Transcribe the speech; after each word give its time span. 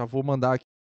Já 0.00 0.06
vou 0.06 0.22
mandar 0.22 0.54
aqui. 0.54 0.79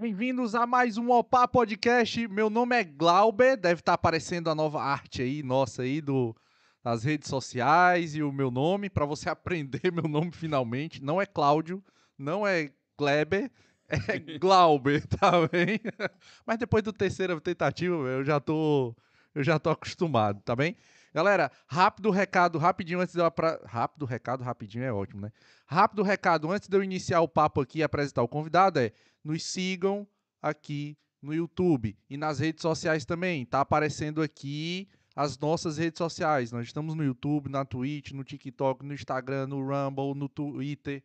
Bem-vindos 0.00 0.54
a 0.54 0.66
mais 0.66 0.96
um 0.96 1.10
Opa 1.10 1.46
Podcast. 1.46 2.26
Meu 2.26 2.48
nome 2.48 2.74
é 2.74 2.82
Glauber, 2.82 3.54
deve 3.54 3.80
estar 3.80 3.92
aparecendo 3.92 4.48
a 4.48 4.54
nova 4.54 4.82
arte 4.82 5.20
aí, 5.20 5.42
nossa 5.42 5.82
aí 5.82 6.00
do 6.00 6.34
das 6.82 7.04
redes 7.04 7.28
sociais 7.28 8.14
e 8.14 8.22
o 8.22 8.32
meu 8.32 8.50
nome 8.50 8.88
para 8.88 9.04
você 9.04 9.28
aprender 9.28 9.92
meu 9.92 10.04
nome 10.04 10.32
finalmente. 10.32 11.04
Não 11.04 11.20
é 11.20 11.26
Cláudio, 11.26 11.84
não 12.16 12.46
é 12.46 12.72
Kleber, 12.96 13.50
é 13.90 14.18
Glauber, 14.40 15.06
tá 15.06 15.32
bem? 15.46 15.78
Mas 16.46 16.56
depois 16.56 16.82
do 16.82 16.94
terceira 16.94 17.38
tentativa, 17.38 17.94
eu 17.94 18.24
já 18.24 18.40
tô 18.40 18.96
eu 19.34 19.44
já 19.44 19.58
tô 19.58 19.68
acostumado, 19.68 20.40
tá 20.40 20.56
bem? 20.56 20.78
Galera, 21.12 21.50
rápido 21.66 22.10
recado, 22.10 22.56
rapidinho 22.56 23.00
antes 23.00 23.14
de 23.14 23.20
eu 23.20 23.30
pra... 23.30 23.60
rápido 23.66 24.06
recado, 24.06 24.44
rapidinho 24.44 24.84
é 24.84 24.92
ótimo, 24.92 25.22
né? 25.22 25.32
Rápido 25.66 26.02
recado 26.04 26.50
antes 26.50 26.68
de 26.68 26.76
eu 26.76 26.84
iniciar 26.84 27.20
o 27.20 27.28
papo 27.28 27.60
aqui 27.60 27.80
e 27.80 27.82
apresentar 27.82 28.22
o 28.22 28.28
convidado 28.28 28.78
é 28.78 28.92
nos 29.24 29.44
sigam 29.44 30.06
aqui 30.40 30.96
no 31.20 31.34
YouTube 31.34 31.96
e 32.08 32.16
nas 32.16 32.38
redes 32.38 32.62
sociais 32.62 33.04
também. 33.04 33.44
Tá 33.44 33.60
aparecendo 33.60 34.22
aqui 34.22 34.88
as 35.14 35.38
nossas 35.38 35.76
redes 35.76 35.98
sociais. 35.98 36.52
Nós 36.52 36.66
estamos 36.66 36.94
no 36.94 37.04
YouTube, 37.04 37.48
na 37.48 37.64
Twitch, 37.64 38.12
no 38.12 38.24
TikTok, 38.24 38.84
no 38.84 38.94
Instagram, 38.94 39.48
no 39.48 39.60
Rumble, 39.60 40.14
no 40.14 40.28
Twitter. 40.28 41.02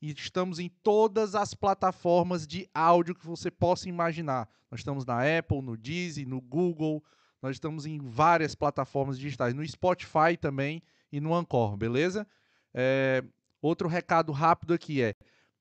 E 0.00 0.12
estamos 0.12 0.58
em 0.58 0.68
todas 0.82 1.34
as 1.34 1.54
plataformas 1.54 2.46
de 2.46 2.68
áudio 2.72 3.14
que 3.14 3.26
você 3.26 3.50
possa 3.50 3.88
imaginar. 3.88 4.48
Nós 4.70 4.80
estamos 4.80 5.04
na 5.04 5.38
Apple, 5.38 5.60
no 5.60 5.76
Deezer, 5.76 6.26
no 6.26 6.40
Google. 6.40 7.02
Nós 7.42 7.56
estamos 7.56 7.84
em 7.84 7.98
várias 7.98 8.54
plataformas 8.54 9.18
digitais. 9.18 9.54
No 9.54 9.66
Spotify 9.66 10.36
também 10.40 10.82
e 11.10 11.20
no 11.20 11.34
Anchor, 11.34 11.76
beleza? 11.76 12.26
É, 12.72 13.24
outro 13.60 13.88
recado 13.88 14.30
rápido 14.30 14.72
aqui 14.72 15.02
é 15.02 15.14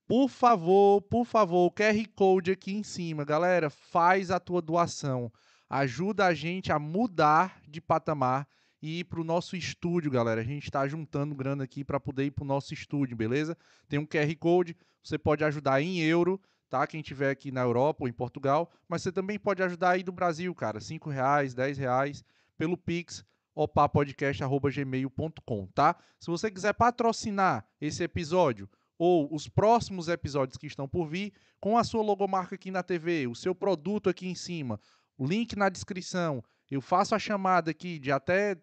por 0.07 0.29
favor, 0.29 1.01
por 1.01 1.25
favor, 1.25 1.65
o 1.65 1.71
QR 1.71 2.07
Code 2.15 2.51
aqui 2.51 2.73
em 2.73 2.83
cima, 2.83 3.25
galera, 3.25 3.69
faz 3.69 4.31
a 4.31 4.39
tua 4.39 4.61
doação. 4.61 5.29
Ajuda 5.69 6.27
a 6.27 6.33
gente 6.33 6.71
a 6.71 6.79
mudar 6.79 7.61
de 7.67 7.81
patamar 7.81 8.47
e 8.81 8.99
ir 8.99 9.03
para 9.03 9.19
o 9.19 9.23
nosso 9.23 9.57
estúdio, 9.57 10.09
galera. 10.09 10.39
A 10.39 10.45
gente 10.45 10.63
está 10.63 10.87
juntando 10.87 11.35
grana 11.35 11.65
aqui 11.65 11.83
para 11.83 11.99
poder 11.99 12.23
ir 12.25 12.31
para 12.31 12.43
o 12.43 12.47
nosso 12.47 12.73
estúdio, 12.73 13.17
beleza? 13.17 13.57
Tem 13.89 13.99
um 13.99 14.05
QR 14.05 14.33
Code, 14.39 14.77
você 15.03 15.17
pode 15.17 15.43
ajudar 15.43 15.81
em 15.81 15.99
euro, 15.99 16.39
tá? 16.69 16.87
Quem 16.87 17.01
tiver 17.01 17.29
aqui 17.29 17.51
na 17.51 17.59
Europa 17.61 18.05
ou 18.05 18.07
em 18.07 18.13
Portugal, 18.13 18.71
mas 18.87 19.01
você 19.01 19.11
também 19.11 19.37
pode 19.37 19.61
ajudar 19.61 19.89
aí 19.91 20.03
do 20.03 20.13
Brasil, 20.13 20.55
cara. 20.55 20.79
Cinco 20.79 21.09
reais, 21.09 21.53
dez 21.53 21.77
reais 21.77 22.23
pelo 22.57 22.77
Pix 22.77 23.25
opapodcast.gmail.com, 23.53 25.67
tá? 25.73 25.97
Se 26.19 26.27
você 26.27 26.51
quiser 26.51 26.73
patrocinar 26.73 27.65
esse 27.81 28.03
episódio, 28.03 28.69
ou 28.97 29.33
os 29.33 29.47
próximos 29.47 30.07
episódios 30.07 30.57
que 30.57 30.67
estão 30.67 30.87
por 30.87 31.07
vir 31.07 31.33
com 31.59 31.77
a 31.77 31.83
sua 31.83 32.01
logomarca 32.01 32.55
aqui 32.55 32.71
na 32.71 32.83
TV, 32.83 33.27
o 33.27 33.35
seu 33.35 33.53
produto 33.53 34.09
aqui 34.09 34.27
em 34.27 34.35
cima, 34.35 34.79
o 35.17 35.25
link 35.25 35.55
na 35.55 35.69
descrição. 35.69 36.43
Eu 36.69 36.81
faço 36.81 37.15
a 37.15 37.19
chamada 37.19 37.71
aqui 37.71 37.99
de 37.99 38.11
até 38.11 38.57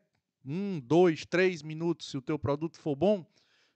um, 0.44 0.80
dois, 0.80 1.24
três 1.24 1.62
minutos, 1.62 2.10
se 2.10 2.16
o 2.16 2.22
teu 2.22 2.38
produto 2.38 2.78
for 2.78 2.94
bom, 2.94 3.24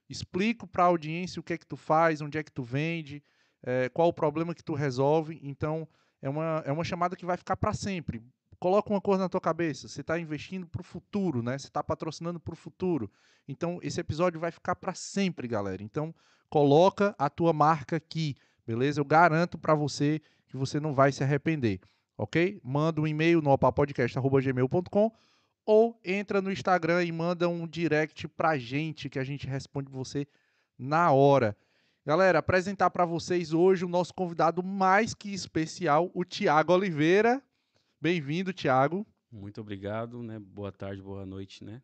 explico 0.09 0.67
para 0.67 0.83
a 0.83 0.87
audiência 0.87 1.39
o 1.39 1.43
que 1.43 1.53
é 1.53 1.57
que 1.57 1.65
tu 1.65 1.77
faz, 1.77 2.21
onde 2.21 2.37
é 2.37 2.43
que 2.43 2.51
tu 2.51 2.63
vende, 2.63 3.23
é, 3.63 3.89
qual 3.89 4.07
o 4.09 4.13
problema 4.13 4.53
que 4.53 4.63
tu 4.63 4.73
resolve. 4.73 5.39
Então, 5.43 5.87
é 6.21 6.29
uma, 6.29 6.63
é 6.65 6.71
uma 6.71 6.83
chamada 6.83 7.15
que 7.15 7.25
vai 7.25 7.37
ficar 7.37 7.57
para 7.57 7.73
sempre. 7.73 8.21
Coloca 8.59 8.91
uma 8.91 8.99
coisa 8.99 9.23
na 9.23 9.29
tua 9.29 9.39
cabeça, 9.39 9.87
você 9.87 10.01
está 10.01 10.19
investindo 10.19 10.67
para 10.67 10.81
o 10.81 10.83
futuro, 10.83 11.41
né? 11.41 11.57
Você 11.57 11.67
está 11.67 11.81
patrocinando 11.81 12.39
para 12.39 12.53
o 12.53 12.57
futuro. 12.57 13.09
Então, 13.47 13.79
esse 13.81 14.01
episódio 14.01 14.39
vai 14.39 14.51
ficar 14.51 14.75
para 14.75 14.93
sempre, 14.93 15.47
galera. 15.47 15.81
Então, 15.81 16.13
coloca 16.49 17.15
a 17.17 17.29
tua 17.29 17.53
marca 17.53 17.97
aqui, 17.97 18.35
beleza? 18.65 18.99
Eu 18.99 19.05
garanto 19.05 19.57
para 19.57 19.75
você 19.75 20.21
que 20.47 20.57
você 20.57 20.79
não 20.79 20.93
vai 20.93 21.11
se 21.11 21.23
arrepender, 21.23 21.79
ok? 22.17 22.59
Manda 22.63 22.99
um 22.99 23.07
e-mail 23.07 23.41
no 23.41 23.51
opapodcast.gmail.com 23.51 25.11
ou 25.65 25.99
entra 26.03 26.41
no 26.41 26.51
Instagram 26.51 27.03
e 27.03 27.11
manda 27.11 27.47
um 27.47 27.67
direct 27.67 28.27
pra 28.27 28.57
gente 28.57 29.09
que 29.09 29.19
a 29.19 29.23
gente 29.23 29.45
responde 29.45 29.91
você 29.91 30.27
na 30.77 31.11
hora. 31.11 31.55
Galera, 32.05 32.39
apresentar 32.39 32.89
para 32.89 33.05
vocês 33.05 33.53
hoje 33.53 33.85
o 33.85 33.89
nosso 33.89 34.13
convidado 34.13 34.63
mais 34.63 35.13
que 35.13 35.31
especial, 35.31 36.09
o 36.13 36.25
Tiago 36.25 36.73
Oliveira. 36.73 37.39
Bem-vindo, 38.01 38.51
Tiago. 38.51 39.05
Muito 39.31 39.61
obrigado, 39.61 40.23
né? 40.23 40.39
Boa 40.39 40.71
tarde, 40.71 41.03
boa 41.03 41.23
noite, 41.25 41.63
né? 41.63 41.83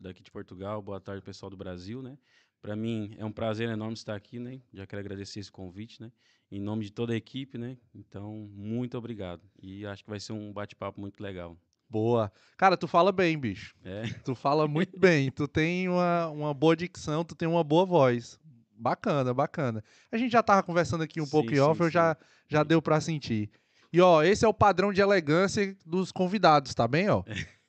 Daqui 0.00 0.24
de 0.24 0.30
Portugal, 0.30 0.82
boa 0.82 1.00
tarde, 1.00 1.22
pessoal 1.22 1.50
do 1.50 1.56
Brasil, 1.56 2.02
né? 2.02 2.18
Para 2.64 2.74
mim 2.74 3.14
é 3.18 3.24
um 3.26 3.30
prazer 3.30 3.68
enorme 3.68 3.92
estar 3.92 4.14
aqui, 4.14 4.38
né? 4.38 4.58
Já 4.72 4.86
quero 4.86 5.00
agradecer 5.00 5.38
esse 5.38 5.52
convite, 5.52 6.00
né? 6.00 6.10
Em 6.50 6.58
nome 6.58 6.82
de 6.82 6.90
toda 6.90 7.12
a 7.12 7.16
equipe, 7.16 7.58
né? 7.58 7.76
Então, 7.94 8.48
muito 8.54 8.96
obrigado. 8.96 9.42
E 9.62 9.84
acho 9.84 10.02
que 10.02 10.08
vai 10.08 10.18
ser 10.18 10.32
um 10.32 10.50
bate-papo 10.50 10.98
muito 10.98 11.22
legal. 11.22 11.58
Boa. 11.90 12.32
Cara, 12.56 12.74
tu 12.74 12.88
fala 12.88 13.12
bem, 13.12 13.38
bicho. 13.38 13.74
É. 13.84 14.04
Tu 14.24 14.34
fala 14.34 14.66
muito 14.66 14.98
bem. 14.98 15.30
Tu 15.30 15.46
tem 15.46 15.90
uma, 15.90 16.28
uma 16.30 16.54
boa 16.54 16.74
dicção, 16.74 17.22
tu 17.22 17.34
tem 17.34 17.46
uma 17.46 17.62
boa 17.62 17.84
voz. 17.84 18.40
Bacana, 18.72 19.34
bacana. 19.34 19.84
A 20.10 20.16
gente 20.16 20.32
já 20.32 20.42
tava 20.42 20.62
conversando 20.62 21.04
aqui 21.04 21.20
um 21.20 21.26
Sim, 21.26 21.30
pouco 21.32 21.52
em 21.52 21.56
sim, 21.56 21.60
off, 21.60 21.78
eu 21.82 21.88
sim. 21.88 21.92
já, 21.92 22.16
já 22.48 22.62
deu 22.64 22.80
pra 22.80 22.98
sentir. 22.98 23.50
E 23.92 24.00
ó, 24.00 24.22
esse 24.22 24.42
é 24.42 24.48
o 24.48 24.54
padrão 24.54 24.90
de 24.90 25.02
elegância 25.02 25.76
dos 25.84 26.10
convidados, 26.10 26.74
tá 26.74 26.88
bem, 26.88 27.10
ó? 27.10 27.22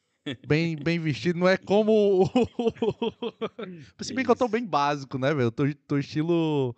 Bem, 0.47 0.75
bem 0.75 0.99
vestido, 0.99 1.39
não 1.39 1.47
é 1.47 1.57
como. 1.57 2.29
Se 4.01 4.13
bem 4.13 4.25
que 4.25 4.31
eu 4.31 4.35
tô 4.35 4.47
bem 4.47 4.65
básico, 4.65 5.17
né, 5.17 5.33
velho? 5.33 5.47
Eu 5.47 5.51
tô, 5.51 5.63
tô 5.87 5.97
estilo. 5.97 6.75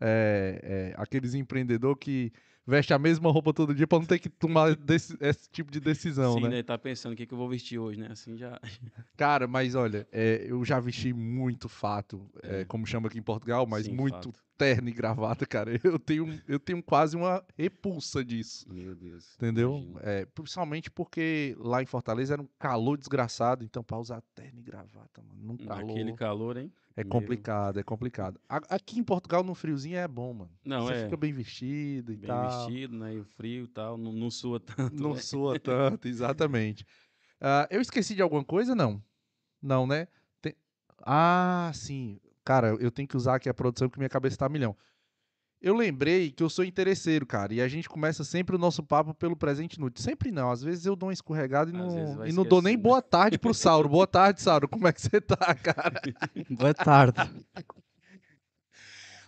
é, 0.00 0.92
é, 0.94 0.94
aqueles 1.00 1.34
empreendedor 1.34 1.96
que 1.96 2.32
veste 2.66 2.92
a 2.92 2.98
mesma 2.98 3.30
roupa 3.30 3.52
todo 3.54 3.74
dia 3.74 3.86
pra 3.86 3.98
não 3.98 4.06
ter 4.06 4.18
que 4.18 4.28
tomar 4.28 4.74
desse- 4.76 5.16
esse 5.20 5.48
tipo 5.50 5.70
de 5.70 5.80
decisão, 5.80 6.34
Sim, 6.34 6.42
né? 6.42 6.48
né? 6.48 6.62
Tá 6.62 6.76
pensando 6.76 7.12
o 7.12 7.16
que, 7.16 7.24
que 7.26 7.32
eu 7.32 7.38
vou 7.38 7.48
vestir 7.48 7.78
hoje, 7.78 7.98
né? 8.00 8.08
Assim 8.10 8.36
já. 8.36 8.60
Cara, 9.16 9.46
mas 9.46 9.74
olha, 9.74 10.06
é, 10.12 10.44
eu 10.48 10.64
já 10.64 10.78
vesti 10.80 11.12
muito 11.12 11.68
fato, 11.68 12.28
é, 12.42 12.60
É. 12.60 12.64
como 12.64 12.86
chama 12.86 13.08
aqui 13.08 13.18
em 13.18 13.22
Portugal, 13.22 13.66
mas 13.66 13.86
Sim, 13.86 13.94
muito 13.94 14.14
fato. 14.14 14.34
Terno 14.56 14.88
e 14.88 14.92
gravata, 14.92 15.46
cara. 15.46 15.70
Eu 15.84 15.98
tenho, 15.98 16.40
eu 16.48 16.58
tenho 16.58 16.82
quase 16.82 17.16
uma 17.16 17.44
repulsa 17.56 18.24
disso. 18.24 18.66
Meu 18.72 18.94
Deus. 18.94 19.34
Entendeu? 19.36 19.96
É, 20.02 20.24
principalmente 20.26 20.90
porque 20.90 21.54
lá 21.58 21.82
em 21.82 21.86
Fortaleza 21.86 22.34
era 22.34 22.42
um 22.42 22.48
calor 22.58 22.96
desgraçado, 22.96 23.64
então 23.64 23.82
pra 23.82 23.98
usar 23.98 24.22
terno 24.34 24.60
e 24.60 24.62
gravata, 24.62 25.22
mano, 25.22 25.40
num 25.42 25.56
calor 25.56 25.86
Naquele 25.86 26.12
calor, 26.14 26.56
hein? 26.56 26.72
é 26.96 27.02
meu. 27.04 27.10
complicado, 27.10 27.78
é 27.78 27.82
complicado. 27.82 28.40
Aqui 28.48 28.98
em 28.98 29.04
Portugal 29.04 29.44
no 29.44 29.54
friozinho 29.54 29.98
é 29.98 30.08
bom, 30.08 30.32
mano. 30.32 30.50
Não, 30.64 30.86
Você 30.86 30.94
é. 30.94 31.04
fica 31.04 31.16
bem 31.16 31.32
vestido 31.32 32.12
e 32.12 32.16
Bem 32.16 32.26
tal. 32.28 32.66
vestido, 32.66 32.96
né? 32.96 33.14
E 33.14 33.20
o 33.20 33.24
frio 33.24 33.64
e 33.64 33.68
tal. 33.68 33.98
Não, 33.98 34.12
não 34.12 34.30
sua 34.30 34.58
tanto. 34.58 34.94
Não 35.02 35.12
né? 35.14 35.20
soa 35.20 35.58
tanto, 35.60 36.08
exatamente. 36.08 36.86
Ah, 37.40 37.68
eu 37.70 37.80
esqueci 37.82 38.14
de 38.14 38.22
alguma 38.22 38.42
coisa? 38.44 38.74
Não. 38.74 39.02
Não, 39.60 39.86
né? 39.86 40.08
Tem- 40.40 40.54
Ah, 41.04 41.70
sim. 41.74 42.18
Cara, 42.46 42.68
eu 42.78 42.92
tenho 42.92 43.08
que 43.08 43.16
usar 43.16 43.34
aqui 43.34 43.48
a 43.48 43.54
produção 43.54 43.88
porque 43.88 43.98
minha 43.98 44.08
cabeça 44.08 44.36
tá 44.36 44.46
a 44.46 44.48
milhão. 44.48 44.76
Eu 45.60 45.74
lembrei 45.74 46.30
que 46.30 46.44
eu 46.44 46.48
sou 46.48 46.64
interesseiro, 46.64 47.26
cara, 47.26 47.52
e 47.52 47.60
a 47.60 47.66
gente 47.66 47.88
começa 47.88 48.22
sempre 48.22 48.54
o 48.54 48.58
nosso 48.58 48.84
papo 48.84 49.12
pelo 49.12 49.34
presente 49.34 49.74
inútil. 49.74 50.04
Sempre 50.04 50.30
não, 50.30 50.52
às 50.52 50.62
vezes 50.62 50.86
eu 50.86 50.94
dou 50.94 51.08
uma 51.08 51.12
escorregada 51.12 51.72
e 51.72 51.74
Às 51.74 52.14
não, 52.16 52.26
e 52.28 52.32
não 52.32 52.44
dou 52.44 52.62
nem 52.62 52.78
boa 52.78 53.02
tarde 53.02 53.36
pro 53.36 53.52
Sauro. 53.52 53.88
Boa 53.88 54.06
tarde, 54.06 54.40
Sauro. 54.40 54.68
Como 54.68 54.86
é 54.86 54.92
que 54.92 55.02
você 55.02 55.20
tá, 55.20 55.54
cara? 55.56 56.00
Boa 56.48 56.72
tarde. 56.72 57.18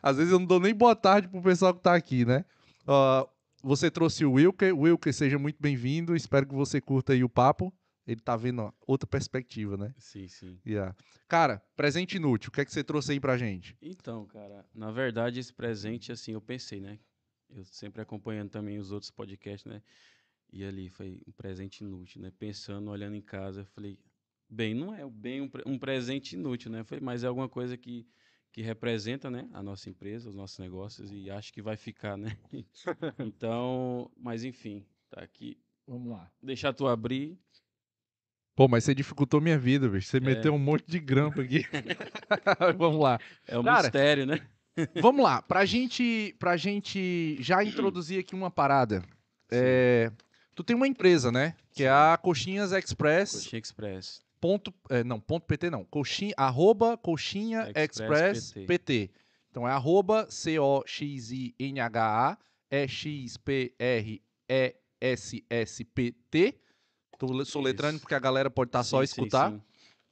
Às 0.00 0.17
vezes 0.17 0.32
eu 0.32 0.38
não 0.38 0.47
dou 0.47 0.61
nem 0.61 0.73
boa 0.73 0.94
tarde 0.94 1.26
pro 1.26 1.43
pessoal 1.43 1.75
que 1.75 1.82
tá 1.82 1.97
aqui, 1.97 2.25
né? 2.25 2.44
Ó, 2.87 3.26
você 3.64 3.91
trouxe 3.91 4.25
o 4.25 4.35
Wilker. 4.35 4.79
Wilker, 4.79 5.12
seja 5.12 5.41
muito 5.41 5.56
bem-vindo. 5.61 6.14
Espero 6.14 6.47
que 6.47 6.55
você 6.55 6.81
curta 6.81 7.14
aí 7.14 7.25
o 7.25 7.29
papo. 7.29 7.75
Ele 8.09 8.21
tá 8.23 8.35
vendo 8.37 8.63
ó, 8.63 8.73
outra 8.87 9.07
perspectiva, 9.07 9.77
né? 9.77 9.95
Sim, 9.99 10.27
sim. 10.29 10.59
Yeah. 10.67 10.97
Cara, 11.29 11.63
presente 11.77 12.17
inútil. 12.17 12.49
O 12.49 12.53
que 12.53 12.63
é 12.63 12.65
que 12.65 12.73
você 12.73 12.83
trouxe 12.83 13.13
aí 13.13 13.21
pra 13.21 13.37
gente? 13.37 13.77
Então, 13.83 14.25
cara, 14.27 14.65
na 14.75 14.91
verdade, 14.91 15.39
esse 15.39 15.53
presente, 15.53 16.11
assim, 16.11 16.33
eu 16.33 16.41
pensei, 16.41 16.81
né? 16.81 16.99
Eu 17.51 17.67
sempre 17.67 18.01
acompanhando 18.01 18.49
também 18.49 18.79
os 18.79 18.93
outros 18.93 19.11
podcasts, 19.11 19.71
né? 19.71 19.83
E 20.51 20.65
ali 20.65 20.89
foi 20.89 21.21
um 21.27 21.33
presente 21.33 21.85
inútil, 21.85 22.23
né? 22.23 22.33
Pensando, 22.39 22.91
olhando 22.91 23.15
em 23.15 23.21
casa, 23.21 23.61
eu 23.61 23.67
falei, 23.67 23.99
bem, 24.49 24.73
não 24.73 24.95
é 24.95 25.07
bem 25.07 25.43
um, 25.43 25.51
um 25.67 25.79
presente 25.79 26.33
inútil, 26.35 26.71
né? 26.71 26.83
Foi, 26.85 27.01
mas 27.01 27.25
é 27.25 27.27
alguma 27.27 27.49
coisa 27.49 27.77
que, 27.77 28.07
que 28.51 28.63
representa, 28.63 29.31
né? 29.31 29.47
A 29.53 29.63
nossa 29.63 29.91
empresa, 29.91 30.31
os 30.31 30.35
nossos 30.35 30.59
negócios 30.59 31.13
e 31.13 31.29
acho 31.31 31.53
que 31.53 31.61
vai 31.61 31.77
ficar, 31.77 32.17
né? 32.17 32.39
então, 33.19 34.11
mas 34.17 34.45
enfim, 34.45 34.87
tá 35.11 35.21
aqui. 35.21 35.61
Vamos 35.87 36.13
lá. 36.13 36.31
Deixar 36.43 36.73
tu 36.75 36.87
abrir. 36.87 37.39
Pô, 38.59 38.67
mas 38.67 38.83
você 38.83 38.93
dificultou 38.93 39.41
minha 39.41 39.57
vida, 39.57 39.89
bicho. 39.89 40.09
Você 40.09 40.17
É. 40.17 40.21
meteu 40.21 40.53
um 40.53 40.59
monte 40.59 40.85
de 40.89 40.99
grampo 40.99 41.41
aqui. 41.41 41.65
Vamos 42.77 43.01
lá. 43.01 43.21
É 43.47 43.57
um 43.57 43.63
Cara, 43.63 43.83
mistério, 43.85 44.27
né? 44.27 44.41
Vamos 45.01 45.23
lá. 45.23 45.41
Pra 45.41 45.65
gente, 45.65 46.35
pra 46.41 46.57
gente 46.57 47.37
já 47.41 47.63
introduzir 47.63 48.19
aqui 48.19 48.35
uma 48.35 48.51
parada. 48.51 49.05
É, 49.49 50.11
tu 50.57 50.65
tem 50.65 50.75
uma 50.75 50.89
empresa, 50.89 51.31
né? 51.31 51.55
Que 51.73 51.85
é 51.85 51.89
a 51.89 52.19
Coxinhas 52.21 52.73
Express. 52.73 53.31
Coxinha 53.31 53.61
Express. 53.61 54.23
ponto, 54.41 54.75
é, 54.91 55.05
não, 55.05 55.21
ponto 55.21 55.47
PT 55.47 55.71
não, 55.71 55.85
coxinha, 55.85 56.35
arroba 56.37 56.97
coxinha 56.97 57.71
express, 57.77 58.39
Express 58.39 58.67
PT. 58.67 59.09
Então 59.53 59.69
é 59.69 59.71
arroba 59.71 60.27
C-O-X-I-N-H-A 60.29 62.37
E-X-P-R-E-S-S-P-T. 65.39 66.55
Tô 67.19 67.32
le- 67.32 67.44
soletrando 67.44 67.94
Isso. 67.97 68.00
porque 68.03 68.15
a 68.15 68.19
galera 68.20 68.49
pode 68.49 68.69
estar 68.69 68.82
só 68.85 69.03
a 69.03 69.06
Sim, 69.06 69.15
sim, 69.15 69.20
escutar, 69.23 69.50
sim. 69.53 69.61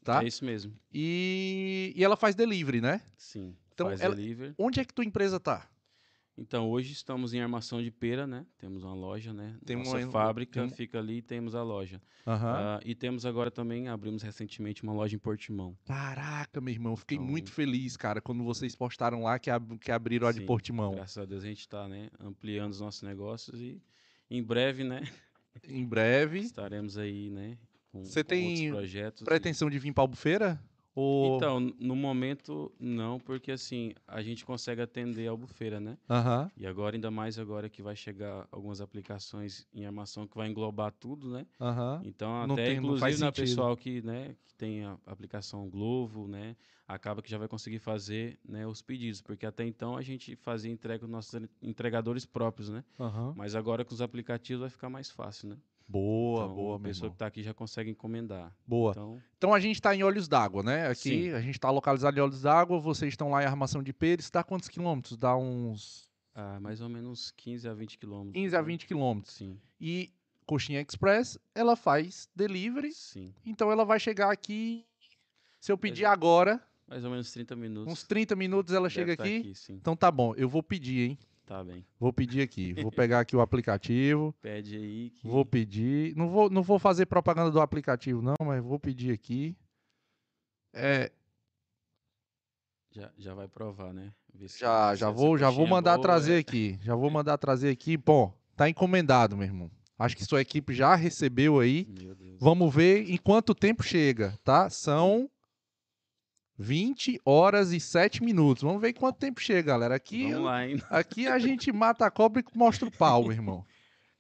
tá? 0.04 0.22
É 0.22 0.26
isso 0.26 0.44
mesmo. 0.44 0.74
E, 0.92 1.92
e 1.96 2.02
ela 2.04 2.16
faz 2.16 2.34
delivery, 2.34 2.80
né? 2.80 3.00
Sim. 3.16 3.56
Então, 3.72 3.86
faz 3.88 4.00
ela- 4.00 4.14
delivery. 4.14 4.54
Onde 4.58 4.80
é 4.80 4.84
que 4.84 4.92
tua 4.92 5.04
empresa 5.04 5.38
tá? 5.38 5.68
Então, 6.38 6.68
hoje 6.68 6.92
estamos 6.92 7.32
em 7.32 7.40
Armação 7.40 7.80
de 7.82 7.90
Pera, 7.90 8.26
né? 8.26 8.44
Temos 8.58 8.82
uma 8.84 8.92
loja, 8.92 9.32
né? 9.32 9.56
Tem 9.64 9.74
Nossa 9.76 9.96
uma- 9.96 10.10
fábrica 10.10 10.60
tem 10.60 10.68
fica 10.68 10.98
ali 10.98 11.18
e 11.18 11.22
temos 11.22 11.54
a 11.54 11.62
loja. 11.62 11.98
Aham. 12.26 12.52
Ah, 12.54 12.80
e 12.84 12.94
temos 12.94 13.24
agora 13.24 13.50
também, 13.50 13.88
abrimos 13.88 14.22
recentemente 14.22 14.82
uma 14.82 14.92
loja 14.92 15.16
em 15.16 15.18
Portimão. 15.18 15.74
Caraca, 15.86 16.60
meu 16.60 16.74
irmão, 16.74 16.94
fiquei 16.94 17.16
Então- 17.16 17.26
muito 17.26 17.50
feliz, 17.50 17.96
cara, 17.96 18.20
quando 18.20 18.44
vocês 18.44 18.76
postaram 18.76 19.22
lá 19.22 19.38
que, 19.38 19.48
ab- 19.48 19.78
que 19.78 19.90
abriram 19.90 20.28
a 20.28 20.32
de 20.32 20.42
Portimão. 20.42 20.94
Graças 20.96 21.16
a 21.16 21.24
Deus 21.24 21.42
a 21.42 21.46
gente 21.46 21.60
está 21.60 21.88
né, 21.88 22.10
ampliando 22.20 22.72
os 22.72 22.80
nossos 22.80 23.00
negócios 23.00 23.58
e 23.58 23.80
em 24.30 24.42
breve, 24.42 24.84
né? 24.84 25.08
Em 25.68 25.84
breve. 25.86 26.40
Estaremos 26.40 26.96
aí, 26.98 27.30
né? 27.30 27.56
Com 27.92 28.04
Você 28.04 28.22
com 28.22 28.28
tem 28.28 28.70
projetos. 28.70 29.22
e- 29.22 29.24
Pretensão 29.24 29.70
de 29.70 29.78
vir 29.78 29.92
pra 29.92 30.02
Albufeira? 30.02 30.60
Ou... 30.96 31.36
Então, 31.36 31.60
no 31.60 31.94
momento, 31.94 32.72
não, 32.80 33.20
porque 33.20 33.52
assim, 33.52 33.92
a 34.08 34.22
gente 34.22 34.46
consegue 34.46 34.80
atender 34.80 35.28
a 35.28 35.30
Albufeira, 35.30 35.78
né? 35.78 35.98
Aham. 36.08 36.50
E 36.56 36.66
agora, 36.66 36.96
ainda 36.96 37.10
mais 37.10 37.38
agora 37.38 37.68
que 37.68 37.82
vai 37.82 37.94
chegar 37.94 38.48
algumas 38.50 38.80
aplicações 38.80 39.66
em 39.74 39.84
armação 39.84 40.26
que 40.26 40.34
vai 40.34 40.48
englobar 40.48 40.90
tudo, 40.92 41.28
né? 41.30 41.46
Aham. 41.60 42.00
Então, 42.02 42.46
Não 42.46 42.54
até 42.54 42.68
tem- 42.68 42.76
inclusive 42.78 43.12
na 43.18 43.26
sentido. 43.26 43.34
pessoal 43.44 43.76
que, 43.76 44.00
né, 44.00 44.34
que 44.46 44.54
tem 44.54 44.84
a 44.86 44.96
aplicação 45.04 45.68
Glovo, 45.68 46.26
né, 46.26 46.56
acaba 46.88 47.20
que 47.20 47.30
já 47.30 47.36
vai 47.36 47.46
conseguir 47.46 47.78
fazer, 47.78 48.38
né, 48.42 48.66
os 48.66 48.80
pedidos, 48.80 49.20
porque 49.20 49.44
até 49.44 49.66
então 49.66 49.96
a 49.98 50.02
gente 50.02 50.34
fazia 50.36 50.72
entrega 50.72 51.04
com 51.04 51.12
nossos 51.12 51.34
en- 51.34 51.48
entregadores 51.60 52.24
próprios, 52.24 52.70
né? 52.70 52.82
Aham. 52.98 53.34
Mas 53.36 53.54
agora 53.54 53.84
com 53.84 53.92
os 53.92 54.00
aplicativos 54.00 54.60
vai 54.62 54.70
ficar 54.70 54.88
mais 54.88 55.10
fácil, 55.10 55.50
né? 55.50 55.56
Boa, 55.88 56.44
então, 56.44 56.54
boa, 56.54 56.76
a 56.76 56.80
pessoa 56.80 57.10
que 57.10 57.14
está 57.14 57.26
aqui 57.26 57.42
já 57.42 57.54
consegue 57.54 57.90
encomendar. 57.90 58.52
Boa. 58.66 58.90
Então, 58.90 59.22
Então 59.38 59.54
a 59.54 59.60
gente 59.60 59.80
tá 59.80 59.94
em 59.94 60.02
Olhos 60.02 60.26
d'Água, 60.26 60.62
né? 60.62 60.88
Aqui 60.88 61.28
Sim. 61.28 61.30
a 61.30 61.40
gente 61.40 61.60
tá 61.60 61.70
localizado 61.70 62.18
em 62.18 62.20
Olhos 62.20 62.42
d'Água, 62.42 62.80
vocês 62.80 63.12
estão 63.12 63.30
lá 63.30 63.42
em 63.42 63.46
Armação 63.46 63.82
de 63.82 63.92
Pires, 63.92 64.28
dá 64.30 64.42
quantos 64.42 64.68
quilômetros? 64.68 65.16
Dá 65.16 65.36
uns 65.36 66.08
ah, 66.34 66.58
mais 66.60 66.80
ou 66.80 66.88
menos 66.88 67.30
15 67.30 67.68
a 67.68 67.72
20 67.72 67.98
quilômetros. 67.98 68.34
15 68.34 68.56
a 68.56 68.60
né? 68.60 68.66
20 68.66 68.86
quilômetros. 68.86 69.34
Sim, 69.34 69.58
E 69.80 70.12
Coxinha 70.44 70.80
Express, 70.82 71.38
ela 71.54 71.74
faz 71.76 72.28
delivery, 72.34 72.92
sim. 72.92 73.32
então 73.44 73.70
ela 73.70 73.84
vai 73.84 73.98
chegar 73.98 74.30
aqui. 74.30 74.84
Se 75.60 75.72
eu 75.72 75.78
pedir 75.78 76.04
agora, 76.04 76.62
Mais 76.86 77.04
ou 77.04 77.10
menos 77.10 77.32
30 77.32 77.56
minutos. 77.56 77.92
uns 77.92 78.02
30 78.04 78.36
minutos 78.36 78.74
ela 78.74 78.88
deve 78.88 78.94
chega 78.94 79.16
tá 79.16 79.24
aqui. 79.24 79.54
sim. 79.54 79.74
Então 79.74 79.96
tá 79.96 80.10
bom, 80.10 80.34
eu 80.36 80.48
vou 80.48 80.62
pedir, 80.62 81.10
hein? 81.10 81.18
Tá 81.46 81.62
bem. 81.62 81.86
Vou 81.98 82.12
pedir 82.12 82.42
aqui. 82.42 82.74
Vou 82.74 82.90
pegar 82.92 83.20
aqui 83.20 83.36
o 83.36 83.40
aplicativo. 83.40 84.34
Pede 84.42 84.76
aí 84.76 85.10
que 85.10 85.26
Vou 85.26 85.46
pedir. 85.46 86.14
Não 86.16 86.28
vou, 86.28 86.50
não 86.50 86.62
vou 86.62 86.78
fazer 86.78 87.06
propaganda 87.06 87.50
do 87.50 87.60
aplicativo, 87.60 88.20
não, 88.20 88.34
mas 88.44 88.62
vou 88.62 88.78
pedir 88.78 89.12
aqui. 89.12 89.56
É, 90.74 91.10
já, 92.96 93.10
já 93.18 93.34
vai 93.34 93.46
provar, 93.46 93.92
né? 93.92 94.10
Já, 94.58 94.94
já 94.94 95.10
vou, 95.10 95.36
já 95.36 95.50
vou 95.50 95.66
é 95.66 95.68
mandar 95.68 95.96
boa, 95.96 96.02
trazer 96.02 96.36
é. 96.36 96.38
aqui. 96.38 96.78
Já 96.82 96.94
vou 96.94 97.10
mandar 97.12 97.36
trazer 97.36 97.68
aqui. 97.68 97.94
Bom, 97.94 98.34
tá 98.56 98.70
encomendado, 98.70 99.36
meu 99.36 99.46
irmão. 99.46 99.70
Acho 99.98 100.16
que 100.16 100.24
sua 100.24 100.40
equipe 100.40 100.72
já 100.72 100.94
recebeu 100.94 101.60
aí. 101.60 101.86
Vamos 102.40 102.74
ver 102.74 103.10
em 103.10 103.18
quanto 103.18 103.54
tempo 103.54 103.82
chega, 103.82 104.38
tá? 104.42 104.70
São 104.70 105.30
20 106.58 107.20
horas 107.24 107.72
e 107.72 107.80
7 107.80 108.22
minutos. 108.22 108.62
Vamos 108.62 108.80
ver 108.80 108.92
quanto 108.94 109.18
tempo 109.18 109.40
chega, 109.40 109.62
galera. 109.62 109.94
Aqui, 109.94 110.34
lá, 110.34 110.60
aqui 110.90 111.26
a 111.26 111.38
gente 111.38 111.70
mata 111.72 112.06
a 112.06 112.10
cobra 112.10 112.40
e 112.40 112.58
mostra 112.58 112.88
o 112.88 112.90
pau, 112.90 113.22
meu 113.22 113.32
irmão. 113.32 113.64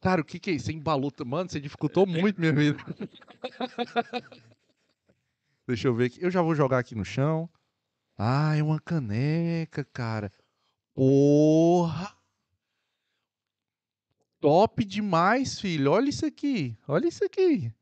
Cara, 0.00 0.20
o 0.20 0.24
que 0.24 0.38
que 0.38 0.50
é 0.50 0.52
isso? 0.54 0.66
Você 0.66 0.72
embalou. 0.72 1.12
Mano, 1.24 1.50
você 1.50 1.58
dificultou 1.58 2.06
muito 2.06 2.40
minha 2.40 2.52
vida. 2.52 2.78
Deixa 5.66 5.88
eu 5.88 5.94
ver 5.94 6.06
aqui. 6.06 6.22
Eu 6.22 6.30
já 6.30 6.42
vou 6.42 6.54
jogar 6.54 6.78
aqui 6.78 6.94
no 6.94 7.04
chão. 7.04 7.48
Ah, 8.16 8.54
é 8.56 8.62
uma 8.62 8.78
caneca, 8.80 9.84
cara. 9.84 10.32
Porra! 10.94 12.16
Top 14.40 14.84
demais, 14.84 15.58
filho. 15.58 15.90
Olha 15.90 16.08
isso 16.08 16.24
aqui. 16.24 16.78
Olha 16.86 17.08
isso 17.08 17.24
aqui. 17.24 17.72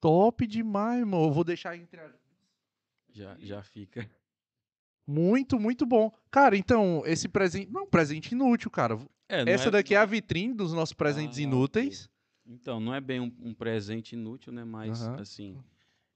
Top 0.00 0.46
demais, 0.46 1.00
irmão. 1.00 1.24
Eu 1.24 1.32
vou 1.32 1.42
deixar 1.42 1.76
entre 1.76 2.00
as 2.00 2.17
Já, 3.12 3.36
já 3.40 3.62
fica. 3.62 4.08
Muito, 5.06 5.58
muito 5.58 5.86
bom. 5.86 6.12
Cara, 6.30 6.56
então, 6.56 7.02
esse 7.06 7.28
presente. 7.28 7.72
Não, 7.72 7.86
presente 7.86 8.32
inútil, 8.32 8.70
cara. 8.70 8.98
É, 9.28 9.50
Essa 9.50 9.70
daqui 9.70 9.94
é 9.94 9.98
a 9.98 10.04
vitrine 10.04 10.54
dos 10.54 10.72
nossos 10.72 10.92
presentes 10.92 11.38
Ah, 11.38 11.42
inúteis. 11.42 12.10
Então, 12.46 12.78
não 12.78 12.94
é 12.94 13.00
bem 13.00 13.20
um, 13.20 13.32
um 13.40 13.54
presente 13.54 14.12
inútil, 14.14 14.52
né? 14.52 14.64
Mas, 14.64 15.06
assim, 15.08 15.58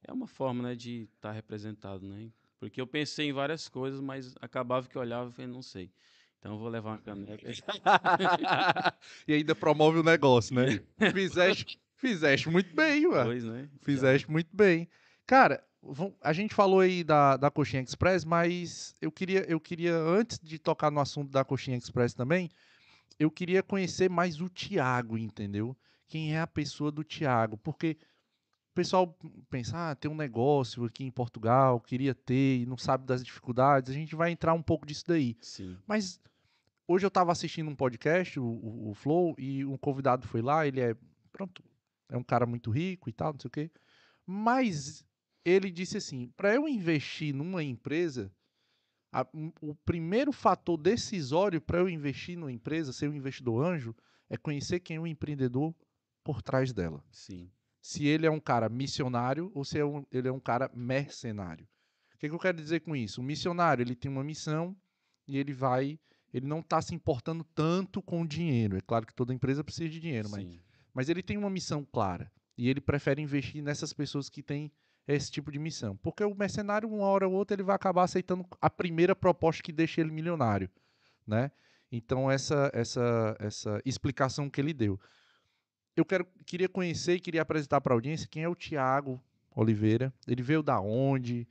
é 0.03 0.13
uma 0.13 0.27
forma, 0.27 0.63
né, 0.63 0.75
de 0.75 1.09
estar 1.15 1.33
representado, 1.33 2.07
né? 2.07 2.31
Porque 2.59 2.81
eu 2.81 2.87
pensei 2.87 3.29
em 3.29 3.33
várias 3.33 3.69
coisas, 3.69 4.01
mas 4.01 4.35
acabava 4.41 4.89
que 4.89 4.97
eu 4.97 5.03
olhava 5.03 5.29
e 5.29 5.33
falei, 5.33 5.51
não 5.51 5.63
sei. 5.63 5.91
Então, 6.39 6.53
eu 6.53 6.59
vou 6.59 6.69
levar 6.69 6.91
uma 6.91 6.99
caneca. 6.99 7.47
e 9.29 9.33
ainda 9.33 9.55
promove 9.55 9.99
o 9.99 10.03
negócio, 10.03 10.55
né? 10.55 10.83
Fizeste, 11.13 11.81
fizeste 11.97 12.49
muito 12.51 12.75
bem, 12.75 13.07
ué. 13.07 13.25
Dois, 13.25 13.45
né? 13.45 13.69
Fizeste 13.81 14.31
muito 14.31 14.55
bem. 14.55 14.89
Cara, 15.27 15.63
a 16.21 16.33
gente 16.33 16.55
falou 16.55 16.81
aí 16.81 17.03
da, 17.03 17.37
da 17.37 17.51
Coxinha 17.51 17.83
Express, 17.83 18.25
mas 18.25 18.95
eu 19.01 19.11
queria, 19.11 19.41
eu 19.51 19.59
queria, 19.61 19.97
antes 19.97 20.39
de 20.39 20.59
tocar 20.59 20.91
no 20.91 21.01
assunto 21.01 21.31
da 21.31 21.45
Coxinha 21.45 21.77
Express 21.77 22.15
também, 22.15 22.49
eu 23.19 23.31
queria 23.31 23.63
conhecer 23.63 24.09
mais 24.09 24.41
o 24.41 24.49
Tiago, 24.49 25.19
entendeu? 25.19 25.77
Quem 26.07 26.35
é 26.35 26.41
a 26.41 26.47
pessoa 26.47 26.91
do 26.93 27.03
Tiago? 27.03 27.57
Porque 27.57 27.97
o 28.71 28.75
pessoal 28.75 29.17
pensa, 29.51 29.91
ah, 29.91 29.95
tem 29.95 30.11
um 30.11 30.15
negócio 30.17 30.85
aqui 30.85 31.05
em 31.05 31.11
Portugal, 31.11 31.81
queria 31.81 32.15
ter 32.15 32.61
e 32.61 32.67
não 32.67 32.77
sabe 32.79 33.05
das 33.07 33.23
dificuldades. 33.23 33.91
A 33.91 33.95
gente 33.95 34.15
vai 34.15 34.31
entrar 34.31 34.55
um 34.55 34.63
pouco 34.63 34.87
disso 34.87 35.05
daí. 35.07 35.37
Sim. 35.41 35.77
Mas 35.87 36.21
hoje 36.87 37.05
eu 37.05 37.09
estava 37.09 37.33
assistindo 37.33 37.69
um 37.71 37.75
podcast, 37.77 38.39
o, 38.41 38.45
o- 38.45 38.91
o 38.91 38.95
Flow, 38.95 39.35
e 39.39 39.65
um 39.65 39.77
convidado 39.77 40.27
foi 40.27 40.41
lá, 40.43 40.67
ele 40.67 40.81
é, 40.81 40.97
pronto, 41.33 41.63
é 42.09 42.17
um 42.17 42.23
cara 42.25 42.47
muito 42.47 42.71
rico 42.71 43.09
e 43.09 43.13
tal, 43.13 43.33
não 43.33 43.41
sei 43.41 43.49
o 43.49 43.53
quê. 43.53 43.71
Mas 44.27 45.05
ele 45.45 45.71
disse 45.71 45.97
assim, 45.97 46.29
para 46.37 46.55
eu 46.55 46.69
investir 46.69 47.35
numa 47.35 47.63
empresa, 47.63 48.33
a- 49.13 49.27
o 49.61 49.75
primeiro 49.85 50.33
fator 50.33 50.77
decisório 50.77 51.61
para 51.61 51.79
eu 51.79 51.89
investir 51.89 52.37
numa 52.37 52.53
empresa, 52.53 52.93
ser 52.93 53.09
um 53.09 53.15
investidor 53.15 53.65
anjo, 53.65 53.95
é 54.31 54.37
conhecer 54.37 54.81
quem 54.81 54.97
é 54.97 55.01
o 55.01 55.07
empreendedor 55.07 55.75
por 56.25 56.41
trás 56.43 56.73
dela. 56.73 57.05
Sim. 57.11 57.51
Se 57.81 58.07
ele 58.07 58.27
é 58.27 58.31
um 58.31 58.41
cara 58.41 58.69
missionário 58.69 59.51
ou 59.55 59.65
se 59.65 59.79
é 59.79 59.85
um- 59.85 60.07
ele 60.11 60.29
é 60.29 60.33
um 60.33 60.41
cara 60.41 60.71
mercenário. 60.75 61.67
O 62.15 62.19
que, 62.19 62.29
que 62.29 62.35
eu 62.35 62.39
quero 62.39 62.57
dizer 62.57 62.81
com 62.81 62.95
isso? 62.95 63.21
O 63.21 63.25
missionário 63.25 63.83
ele 63.83 63.97
tem 63.97 64.11
uma 64.11 64.23
missão 64.23 64.77
e 65.27 65.37
ele 65.37 65.53
vai, 65.53 65.99
ele 66.33 66.47
não 66.47 66.61
está 66.61 66.81
se 66.81 66.95
importando 66.95 67.43
tanto 67.55 68.01
com 68.01 68.23
o 68.23 68.27
dinheiro. 68.27 68.77
É 68.77 68.81
claro 68.81 69.05
que 69.05 69.13
toda 69.15 69.35
empresa 69.35 69.65
precisa 69.65 69.89
de 69.91 69.99
dinheiro, 69.99 70.31
mas, 70.31 70.45
mas 70.95 71.09
ele 71.09 71.23
tem 71.23 71.37
uma 71.37 71.51
missão 71.51 71.85
clara 71.85 72.31
e 72.57 72.69
ele 72.69 72.81
prefere 72.81 73.21
investir 73.21 73.61
nessas 73.63 73.93
pessoas 73.93 74.29
que 74.31 74.43
têm 74.43 74.71
esse 75.07 75.31
tipo 75.31 75.51
de 75.51 75.59
missão, 75.59 75.97
porque 75.97 76.25
o 76.25 76.35
mercenário 76.35 76.89
uma 76.89 77.07
hora 77.07 77.27
ou 77.27 77.35
outra 77.35 77.55
ele 77.55 77.63
vai 77.63 77.75
acabar 77.75 78.05
aceitando 78.05 78.47
a 78.61 78.71
primeira 78.71 79.17
proposta 79.17 79.63
que 79.63 79.73
deixa 79.73 80.01
ele 80.01 80.11
milionário, 80.11 80.71
né? 81.27 81.51
Então 81.91 82.31
essa 82.31 82.71
essa 82.73 83.37
essa 83.39 83.83
explicação 83.85 84.49
que 84.49 84.61
ele 84.61 84.73
deu. 84.73 84.99
Eu 85.95 86.05
quero, 86.05 86.27
queria 86.47 86.69
conhecer 86.69 87.17
e 87.17 87.21
queria 87.21 87.43
apresentar 87.43 87.81
para 87.81 87.93
a 87.93 87.97
audiência 87.97 88.29
quem 88.31 88.45
é 88.45 88.49
o 88.49 88.55
Tiago 88.55 89.23
Oliveira. 89.55 90.13
Ele 90.27 90.43
veio 90.43 90.63
da 90.63 90.81
onde? 90.81 91.47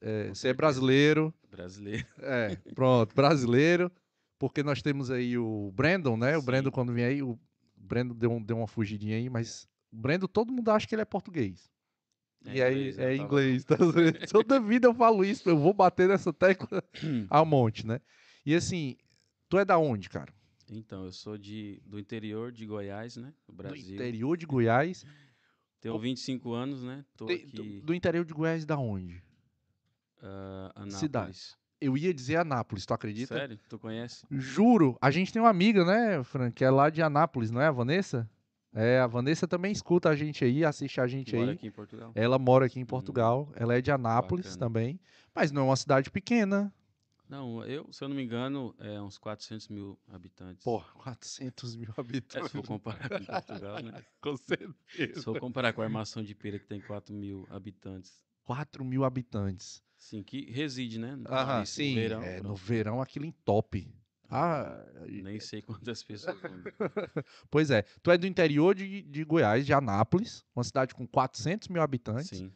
É, 0.00 0.28
você 0.28 0.48
é 0.48 0.54
brasileiro? 0.54 1.34
Brasileiro. 1.50 2.06
É, 2.22 2.56
pronto, 2.74 3.14
brasileiro. 3.14 3.90
Porque 4.38 4.62
nós 4.62 4.80
temos 4.80 5.10
aí 5.10 5.36
o 5.36 5.72
Brandon, 5.74 6.16
né? 6.16 6.36
O 6.36 6.40
Sim. 6.40 6.46
Brandon, 6.46 6.70
quando 6.70 6.92
vem 6.92 7.04
aí, 7.04 7.22
o 7.22 7.38
Brandon 7.76 8.14
deu, 8.14 8.40
deu 8.40 8.56
uma 8.58 8.66
fugidinha 8.66 9.16
aí, 9.16 9.28
mas 9.28 9.68
o 9.92 9.96
Brandon, 9.96 10.26
todo 10.26 10.52
mundo 10.52 10.70
acha 10.70 10.86
que 10.86 10.94
ele 10.94 11.02
é 11.02 11.04
português. 11.04 11.70
E 12.44 12.62
aí 12.62 12.90
eu 12.96 13.00
é 13.00 13.16
inglês. 13.16 13.64
tá? 13.64 13.76
Toda 14.30 14.60
vida 14.60 14.88
eu 14.88 14.94
falo 14.94 15.24
isso, 15.24 15.48
eu 15.48 15.58
vou 15.58 15.72
bater 15.74 16.08
nessa 16.08 16.32
tecla 16.32 16.82
a 17.28 17.44
monte, 17.44 17.86
né? 17.86 18.00
E 18.44 18.54
assim, 18.54 18.96
tu 19.48 19.58
é 19.58 19.64
da 19.64 19.78
onde, 19.78 20.08
cara? 20.08 20.32
Então, 20.70 21.04
eu 21.04 21.12
sou 21.12 21.36
de, 21.36 21.82
do 21.84 21.98
interior 21.98 22.52
de 22.52 22.64
Goiás, 22.64 23.16
né? 23.16 23.34
Do 23.46 23.52
Brasil. 23.52 23.94
interior 23.94 24.36
de 24.36 24.46
Goiás. 24.46 25.04
Tenho 25.80 25.98
25 25.98 26.52
anos, 26.52 26.82
né? 26.82 27.04
Tô 27.16 27.26
Tem- 27.26 27.36
aqui, 27.36 27.80
do, 27.80 27.86
do 27.86 27.94
interior 27.94 28.24
de 28.24 28.32
Goiás 28.32 28.64
da 28.64 28.78
onde? 28.78 29.22
ah, 30.22 30.70
Anápolis. 30.74 30.94
cidade. 30.98 31.38
Eu 31.80 31.96
ia 31.96 32.12
dizer 32.12 32.36
Anápolis, 32.36 32.84
tu 32.84 32.92
acredita? 32.92 33.34
Sério? 33.34 33.58
Tu 33.68 33.78
conhece? 33.78 34.26
Juro, 34.30 34.98
a 35.00 35.10
gente 35.10 35.32
tem 35.32 35.40
uma 35.40 35.48
amiga, 35.48 35.82
né, 35.84 36.22
Fran, 36.22 36.50
que 36.50 36.62
é 36.62 36.70
lá 36.70 36.90
de 36.90 37.00
Anápolis, 37.00 37.50
não 37.50 37.60
é 37.60 37.66
a 37.66 37.72
Vanessa? 37.72 38.30
É, 38.72 39.00
a 39.00 39.06
Vanessa 39.06 39.48
também 39.48 39.72
escuta 39.72 40.08
a 40.08 40.14
gente 40.16 40.44
aí, 40.44 40.64
assiste 40.64 41.00
a 41.00 41.06
gente 41.06 41.34
Mora 41.34 41.50
aí. 41.50 41.56
aqui 41.56 41.66
em 41.66 41.70
Portugal? 41.72 42.12
Ela 42.14 42.38
mora 42.38 42.66
aqui 42.66 42.78
em 42.78 42.86
Portugal, 42.86 43.52
ela 43.56 43.74
é 43.76 43.80
de 43.80 43.90
Anápolis 43.90 44.44
bacana. 44.46 44.58
também, 44.58 45.00
mas 45.34 45.50
não 45.50 45.62
é 45.62 45.64
uma 45.66 45.76
cidade 45.76 46.10
pequena. 46.10 46.72
Não, 47.28 47.64
eu, 47.64 47.92
se 47.92 48.02
eu 48.02 48.08
não 48.08 48.16
me 48.16 48.22
engano, 48.24 48.74
é 48.78 49.00
uns 49.00 49.16
400 49.16 49.68
mil 49.68 49.96
habitantes. 50.08 50.64
Pô, 50.64 50.80
400 50.94 51.76
mil 51.76 51.90
É, 51.96 52.00
habitantes. 52.00 52.46
se 52.50 52.56
for 52.56 52.62
comparar 52.64 53.08
com 53.08 53.24
Portugal, 53.24 53.82
né? 53.82 54.04
com 54.20 54.36
certeza. 54.36 54.74
Se 55.14 55.22
for 55.22 55.38
comparar 55.38 55.72
com 55.72 55.80
a 55.80 55.84
Armação 55.84 56.22
de 56.24 56.34
Pera, 56.34 56.58
que 56.58 56.66
tem 56.66 56.80
4 56.80 57.14
mil 57.14 57.46
habitantes. 57.50 58.20
4 58.44 58.84
mil 58.84 59.04
habitantes. 59.04 59.80
Sim, 59.96 60.22
que 60.24 60.50
reside, 60.50 60.98
né? 60.98 61.14
no 61.14 61.28
Aham, 61.28 61.58
país, 61.58 61.68
no 61.70 61.74
sim, 61.74 61.94
verão, 61.94 62.22
é, 62.22 62.36
no 62.36 62.42
pronto. 62.42 62.56
verão 62.56 63.02
aquilo 63.02 63.24
em 63.26 63.32
top. 63.32 63.88
Ah, 64.30 64.84
Nem 65.08 65.40
sei 65.40 65.60
quantas 65.60 66.02
pessoas 66.02 66.36
pois 67.50 67.70
é, 67.70 67.82
tu 68.02 68.10
é 68.10 68.18
do 68.18 68.26
interior 68.26 68.74
de, 68.74 69.02
de 69.02 69.24
Goiás, 69.24 69.66
de 69.66 69.72
Anápolis, 69.72 70.44
uma 70.54 70.62
cidade 70.62 70.94
com 70.94 71.06
400 71.06 71.68
mil 71.68 71.82
habitantes. 71.82 72.38
Sim, 72.38 72.52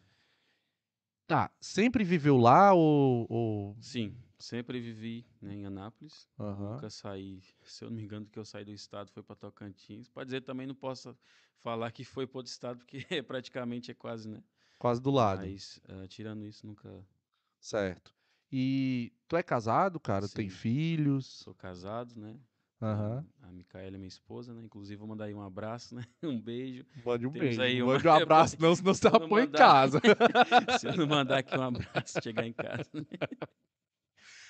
Tá, 1.27 1.51
sempre 1.61 2.05
viveu 2.05 2.37
lá 2.37 2.73
ou... 2.75 3.27
ou... 3.31 3.77
sim. 3.81 4.17
Sempre 4.39 4.79
vivi 4.79 5.25
né, 5.41 5.55
em 5.55 5.65
Anápolis. 5.65 6.29
Aham. 6.39 6.75
Nunca 6.75 6.91
saí, 6.91 7.43
se 7.63 7.83
eu 7.83 7.89
não 7.89 7.97
me 7.97 8.03
engano, 8.03 8.27
que 8.27 8.39
eu 8.39 8.45
saí 8.45 8.63
do 8.63 8.73
estado 8.73 9.11
foi 9.11 9.23
para 9.23 9.37
Tocantins. 9.37 10.07
Pode 10.11 10.27
dizer 10.27 10.43
também 10.43 10.67
não 10.67 10.75
posso 10.75 11.17
falar 11.61 11.91
que 11.93 12.05
foi 12.05 12.27
para 12.27 12.41
outro 12.41 12.53
estado, 12.53 12.79
porque 12.79 12.99
praticamente 13.25 13.91
é 13.91 13.95
quase, 13.95 14.29
né? 14.29 14.43
Quase 14.79 15.01
do 15.01 15.11
lado. 15.11 15.41
Mas 15.41 15.81
ah, 15.89 16.07
tirando 16.07 16.45
isso, 16.45 16.67
nunca 16.67 17.03
Certo. 17.59 18.14
E 18.57 19.13
tu 19.27 19.37
é 19.37 19.43
casado, 19.43 19.99
cara? 19.99 20.29
Tem 20.29 20.49
Sim. 20.49 20.55
filhos? 20.57 21.27
sou 21.27 21.53
casado, 21.55 22.15
né? 22.17 22.37
Aham. 22.81 23.27
A 23.43 23.51
Micaela 23.51 23.97
é 23.97 23.99
minha 23.99 24.07
esposa, 24.07 24.55
né? 24.55 24.63
Inclusive, 24.63 24.97
vou 24.97 25.09
mandar 25.09 25.25
aí 25.25 25.35
um 25.35 25.43
abraço, 25.43 25.93
né? 25.95 26.05
Um 26.23 26.41
beijo. 26.41 26.85
Mande 27.05 27.27
um 27.27 27.33
Temos 27.33 27.47
beijo. 27.49 27.63
aí 27.63 27.79
Não 27.81 27.87
uma- 27.87 27.95
Mande 27.95 28.07
um 28.09 28.13
abraço, 28.13 28.57
não, 28.61 28.77
senão 28.77 28.95
você 28.95 29.09
apanha 29.09 29.27
em 29.27 29.47
mandar- 29.47 29.59
casa. 29.59 30.01
Se 30.79 30.87
eu 30.87 30.97
não 30.97 31.07
mandar 31.09 31.39
aqui 31.39 31.57
um 31.59 31.63
abraço, 31.63 32.21
chegar 32.23 32.47
em 32.47 32.53
casa. 32.53 32.89
né? 32.95 33.05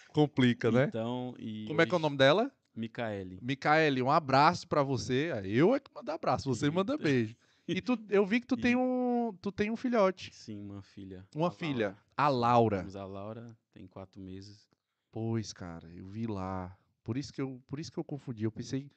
Complica, 0.08 0.70
né? 0.70 0.84
Então, 0.84 1.34
e 1.38 1.64
Como 1.66 1.80
é 1.80 1.87
que 1.87 1.90
é 1.90 1.94
o 1.94 1.96
hoje- 1.96 2.02
nome 2.02 2.16
dela? 2.16 2.52
Micaele. 2.76 3.38
Micaele, 3.40 4.02
um 4.02 4.11
abraço 4.11 4.66
pra 4.68 4.82
você. 4.82 5.30
Eu 5.44 5.75
é 5.75 5.80
que 5.80 5.90
mando 5.94 6.11
abraço, 6.11 6.52
você 6.52 6.68
manda 6.70 6.92
Eita. 6.94 7.02
beijo. 7.04 7.37
E 7.66 7.80
tu, 7.80 7.96
eu 8.11 8.26
vi 8.26 8.40
que 8.40 8.46
tu 8.46 8.56
E- 8.58 8.61
tem 8.61 8.76
um, 8.76 9.32
tu 9.40 9.50
tem 9.50 9.70
um 9.70 9.76
filhote, 9.76 10.30
Sim, 10.34 10.61
uma 10.61 10.82
filha. 10.82 11.25
uma 11.34 11.49
a 11.49 11.50
filha, 11.50 11.87
Laura. 11.87 11.99
a 12.16 12.28
Laura. 12.28 12.76
Temos 12.78 12.96
a 12.96 13.06
Laura, 13.06 13.56
tem 13.74 13.86
quatro 13.86 14.20
meses. 14.20 14.68
Pois, 15.10 15.52
cara, 15.52 15.88
eu 15.92 16.06
vi 16.06 16.26
lá. 16.26 16.76
Por 17.02 17.16
isso 17.16 17.32
que 17.32 17.42
eu, 17.42 17.60
por 17.66 17.78
isso 17.78 17.92
que 17.92 17.98
eu 17.98 18.04
confundi. 18.04 18.44
Eu 18.44 18.52
pensei, 18.52 18.90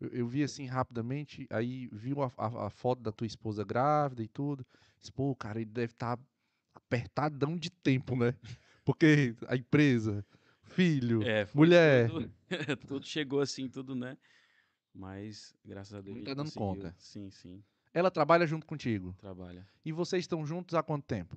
eu, 0.00 0.08
eu 0.10 0.26
vi 0.28 0.42
assim 0.42 0.66
rapidamente, 0.66 1.46
aí 1.50 1.86
vi 1.92 2.12
a, 2.12 2.30
a- 2.44 2.66
a 2.66 2.70
foto 2.70 3.00
da 3.00 3.10
tua 3.12 3.26
esposa 3.26 3.64
grávida 3.64 4.22
e 4.22 4.28
tudo. 4.28 4.66
Disse, 5.00 5.12
Pô, 5.12 5.34
cara, 5.34 5.60
ele 5.60 5.70
deve 5.70 5.92
estar 5.92 6.18
apertadão 6.74 7.56
de 7.56 7.70
tempo, 7.70 8.16
né? 8.16 8.34
Porque 8.84 9.34
a 9.48 9.56
empresa, 9.56 10.24
filho, 10.62 11.22
É, 11.22 11.48
mulher. 11.54 12.08
Tudo, 12.10 12.30
tudo 12.86 13.06
chegou 13.06 13.40
assim, 13.40 13.68
tudo, 13.68 13.94
né? 13.94 14.18
Mas, 14.92 15.54
graças 15.64 15.94
a 15.94 16.00
Deus. 16.00 16.16
Não 16.16 16.24
tá 16.24 16.34
dando 16.34 16.46
conseguiu. 16.52 16.66
conta. 16.68 16.94
Sim, 16.98 17.30
sim. 17.30 17.64
ela 17.92 18.10
trabalha 18.10 18.46
junto 18.46 18.66
contigo. 18.66 19.14
Trabalha. 19.18 19.66
E 19.84 19.90
vocês 19.92 20.22
estão 20.24 20.44
juntos 20.46 20.74
há 20.74 20.82
quanto 20.82 21.04
tempo? 21.04 21.36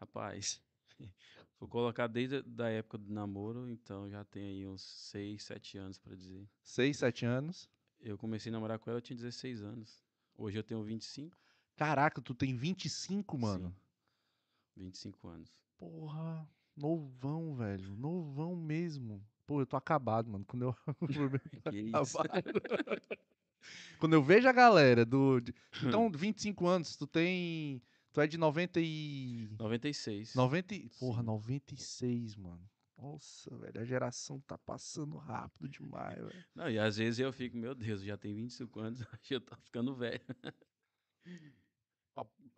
Rapaz, 0.00 0.60
vou 1.58 1.68
colocar 1.68 2.06
desde 2.06 2.44
a 2.58 2.68
época 2.68 2.98
do 2.98 3.12
namoro, 3.12 3.68
então 3.68 4.08
já 4.08 4.24
tem 4.24 4.44
aí 4.44 4.66
uns 4.66 4.82
6, 4.82 5.42
7 5.42 5.78
anos 5.78 5.98
pra 5.98 6.14
dizer. 6.14 6.48
Seis, 6.62 6.98
sete 6.98 7.24
anos. 7.24 7.68
Eu 8.00 8.18
comecei 8.18 8.50
a 8.50 8.52
namorar 8.52 8.78
com 8.78 8.90
ela, 8.90 8.98
eu 8.98 9.02
tinha 9.02 9.16
16 9.16 9.62
anos. 9.62 10.04
Hoje 10.36 10.58
eu 10.58 10.62
tenho 10.62 10.82
25. 10.82 11.36
Caraca, 11.76 12.20
tu 12.20 12.34
tem 12.34 12.54
25, 12.54 13.38
mano. 13.38 13.74
Sim, 14.74 14.84
25 14.84 15.28
anos. 15.28 15.50
Porra, 15.78 16.48
novão, 16.76 17.54
velho. 17.54 17.96
Novão 17.96 18.54
mesmo. 18.54 19.24
Pô, 19.46 19.60
eu 19.60 19.66
tô 19.66 19.76
acabado, 19.76 20.30
mano. 20.30 20.44
Quando 20.44 20.62
eu. 20.62 20.76
Que 21.72 21.78
isso? 21.78 22.18
Quando 23.98 24.12
eu 24.12 24.22
vejo 24.22 24.48
a 24.48 24.52
galera 24.52 25.04
do. 25.04 25.42
Então, 25.82 26.10
25 26.10 26.66
anos, 26.66 26.96
tu 26.96 27.06
tem. 27.06 27.82
Tu 28.16 28.22
é 28.22 28.26
de 28.26 28.38
90 28.38 28.80
e. 28.80 29.46
96. 29.58 30.34
90. 30.34 30.74
e- 30.74 30.88
Porra, 30.98 31.20
Sim. 31.20 31.26
96, 31.26 32.34
mano. 32.34 32.66
Nossa, 32.96 33.54
velho, 33.58 33.78
a 33.78 33.84
geração 33.84 34.40
tá 34.40 34.56
passando 34.56 35.18
rápido 35.18 35.68
demais, 35.68 36.16
velho. 36.16 36.44
Não, 36.56 36.70
e 36.70 36.78
às 36.78 36.96
vezes 36.96 37.20
eu 37.20 37.30
fico, 37.30 37.58
meu 37.58 37.74
Deus, 37.74 38.00
já 38.00 38.16
tem 38.16 38.34
25 38.34 38.80
anos, 38.80 39.00
acho 39.12 39.22
que 39.22 39.34
eu 39.34 39.40
tô 39.42 39.54
ficando 39.56 39.94
velho. 39.94 40.22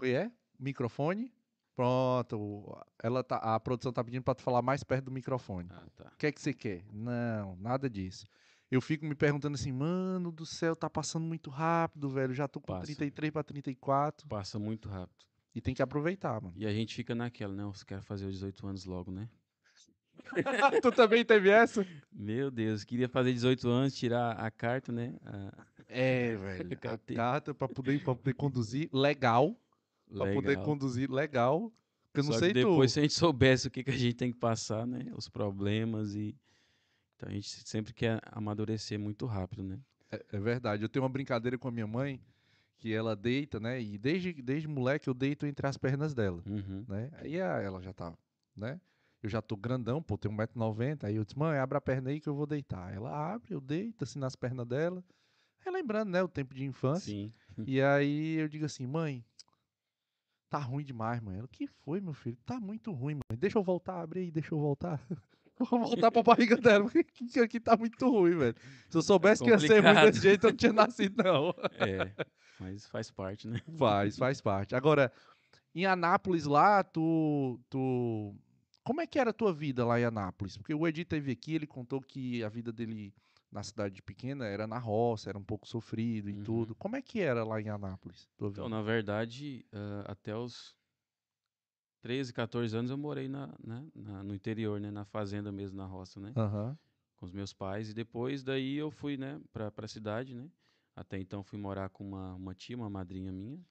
É? 0.05 0.31
Microfone? 0.61 1.35
Pronto. 1.75 2.81
Ela 3.03 3.25
tá, 3.25 3.39
a 3.39 3.59
produção 3.59 3.93
tá 3.93 4.05
pedindo 4.05 4.23
pra 4.23 4.37
tu 4.37 4.43
falar 4.43 4.63
mais 4.63 4.85
perto 4.85 5.07
do 5.07 5.11
microfone. 5.11 5.69
Ah, 5.73 5.89
tá. 5.97 6.13
O 6.15 6.17
que 6.19 6.29
é 6.29 6.31
que 6.31 6.41
você 6.41 6.55
quer? 6.55 6.85
Não, 6.93 7.57
nada 7.57 7.91
disso. 7.91 8.29
Eu 8.71 8.81
fico 8.81 9.05
me 9.05 9.17
perguntando 9.17 9.57
assim, 9.57 9.73
mano 9.73 10.31
do 10.31 10.47
céu, 10.47 10.77
tá 10.77 10.89
passando 10.89 11.25
muito 11.25 11.51
rápido, 11.51 12.09
velho. 12.09 12.33
Já 12.33 12.47
tô 12.47 12.61
com 12.61 12.69
Passa. 12.75 12.87
33 12.87 13.33
pra 13.33 13.43
34. 13.43 14.29
Passa 14.29 14.57
muito 14.57 14.89
rápido. 14.89 15.27
E 15.55 15.61
tem 15.61 15.75
que 15.75 15.83
aproveitar, 15.83 16.41
mano. 16.41 16.55
E 16.57 16.67
a 16.67 16.73
gente 16.73 16.95
fica 16.95 17.15
naquela, 17.15 17.53
né? 17.55 17.65
Você 17.65 17.85
quer 17.85 18.01
fazer 18.03 18.27
os 18.27 18.35
18 18.35 18.67
anos 18.67 18.85
logo, 18.85 19.11
né? 19.11 19.29
tu 20.83 20.93
também 20.93 21.25
teve 21.25 21.49
essa? 21.49 21.87
Meu 22.13 22.51
Deus, 22.51 22.85
queria 22.85 23.09
fazer 23.09 23.33
18 23.33 23.69
anos, 23.69 23.95
tirar 23.95 24.33
a 24.33 24.51
carta, 24.51 24.93
né? 24.93 25.15
A- 25.25 25.67
É, 25.89 26.37
velho. 26.37 26.69
A 26.73 26.77
Catei. 26.77 27.17
carta 27.17 27.55
pra 27.55 27.69
poder, 27.69 28.03
pra 28.03 28.15
poder 28.15 28.35
conduzir 28.35 28.89
legal. 28.93 29.57
Pra 30.13 30.33
poder 30.33 30.49
legal. 30.49 30.65
conduzir 30.65 31.11
legal. 31.11 31.73
Porque 32.13 32.21
eu 32.21 32.25
não 32.25 32.33
Só 32.33 32.39
sei 32.41 32.49
que 32.49 32.55
depois, 32.55 32.91
tu. 32.91 32.95
se 32.95 32.99
a 33.01 33.03
gente 33.03 33.15
soubesse 33.15 33.69
o 33.69 33.71
que, 33.71 33.85
que 33.85 33.91
a 33.91 33.97
gente 33.97 34.15
tem 34.15 34.33
que 34.33 34.39
passar, 34.39 34.87
né? 34.87 35.07
Os 35.15 35.29
problemas 35.29 36.15
e. 36.15 36.37
Então 37.17 37.29
a 37.29 37.33
gente 37.33 37.49
sempre 37.69 37.93
quer 37.93 38.21
amadurecer 38.31 38.99
muito 38.99 39.27
rápido, 39.27 39.63
né? 39.63 39.79
É, 40.11 40.25
é 40.33 40.41
verdade. 40.41 40.83
Eu 40.83 40.89
tenho 40.89 41.03
uma 41.03 41.09
brincadeira 41.11 41.59
com 41.59 41.69
a 41.69 41.71
minha 41.71 41.87
mãe, 41.87 42.21
que 42.79 42.93
ela 42.95 43.15
deita, 43.17 43.59
né? 43.61 43.81
E 43.83 43.99
desde, 43.99 44.33
desde 44.41 44.69
moleque 44.69 45.09
eu 45.09 45.15
deito 45.15 45.45
entre 45.47 45.67
as 45.67 45.77
pernas 45.77 46.15
dela. 46.15 46.43
Uhum. 46.47 46.85
né? 46.89 47.11
Aí 47.15 47.41
a- 47.41 47.61
ela 47.61 47.83
já 47.83 47.93
tá, 47.93 48.17
né? 48.57 48.81
Eu 49.23 49.29
já 49.29 49.43
tô 49.43 49.57
grandão, 49.57 50.01
pô, 50.01 50.17
tenho 50.17 50.33
1,90m. 50.35 51.05
Aí 51.05 51.17
eu 51.17 51.25
disse, 51.25 51.37
mãe, 51.37 51.59
abre 51.59 51.77
a 51.77 51.81
perna 51.81 52.11
aí 52.11 52.21
que 52.21 52.29
eu 52.29 52.35
vou 52.37 52.47
deitar. 52.47 52.95
Ela 52.95 53.35
abre, 53.35 53.53
eu 53.53 53.61
deito 53.61 54.05
assim 54.05 54.19
nas 54.21 54.37
pernas 54.37 54.65
dela. 54.67 55.03
Aí 55.67 55.73
lembrando, 55.73 56.11
né, 56.11 56.23
o 56.23 56.29
tempo 56.29 56.55
de 56.55 56.65
infância. 56.65 57.13
Sim. 57.13 57.33
E 57.67 57.83
aí 57.83 58.35
eu 58.37 58.49
digo 58.49 58.65
assim, 58.65 58.87
mãe, 58.87 59.25
tá 60.49 60.59
ruim 60.59 60.85
demais, 60.85 61.21
mãe. 61.21 61.37
Ela, 61.37 61.45
o 61.47 61.49
que 61.49 61.67
foi, 61.67 62.01
meu 62.01 62.15
filho? 62.15 62.39
Tá 62.47 62.61
muito 62.61 62.93
ruim, 62.93 63.15
mãe. 63.15 63.37
Deixa 63.37 63.59
eu 63.59 63.63
voltar, 63.65 64.01
abre 64.01 64.21
aí, 64.21 64.31
deixa 64.31 64.55
eu 64.55 64.59
voltar. 64.61 65.01
Vou 65.59 65.67
voltar 65.81 66.13
pra 66.13 66.23
barriga 66.23 66.57
dela, 66.57 66.85
porque 67.19 67.41
aqui, 67.41 67.59
tá 67.59 67.77
muito 67.77 68.09
ruim, 68.09 68.37
velho. 68.39 68.55
Se 68.89 68.97
eu 68.97 69.03
soubesse 69.03 69.43
que 69.43 69.51
ia 69.51 69.59
ser 69.59 69.81
ruim 69.81 69.95
desse 70.07 70.21
jeito, 70.23 70.47
eu 70.47 70.51
não 70.51 70.57
tinha 70.57 70.73
nascido, 70.73 71.21
não. 71.21 71.53
É. 71.85 72.15
Mas 72.61 72.87
faz 72.87 73.11
parte, 73.11 73.47
né? 73.49 73.61
Faz, 73.77 74.17
faz 74.17 74.41
parte. 74.41 74.75
Agora, 74.75 75.13
em 75.75 75.87
Anápolis 75.87 76.45
lá, 76.45 76.83
tu, 76.83 77.61
tu. 77.71 78.35
Como 78.85 79.01
é 79.01 79.07
que 79.07 79.19
era 79.19 79.31
a 79.31 79.35
tua 79.35 79.53
vida 79.53 79.85
lá 79.85 80.01
em 80.01 80.05
Anápolis? 80.05 80.57
Porque 80.57 80.75
o 80.75 80.87
Edi 80.87 81.05
teve 81.05 81.31
aqui, 81.31 81.55
ele 81.55 81.67
contou 81.67 82.01
que 82.01 82.43
a 82.43 82.49
vida 82.49 82.73
dele 82.73 83.15
na 83.53 83.63
cidade 83.63 84.03
pequena 84.03 84.47
era 84.47 84.67
na 84.67 84.79
roça, 84.79 85.29
era 85.31 85.39
um 85.39 85.45
pouco 85.45 85.67
sofrido 85.69 86.29
e 86.29 86.35
Uhum. 86.35 86.43
tudo. 86.45 86.75
Como 86.75 86.97
é 86.97 87.03
que 87.03 87.21
era 87.21 87.45
lá 87.45 87.61
em 87.61 87.69
Anápolis? 87.69 88.29
Então, 88.41 88.69
na 88.69 88.83
verdade, 88.83 89.65
ah, 89.73 90.05
até 90.13 90.35
os 90.37 90.77
13, 92.03 92.33
14 92.33 92.77
anos 92.77 92.91
eu 92.91 92.97
morei 92.99 93.29
na, 93.29 93.49
né, 93.65 93.87
na- 93.95 94.23
no 94.23 94.35
interior, 94.35 94.81
né? 94.81 94.91
Na 94.91 95.05
fazenda 95.05 95.51
mesmo, 95.51 95.77
na 95.77 95.87
roça, 95.87 96.21
né? 96.21 96.33
Aham. 96.37 96.77
Com 97.17 97.27
os 97.27 97.33
meus 97.33 97.53
pais. 97.53 97.91
E 97.91 97.95
depois 97.95 98.45
daí 98.45 98.77
eu 98.77 98.91
fui, 98.91 99.17
né? 99.17 99.41
Pra, 99.53 99.71
pra 99.71 99.89
cidade, 99.89 100.35
né? 100.35 100.49
Até 100.99 101.17
então 101.17 101.45
fui 101.45 101.59
morar 101.61 101.89
com 101.91 102.05
uma, 102.05 102.35
uma 102.35 102.55
tia, 102.57 102.77
uma 102.77 102.91
madrinha 102.91 103.31
minha. 103.31 103.65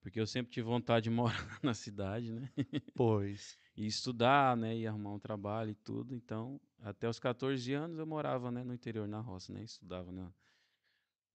Porque 0.00 0.18
eu 0.18 0.26
sempre 0.26 0.50
tive 0.50 0.66
vontade 0.66 1.04
de 1.04 1.10
morar 1.10 1.32
na 1.62 1.74
cidade, 1.74 2.32
né? 2.32 2.50
Pois. 2.92 3.56
E 3.76 3.86
estudar, 3.86 4.56
né? 4.56 4.76
E 4.76 4.84
arrumar 4.84 5.12
um 5.12 5.18
trabalho 5.18 5.70
e 5.70 5.74
tudo. 5.76 6.12
Então, 6.12 6.60
até 6.80 7.08
os 7.08 7.20
14 7.20 7.72
anos 7.72 7.98
eu 7.98 8.06
morava, 8.06 8.50
né? 8.50 8.64
No 8.64 8.74
interior, 8.74 9.06
na 9.06 9.20
roça, 9.20 9.52
né? 9.52 9.62
Estudava 9.62 10.10
na, 10.10 10.32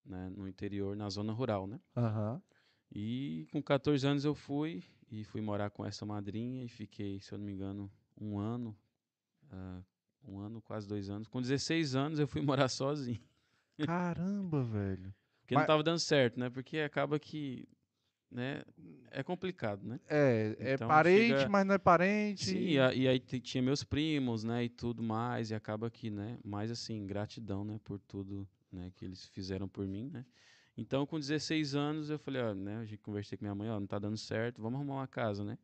né, 0.06 0.30
no 0.30 0.48
interior, 0.50 0.98
na 0.98 1.10
zona 1.10 1.32
rural, 1.32 1.66
né? 1.66 1.80
Aham. 1.96 2.42
E 2.94 3.48
com 3.54 3.64
14 3.64 4.06
anos 4.06 4.26
eu 4.26 4.36
fui 4.36 4.84
e 5.10 5.24
fui 5.24 5.40
morar 5.40 5.70
com 5.70 5.86
essa 5.86 6.06
madrinha 6.06 6.66
e 6.66 6.68
fiquei, 6.68 7.22
se 7.22 7.32
eu 7.32 7.38
não 7.38 7.46
me 7.46 7.54
engano, 7.54 7.90
um 8.20 8.38
ano, 8.38 8.78
ah, 9.50 9.82
um 10.26 10.40
ano, 10.40 10.62
quase 10.62 10.90
dois 10.90 11.10
anos. 11.10 11.30
Com 11.30 11.42
16 11.42 11.96
anos 11.96 12.20
eu 12.20 12.28
fui 12.28 12.42
morar 12.44 12.68
sozinho, 12.68 13.24
Caramba, 13.80 14.64
velho. 14.64 15.14
Porque 15.52 15.56
Mas- 15.56 15.62
não 15.62 15.62
estava 15.64 15.84
dando 15.84 16.00
certo, 16.00 16.40
né? 16.40 16.50
Porque 16.50 16.78
acaba 16.80 17.20
que, 17.20 17.68
né, 18.32 18.64
é 19.12 19.22
complicado, 19.22 19.86
né? 19.86 20.00
É, 20.08 20.56
é 20.60 20.74
Então 20.74 20.88
parente, 20.88 21.48
mas 21.50 21.66
não 21.66 21.76
é 21.76 21.78
parente. 21.78 22.46
Sim, 22.46 22.58
e, 22.58 22.76
e 22.76 23.08
aí 23.08 23.20
tinha 23.20 23.62
meus 23.62 23.84
primos, 23.84 24.44
né, 24.44 24.64
e 24.64 24.70
tudo 24.70 25.04
mais, 25.04 25.52
e 25.52 25.56
acaba 25.56 25.90
que, 25.90 26.10
né, 26.10 26.38
mais 26.44 26.72
assim, 26.72 27.06
gratidão, 27.06 27.64
né, 27.66 27.80
por 27.84 28.00
tudo, 28.00 28.48
né, 28.72 28.92
que 28.96 29.04
eles 29.04 29.26
fizeram 29.28 29.68
por 29.68 29.86
mim, 29.86 30.10
né. 30.10 30.26
Então, 30.78 31.06
com 31.06 31.20
16 31.20 31.76
anos, 31.76 32.10
eu 32.10 32.18
falei, 32.18 32.42
ó, 32.42 32.54
né, 32.56 32.78
a 32.78 32.86
gente 32.86 33.00
conversei 33.00 33.38
com 33.38 33.44
minha 33.44 33.54
mãe, 33.54 33.70
ó, 33.70 33.78
não 33.80 33.86
tá 33.88 34.00
dando 34.00 34.18
certo, 34.18 34.62
vamos 34.62 34.78
arrumar 34.80 34.96
uma 34.96 35.08
casa, 35.08 35.44
né. 35.44 35.58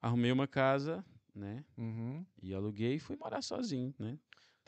Arrumei 0.00 0.30
uma 0.30 0.46
casa, 0.46 1.04
né, 1.34 1.64
Uhum. 1.76 2.24
e 2.40 2.54
aluguei 2.54 2.94
e 2.94 2.98
fui 3.00 3.16
morar 3.16 3.42
sozinho, 3.42 3.92
né. 3.98 4.16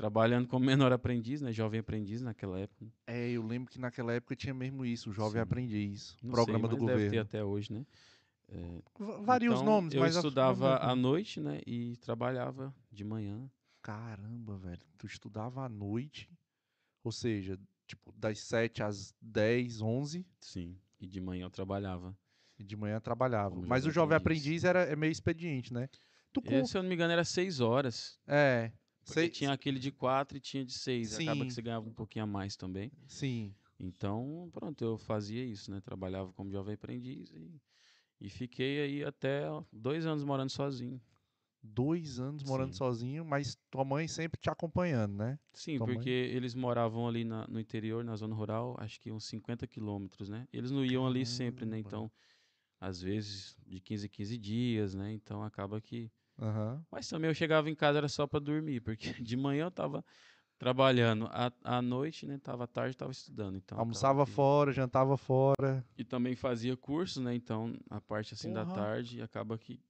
Trabalhando 0.00 0.48
como 0.48 0.64
menor 0.64 0.90
aprendiz, 0.94 1.42
né, 1.42 1.52
jovem 1.52 1.78
aprendiz 1.80 2.22
naquela 2.22 2.58
época. 2.58 2.86
É, 3.06 3.28
eu 3.32 3.46
lembro 3.46 3.70
que 3.70 3.78
naquela 3.78 4.14
época 4.14 4.34
tinha 4.34 4.54
mesmo 4.54 4.82
isso, 4.82 5.10
o 5.10 5.12
Jovem 5.12 5.34
Sim. 5.34 5.42
Aprendiz, 5.42 6.16
Não 6.22 6.30
programa 6.30 6.66
sei, 6.66 6.70
do 6.74 6.76
mas 6.78 6.86
deve 6.86 6.98
ter 7.02 7.04
governo. 7.18 7.20
até 7.20 7.44
hoje, 7.44 7.70
né. 7.70 7.84
Va- 8.98 9.20
Varia 9.20 9.50
os 9.52 9.60
Então, 9.60 9.64
nomes, 9.74 9.92
eu 9.94 10.00
mas 10.00 10.16
estudava 10.16 10.78
à 10.78 10.96
noite, 10.96 11.38
né, 11.38 11.60
e 11.66 11.98
trabalhava 11.98 12.74
de 12.90 13.04
manhã. 13.04 13.46
Caramba, 13.82 14.56
velho. 14.56 14.80
Tu 14.96 15.06
estudava 15.06 15.66
à 15.66 15.68
noite, 15.68 16.30
ou 17.04 17.12
seja, 17.12 17.58
tipo, 17.86 18.10
das 18.16 18.38
7 18.40 18.82
às 18.82 19.14
10, 19.20 19.82
11, 19.82 20.26
Sim, 20.40 20.78
e 20.98 21.06
de 21.06 21.20
manhã 21.20 21.44
eu 21.44 21.50
trabalhava. 21.50 22.16
e 22.58 22.64
de 22.64 22.74
manhã 22.74 22.98
trabalhava. 23.00 23.54
Como 23.56 23.66
Mas 23.66 23.84
o 23.84 23.90
jovem 23.90 23.94
jovem 23.94 24.16
aprendiz. 24.16 24.44
aprendiz 24.46 24.64
era, 24.64 24.80
é 24.84 24.96
meio 24.96 25.12
expediente, 25.12 25.74
né? 25.74 25.90
Tu 26.32 26.40
com... 26.40 26.54
Esse, 26.54 26.70
se 26.72 26.78
eu 26.78 26.82
não 26.82 26.88
me 26.88 26.94
engano, 26.94 27.12
era 27.12 27.24
seis 27.24 27.60
horas. 27.60 28.18
É. 28.26 28.72
Porque 29.10 29.20
Sei... 29.22 29.28
tinha 29.28 29.52
aquele 29.52 29.78
de 29.80 29.90
quatro 29.90 30.36
e 30.36 30.40
tinha 30.40 30.64
de 30.64 30.72
seis. 30.72 31.12
Acaba 31.14 31.40
Sim. 31.42 31.46
que 31.48 31.52
você 31.52 31.62
ganhava 31.62 31.88
um 31.88 31.92
pouquinho 31.92 32.24
a 32.24 32.26
mais 32.26 32.56
também. 32.56 32.92
Sim. 33.08 33.52
Então, 33.78 34.48
pronto, 34.52 34.84
eu 34.84 34.98
fazia 34.98 35.44
isso, 35.44 35.70
né? 35.70 35.80
Trabalhava 35.80 36.32
como 36.32 36.50
jovem 36.50 36.74
aprendiz 36.74 37.32
e, 37.32 37.60
e 38.20 38.28
fiquei 38.28 38.80
aí 38.80 39.04
até 39.04 39.44
dois 39.72 40.06
anos 40.06 40.22
morando 40.22 40.50
sozinho. 40.50 41.00
Dois 41.62 42.20
anos 42.20 42.44
morando 42.44 42.72
Sim. 42.72 42.78
sozinho, 42.78 43.24
mas 43.24 43.58
tua 43.70 43.84
mãe 43.84 44.06
sempre 44.06 44.40
te 44.40 44.48
acompanhando, 44.48 45.14
né? 45.16 45.38
Sim, 45.52 45.76
Tua 45.78 45.86
mãe? 45.86 45.96
porque 45.96 46.08
eles 46.08 46.54
moravam 46.54 47.06
ali 47.08 47.24
na- 47.24 47.46
no 47.48 47.58
interior, 47.58 48.04
na 48.04 48.16
zona 48.16 48.34
rural, 48.34 48.76
acho 48.78 49.00
que 49.00 49.10
uns 49.10 49.24
50 49.24 49.66
quilômetros, 49.66 50.28
né? 50.28 50.46
Eles 50.52 50.70
não 50.70 50.84
iam 50.84 51.06
ali 51.06 51.26
sempre, 51.26 51.66
né? 51.66 51.78
Então, 51.78 52.10
às 52.78 53.00
vezes, 53.02 53.56
de 53.66 53.80
15 53.80 54.06
em 54.06 54.10
15 54.10 54.38
dias, 54.38 54.94
né? 54.94 55.12
Então, 55.12 55.42
acaba 55.42 55.80
que 55.80 56.10
Aham. 56.40 56.84
Mas 56.90 57.08
também 57.08 57.28
eu 57.30 57.34
chegava 57.34 57.68
em 57.70 57.74
casa 57.74 57.98
era 57.98 58.08
só 58.08 58.26
para 58.26 58.40
dormir, 58.40 58.80
porque 58.80 59.12
de 59.22 59.36
manhã 59.36 59.64
eu 59.66 59.70
tava 59.70 60.04
trabalhando, 60.58 61.26
à, 61.32 61.52
à 61.64 61.80
noite, 61.82 62.26
né, 62.26 62.38
tava 62.38 62.64
à 62.64 62.66
tarde, 62.66 62.96
tava 62.96 63.12
estudando, 63.12 63.56
então 63.56 63.78
Almoçava 63.78 64.26
fora, 64.26 64.72
jantava 64.72 65.16
fora. 65.16 65.84
E 65.96 66.04
também 66.04 66.34
fazia 66.36 66.76
curso, 66.76 67.20
né, 67.22 67.34
então 67.34 67.74
a 67.88 68.00
parte 68.00 68.34
assim 68.34 68.52
da 68.52 68.64
Porra. 68.64 68.74
tarde 68.74 69.22
acaba 69.22 69.56
que 69.56 69.80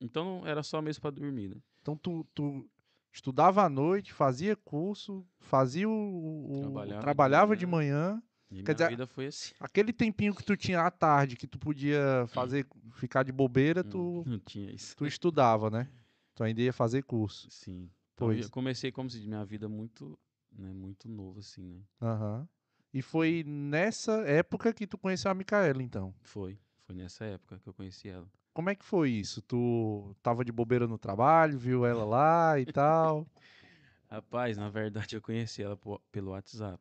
então 0.00 0.46
era 0.46 0.62
só 0.62 0.82
mesmo 0.82 1.00
para 1.02 1.10
dormir, 1.10 1.48
né? 1.48 1.56
Então 1.80 1.96
tu, 1.96 2.26
tu 2.34 2.68
estudava 3.12 3.62
à 3.62 3.68
noite, 3.68 4.12
fazia 4.12 4.56
curso, 4.56 5.26
fazia 5.38 5.88
o. 5.88 5.92
o- 5.92 6.60
Trabalhava 6.60 6.96
de 6.96 7.00
trabalhava 7.00 7.56
de 7.56 7.66
manhã. 7.66 8.12
manhã. 8.12 8.22
E 8.50 8.56
Quer 8.56 8.62
minha 8.62 8.74
dizer, 8.74 8.88
vida 8.90 9.06
foi 9.06 9.26
assim. 9.26 9.54
Aquele 9.58 9.92
tempinho 9.92 10.34
que 10.34 10.44
tu 10.44 10.56
tinha 10.56 10.80
à 10.82 10.90
tarde, 10.90 11.36
que 11.36 11.46
tu 11.46 11.58
podia 11.58 12.26
fazer, 12.28 12.66
ficar 12.92 13.22
de 13.22 13.32
bobeira, 13.32 13.82
tu, 13.82 14.22
Não 14.26 14.38
tinha 14.40 14.70
isso. 14.70 14.96
tu 14.96 15.06
estudava, 15.06 15.70
né? 15.70 15.88
Tu 16.34 16.42
ainda 16.44 16.60
ia 16.60 16.72
fazer 16.72 17.02
curso. 17.02 17.48
Sim. 17.50 17.90
Então, 18.14 18.28
Pois. 18.28 18.44
eu 18.44 18.50
comecei 18.50 18.92
como 18.92 19.08
se 19.10 19.26
minha 19.26 19.44
vida 19.44 19.68
muito, 19.68 20.18
né, 20.52 20.72
muito 20.72 21.08
novo 21.08 21.40
assim, 21.40 21.62
né? 21.62 21.80
Aham. 22.00 22.48
E 22.92 23.02
foi 23.02 23.42
nessa 23.44 24.22
época 24.22 24.72
que 24.72 24.86
tu 24.86 24.96
conheceu 24.96 25.28
a 25.30 25.34
Micaela, 25.34 25.82
então. 25.82 26.14
Foi, 26.22 26.56
foi 26.86 26.94
nessa 26.94 27.24
época 27.24 27.58
que 27.58 27.68
eu 27.68 27.74
conheci 27.74 28.08
ela. 28.08 28.28
Como 28.52 28.70
é 28.70 28.74
que 28.76 28.84
foi 28.84 29.10
isso? 29.10 29.42
Tu 29.42 30.14
tava 30.22 30.44
de 30.44 30.52
bobeira 30.52 30.86
no 30.86 30.96
trabalho, 30.96 31.58
viu 31.58 31.84
ela 31.84 32.04
lá 32.04 32.60
e 32.60 32.66
tal? 32.66 33.26
Rapaz, 34.08 34.56
na 34.56 34.68
verdade 34.70 35.16
eu 35.16 35.20
conheci 35.20 35.60
ela 35.60 35.76
pelo 36.12 36.30
WhatsApp. 36.30 36.80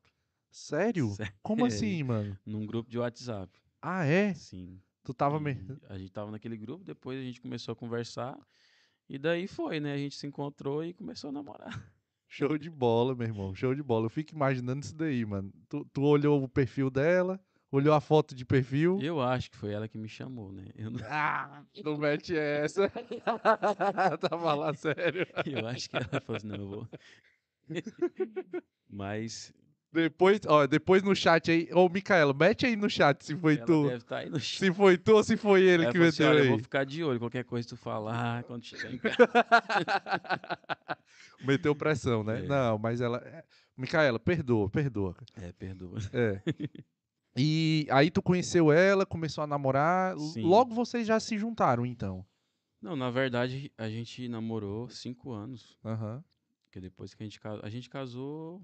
Sério? 0.53 1.09
Sério. 1.09 1.33
Como 1.41 1.65
assim, 1.65 2.03
mano? 2.03 2.37
Num 2.45 2.65
grupo 2.65 2.89
de 2.89 2.97
WhatsApp. 2.99 3.51
Ah, 3.81 4.05
é? 4.05 4.33
Sim. 4.35 4.79
Tu 5.03 5.13
tava 5.13 5.37
E 5.37 5.39
me... 5.41 5.57
A 5.89 5.97
gente 5.97 6.11
tava 6.11 6.31
naquele 6.31 6.55
grupo, 6.55 6.83
depois 6.85 7.19
a 7.19 7.23
gente 7.23 7.41
começou 7.41 7.73
a 7.73 7.75
conversar. 7.75 8.37
E 9.09 9.17
daí 9.17 9.47
foi, 9.47 9.79
né? 9.79 9.93
A 9.93 9.97
gente 9.97 10.15
se 10.15 10.25
encontrou 10.27 10.83
e 10.83 10.93
começou 10.93 11.29
a 11.29 11.33
namorar. 11.33 11.73
Show 12.29 12.57
de 12.57 12.69
bola, 12.69 13.13
meu 13.15 13.27
irmão. 13.27 13.53
Show 13.53 13.75
de 13.75 13.83
bola. 13.83 14.05
Eu 14.05 14.09
fico 14.09 14.33
imaginando 14.33 14.83
isso 14.85 14.95
daí, 14.95 15.25
mano. 15.25 15.51
Tu, 15.67 15.85
tu 15.91 16.01
olhou 16.03 16.41
o 16.43 16.47
perfil 16.47 16.89
dela, 16.89 17.39
olhou 17.71 17.93
a 17.93 17.99
foto 18.01 18.33
de 18.33 18.45
perfil. 18.45 18.99
Eu 19.01 19.21
acho 19.21 19.51
que 19.51 19.57
foi 19.57 19.71
ela 19.73 19.87
que 19.87 19.97
me 19.97 20.07
chamou, 20.07 20.51
né? 20.51 20.65
Eu 20.75 20.89
não, 20.89 20.99
Ah, 21.09 21.63
não 21.83 21.97
mete 21.97 22.35
essa. 22.35 22.89
Tava 24.29 24.53
lá 24.55 24.73
sério. 24.73 25.27
eu 25.45 25.67
acho 25.67 25.89
que 25.89 25.95
ela 25.97 26.21
falou 26.21 26.37
assim, 26.37 26.47
não, 26.47 26.55
eu 26.55 26.67
vou. 26.67 26.87
Mas 28.89 29.53
Depois, 29.93 30.39
ó, 30.47 30.65
depois 30.65 31.03
no 31.03 31.15
chat 31.15 31.51
aí. 31.51 31.69
Ô, 31.71 31.87
Micaela, 31.87 32.33
mete 32.33 32.65
aí 32.65 32.75
no 32.75 32.89
chat 32.89 33.23
se 33.23 33.35
foi 33.35 33.57
ela 33.57 33.65
tu. 33.65 33.83
deve 33.83 33.95
estar 33.97 34.17
aí 34.17 34.29
no 34.29 34.39
chat. 34.39 34.59
Se 34.59 34.73
foi 34.73 34.97
tu 34.97 35.13
ou 35.15 35.23
se 35.23 35.37
foi 35.37 35.61
ele 35.61 35.83
Ela 35.83 35.91
que 35.91 35.97
assim, 35.99 36.23
meteu 36.23 36.37
eu 36.37 36.43
aí. 36.43 36.49
vou 36.49 36.59
ficar 36.59 36.83
de 36.83 37.03
olho, 37.03 37.19
qualquer 37.19 37.43
coisa 37.43 37.69
tu 37.69 37.77
falar 37.77 38.43
quando 38.43 38.63
chegar 38.65 38.91
em 38.91 38.97
casa. 38.97 39.15
Meteu 41.45 41.75
pressão, 41.75 42.23
né? 42.23 42.39
É. 42.43 42.47
Não, 42.47 42.77
mas 42.77 43.01
ela. 43.01 43.17
é, 43.19 43.43
Micaela, 43.77 44.19
perdoa, 44.19 44.69
perdoa. 44.69 45.15
É, 45.35 45.51
perdoa. 45.51 45.99
É. 46.11 46.41
E 47.35 47.87
aí 47.91 48.09
tu 48.11 48.21
conheceu 48.21 48.71
ela, 48.71 49.05
começou 49.05 49.43
a 49.43 49.47
namorar. 49.47 50.17
Sim. 50.17 50.43
Logo 50.43 50.73
vocês 50.73 51.05
já 51.07 51.19
se 51.19 51.37
juntaram, 51.37 51.85
então. 51.85 52.25
Não, 52.81 52.95
na 52.95 53.09
verdade, 53.09 53.71
a 53.77 53.89
gente 53.89 54.27
namorou 54.27 54.89
cinco 54.89 55.31
anos. 55.31 55.77
Aham. 55.85 56.23
Porque 56.65 56.79
depois 56.81 57.13
que 57.13 57.23
a 57.23 57.25
gente 57.25 57.39
casou. 57.39 57.61
A 57.63 57.69
gente 57.69 57.89
casou, 57.89 58.61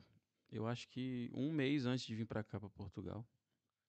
eu 0.52 0.68
acho 0.68 0.88
que 0.90 1.30
um 1.34 1.52
mês 1.52 1.86
antes 1.86 2.06
de 2.06 2.16
vir 2.16 2.26
pra 2.26 2.44
cá, 2.44 2.60
pra 2.60 2.70
Portugal. 2.70 3.26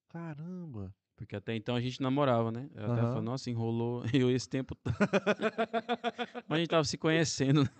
Caramba. 0.08 0.94
Porque 1.16 1.36
até 1.36 1.54
então 1.54 1.74
a 1.76 1.80
gente 1.80 2.00
namorava, 2.00 2.50
né? 2.50 2.70
Ela 2.74 2.88
até 2.88 3.00
Aham. 3.02 3.08
falou, 3.08 3.22
nossa, 3.22 3.50
enrolou 3.50 4.02
eu 4.14 4.30
esse 4.30 4.48
tempo. 4.48 4.76
Mas 6.48 6.56
a 6.56 6.58
gente 6.58 6.68
tava 6.70 6.84
se 6.84 6.96
conhecendo, 6.98 7.62
né? 7.64 7.70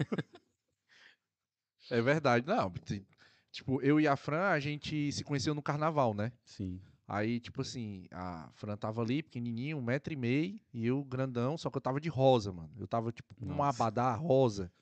É 1.91 2.01
verdade. 2.01 2.47
Não, 2.47 2.71
ti- 2.71 3.05
tipo, 3.51 3.81
eu 3.83 3.99
e 4.01 4.07
a 4.07 4.17
Fran, 4.17 4.49
a 4.51 4.61
gente 4.61 5.11
se 5.13 5.25
conheceu 5.25 5.55
no 5.55 5.63
carnaval, 5.63 6.15
né? 6.15 6.33
Sim. 6.45 6.81
Aí, 7.09 7.41
tipo 7.41 7.63
assim, 7.63 8.07
a 8.13 8.49
Fran 8.55 8.77
tava 8.77 9.03
ali, 9.03 9.23
pequenininho, 9.23 9.79
um 9.79 9.83
metro 9.83 10.13
e 10.13 10.17
meio, 10.17 10.61
e 10.73 10.87
eu 10.87 11.03
grandão, 11.03 11.59
só 11.59 11.69
que 11.69 11.77
eu 11.77 11.81
tava 11.83 12.01
de 12.01 12.09
rosa, 12.09 12.53
mano. 12.53 12.71
Eu 12.79 12.87
tava, 12.87 13.11
tipo, 13.11 13.35
com 13.35 13.45
uma 13.47 13.67
Nossa. 13.67 13.83
abadá 13.83 14.15
rosa. 14.15 14.73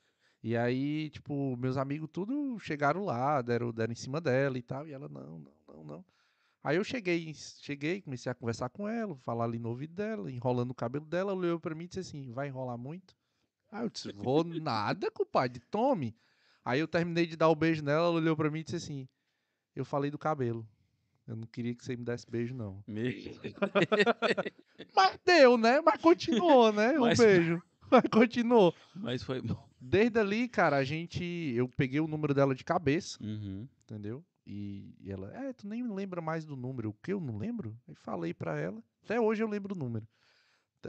E 0.42 0.57
aí, 0.57 1.11
tipo, 1.11 1.57
meus 1.57 1.77
amigos 1.77 2.09
tudo 2.12 2.59
chegaram 2.61 3.05
lá, 3.05 3.42
deram, 3.42 3.72
deram 3.72 3.92
em 3.92 3.96
cima 3.96 4.20
dela 4.20 4.57
e 4.57 4.62
tal, 4.62 4.87
e 4.87 4.92
ela, 4.92 5.09
não, 5.09 5.38
não, 5.40 5.53
não, 5.68 5.85
não. 5.85 6.05
Aí 6.62 6.77
eu 6.77 6.85
cheguei, 6.85 7.33
cheguei, 7.35 8.01
comecei 8.03 8.31
a 8.31 8.35
conversar 8.35 8.68
com 8.68 8.88
ela, 8.88 9.16
falar 9.18 9.44
ali 9.44 9.59
no 9.59 9.68
ouvido 9.70 9.94
dela, 9.94 10.31
enrolando 10.31 10.70
o 10.70 10.74
cabelo 10.74 11.05
dela, 11.05 11.33
ela 11.33 11.40
olhou 11.40 11.59
pra 11.61 11.74
mim 11.74 11.85
e 11.85 11.88
disse 11.88 12.01
assim, 12.01 12.31
vai 12.33 12.48
enrolar 12.48 12.77
muito? 12.79 13.16
Aí 13.70 13.85
eu 13.85 13.90
disse, 13.90 14.12
vou 14.12 14.44
nada, 14.44 15.11
compadre, 15.11 15.61
tome. 15.70 16.16
Aí 16.64 16.81
eu 16.81 16.88
terminei 16.88 17.27
de 17.27 17.37
dar 17.37 17.48
o 17.48 17.55
beijo 17.57 17.83
nela, 17.83 18.07
ela 18.07 18.16
olhou 18.16 18.37
pra 18.37 18.51
mim 18.51 18.61
e 18.61 18.64
disse 18.64 18.77
assim, 18.77 19.09
eu 19.74 19.85
falei 19.85 20.11
do 20.11 20.18
cabelo. 20.18 20.68
Eu 21.27 21.37
não 21.37 21.46
queria 21.46 21.74
que 21.74 21.85
você 21.85 21.96
me 21.96 22.05
desse 22.05 22.29
beijo, 22.31 22.55
não. 22.55 22.83
Me- 22.87 23.12
Mas 24.94 25.18
deu, 25.24 25.57
né? 25.59 25.81
Mas 25.81 26.01
continuou, 26.01 26.72
né? 26.72 26.98
O 26.98 27.05
beijo. 27.18 27.62
Mas 27.90 28.03
continuou. 28.11 28.74
Mas 28.94 29.22
foi 29.22 29.40
bom. 29.40 29.68
Desde 29.81 30.18
ali, 30.18 30.48
cara, 30.48 30.77
a 30.77 30.85
gente. 30.85 31.22
Eu 31.55 31.68
peguei 31.68 32.01
o 32.01 32.09
número 32.09 32.35
dela 32.35 32.55
de 32.55 32.64
cabeça, 32.64 33.18
Uhum. 33.22 33.68
entendeu? 33.85 34.24
E, 34.46 34.94
e 35.01 35.11
ela, 35.12 35.31
é, 35.37 35.53
tu 35.53 35.66
nem 35.68 35.87
lembra 35.87 36.20
mais 36.22 36.44
do 36.44 36.57
número. 36.57 36.90
O 36.90 36.94
que 36.94 37.12
eu 37.12 37.20
não 37.20 37.37
lembro? 37.37 37.77
Aí 37.87 37.94
falei 37.94 38.33
pra 38.33 38.59
ela. 38.59 38.83
Até 39.05 39.20
hoje 39.20 39.42
eu 39.42 39.48
lembro 39.48 39.74
o 39.74 39.79
número. 39.79 40.07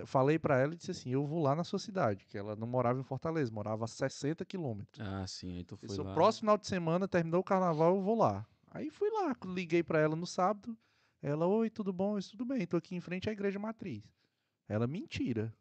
Falei 0.05 0.37
pra 0.39 0.57
ela 0.59 0.73
e 0.73 0.77
disse 0.77 0.91
assim: 0.91 1.09
eu 1.09 1.25
vou 1.25 1.41
lá 1.41 1.55
na 1.55 1.63
sua 1.63 1.79
cidade, 1.79 2.25
que 2.25 2.37
ela 2.37 2.55
não 2.55 2.67
morava 2.67 2.99
em 2.99 3.03
Fortaleza, 3.03 3.51
morava 3.51 3.85
a 3.85 3.87
60 3.87 4.45
quilômetros. 4.45 4.99
Ah, 5.05 5.25
sim, 5.27 5.57
aí 5.57 5.63
tu 5.63 5.75
foi 5.75 5.87
Esse 5.89 5.99
é 5.99 6.03
o 6.03 6.05
lá. 6.05 6.13
próximo 6.13 6.41
final 6.41 6.57
de 6.57 6.67
semana, 6.67 7.07
terminou 7.07 7.41
o 7.41 7.43
carnaval, 7.43 7.95
eu 7.95 8.01
vou 8.01 8.17
lá. 8.17 8.45
Aí 8.71 8.89
fui 8.91 9.09
lá, 9.09 9.35
liguei 9.45 9.81
pra 9.83 9.99
ela 9.99 10.15
no 10.15 10.27
sábado. 10.27 10.77
Ela, 11.21 11.47
oi, 11.47 11.69
tudo 11.69 11.91
bom? 11.91 12.13
Eu 12.15 12.19
disse, 12.19 12.31
tudo 12.31 12.45
bem, 12.45 12.65
tô 12.67 12.77
aqui 12.77 12.95
em 12.95 13.01
frente 13.01 13.27
à 13.29 13.33
igreja 13.33 13.57
matriz. 13.59 14.03
Ela, 14.69 14.85
mentira. 14.87 15.53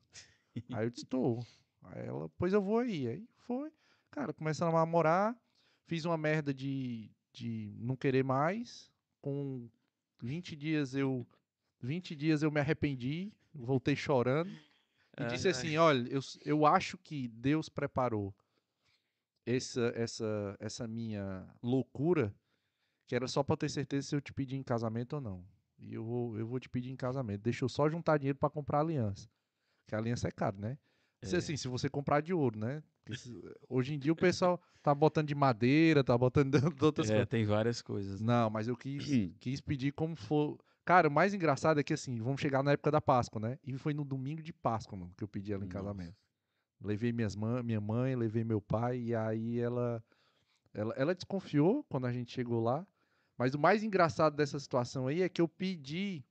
Aí 0.72 0.86
eu 0.86 0.90
disse, 0.90 1.06
tô. 1.06 1.40
Aí 1.82 2.06
ela, 2.06 2.28
pois 2.38 2.52
eu 2.52 2.62
vou 2.62 2.78
aí. 2.78 3.08
Aí 3.08 3.28
foi. 3.38 3.70
Cara, 4.10 4.32
começamos 4.32 4.74
a 4.74 4.78
namorar. 4.78 5.36
Fiz 5.86 6.04
uma 6.04 6.18
merda 6.18 6.52
de, 6.52 7.10
de 7.32 7.74
não 7.78 7.96
querer 7.96 8.22
mais. 8.22 8.90
Com 9.20 9.68
20 10.20 10.56
dias 10.56 10.94
eu. 10.94 11.26
20 11.80 12.14
dias 12.14 12.42
eu 12.42 12.50
me 12.50 12.60
arrependi. 12.60 13.32
Voltei 13.54 13.96
chorando. 13.96 14.50
E 15.18 15.24
disse 15.26 15.48
Ai. 15.48 15.52
assim: 15.52 15.76
olha, 15.76 16.08
eu, 16.08 16.20
eu 16.44 16.66
acho 16.66 16.96
que 16.98 17.28
Deus 17.28 17.68
preparou 17.68 18.34
essa, 19.44 19.92
essa, 19.94 20.56
essa 20.60 20.86
minha 20.86 21.46
loucura, 21.62 22.34
que 23.06 23.14
era 23.14 23.26
só 23.26 23.42
pra 23.42 23.54
eu 23.54 23.56
ter 23.58 23.70
certeza 23.70 24.06
se 24.06 24.14
eu 24.14 24.20
te 24.20 24.32
pedir 24.32 24.56
em 24.56 24.62
casamento 24.62 25.14
ou 25.14 25.20
não. 25.20 25.44
E 25.78 25.94
eu 25.94 26.04
vou, 26.04 26.38
eu 26.38 26.46
vou 26.46 26.60
te 26.60 26.68
pedir 26.68 26.90
em 26.90 26.96
casamento. 26.96 27.42
Deixa 27.42 27.64
eu 27.64 27.68
só 27.68 27.88
juntar 27.88 28.18
dinheiro 28.18 28.38
pra 28.38 28.50
comprar 28.50 28.78
a 28.78 28.82
aliança. 28.82 29.28
Porque 29.88 29.94
a 29.94 29.98
aliança 30.00 30.28
é 30.28 30.30
caro, 30.30 30.60
né? 30.60 30.76
Se, 31.22 31.34
É. 31.34 31.38
assim, 31.38 31.56
se 31.56 31.66
você 31.66 31.88
comprar 31.88 32.20
de 32.20 32.34
ouro, 32.34 32.58
né? 32.58 32.82
Hoje 33.70 33.94
em 33.94 33.98
dia 33.98 34.12
o 34.12 34.16
pessoal 34.16 34.60
tá 34.82 34.94
botando 34.94 35.26
de 35.28 35.34
madeira, 35.34 36.04
tá 36.04 36.16
botando 36.16 36.50
de 36.78 36.84
outras 36.84 37.08
É, 37.08 37.14
coisas. 37.14 37.28
tem 37.30 37.46
várias 37.46 37.80
coisas. 37.80 38.20
né? 38.20 38.26
Não, 38.26 38.50
mas 38.50 38.68
eu 38.68 38.76
quis, 38.76 39.02
quis 39.40 39.62
pedir 39.62 39.92
como 39.94 40.14
for. 40.14 40.58
Cara, 40.84 41.08
o 41.08 41.10
mais 41.10 41.32
engraçado 41.32 41.80
é 41.80 41.82
que 41.82 41.94
assim, 41.94 42.18
vamos 42.20 42.38
chegar 42.38 42.62
na 42.62 42.72
época 42.72 42.90
da 42.90 43.00
Páscoa, 43.00 43.40
né? 43.40 43.58
E 43.64 43.78
foi 43.78 43.94
no 43.94 44.04
domingo 44.04 44.42
de 44.42 44.52
Páscoa, 44.52 44.98
mano, 44.98 45.14
que 45.16 45.24
eu 45.24 45.28
pedi 45.28 45.54
ela 45.54 45.64
em 45.64 45.68
Nossa. 45.68 45.78
casamento. 45.78 46.16
Levei 46.82 47.10
minhas 47.10 47.34
mãe, 47.34 47.62
minha 47.62 47.80
mãe, 47.80 48.14
levei 48.14 48.44
meu 48.44 48.60
pai, 48.60 48.98
e 49.00 49.14
aí 49.14 49.58
ela, 49.58 50.04
ela. 50.74 50.92
Ela 50.98 51.14
desconfiou 51.14 51.82
quando 51.84 52.06
a 52.06 52.12
gente 52.12 52.30
chegou 52.30 52.62
lá. 52.62 52.86
Mas 53.38 53.54
o 53.54 53.58
mais 53.58 53.82
engraçado 53.82 54.36
dessa 54.36 54.60
situação 54.60 55.06
aí 55.06 55.22
é 55.22 55.28
que 55.30 55.40
eu 55.40 55.48
pedi. 55.48 56.22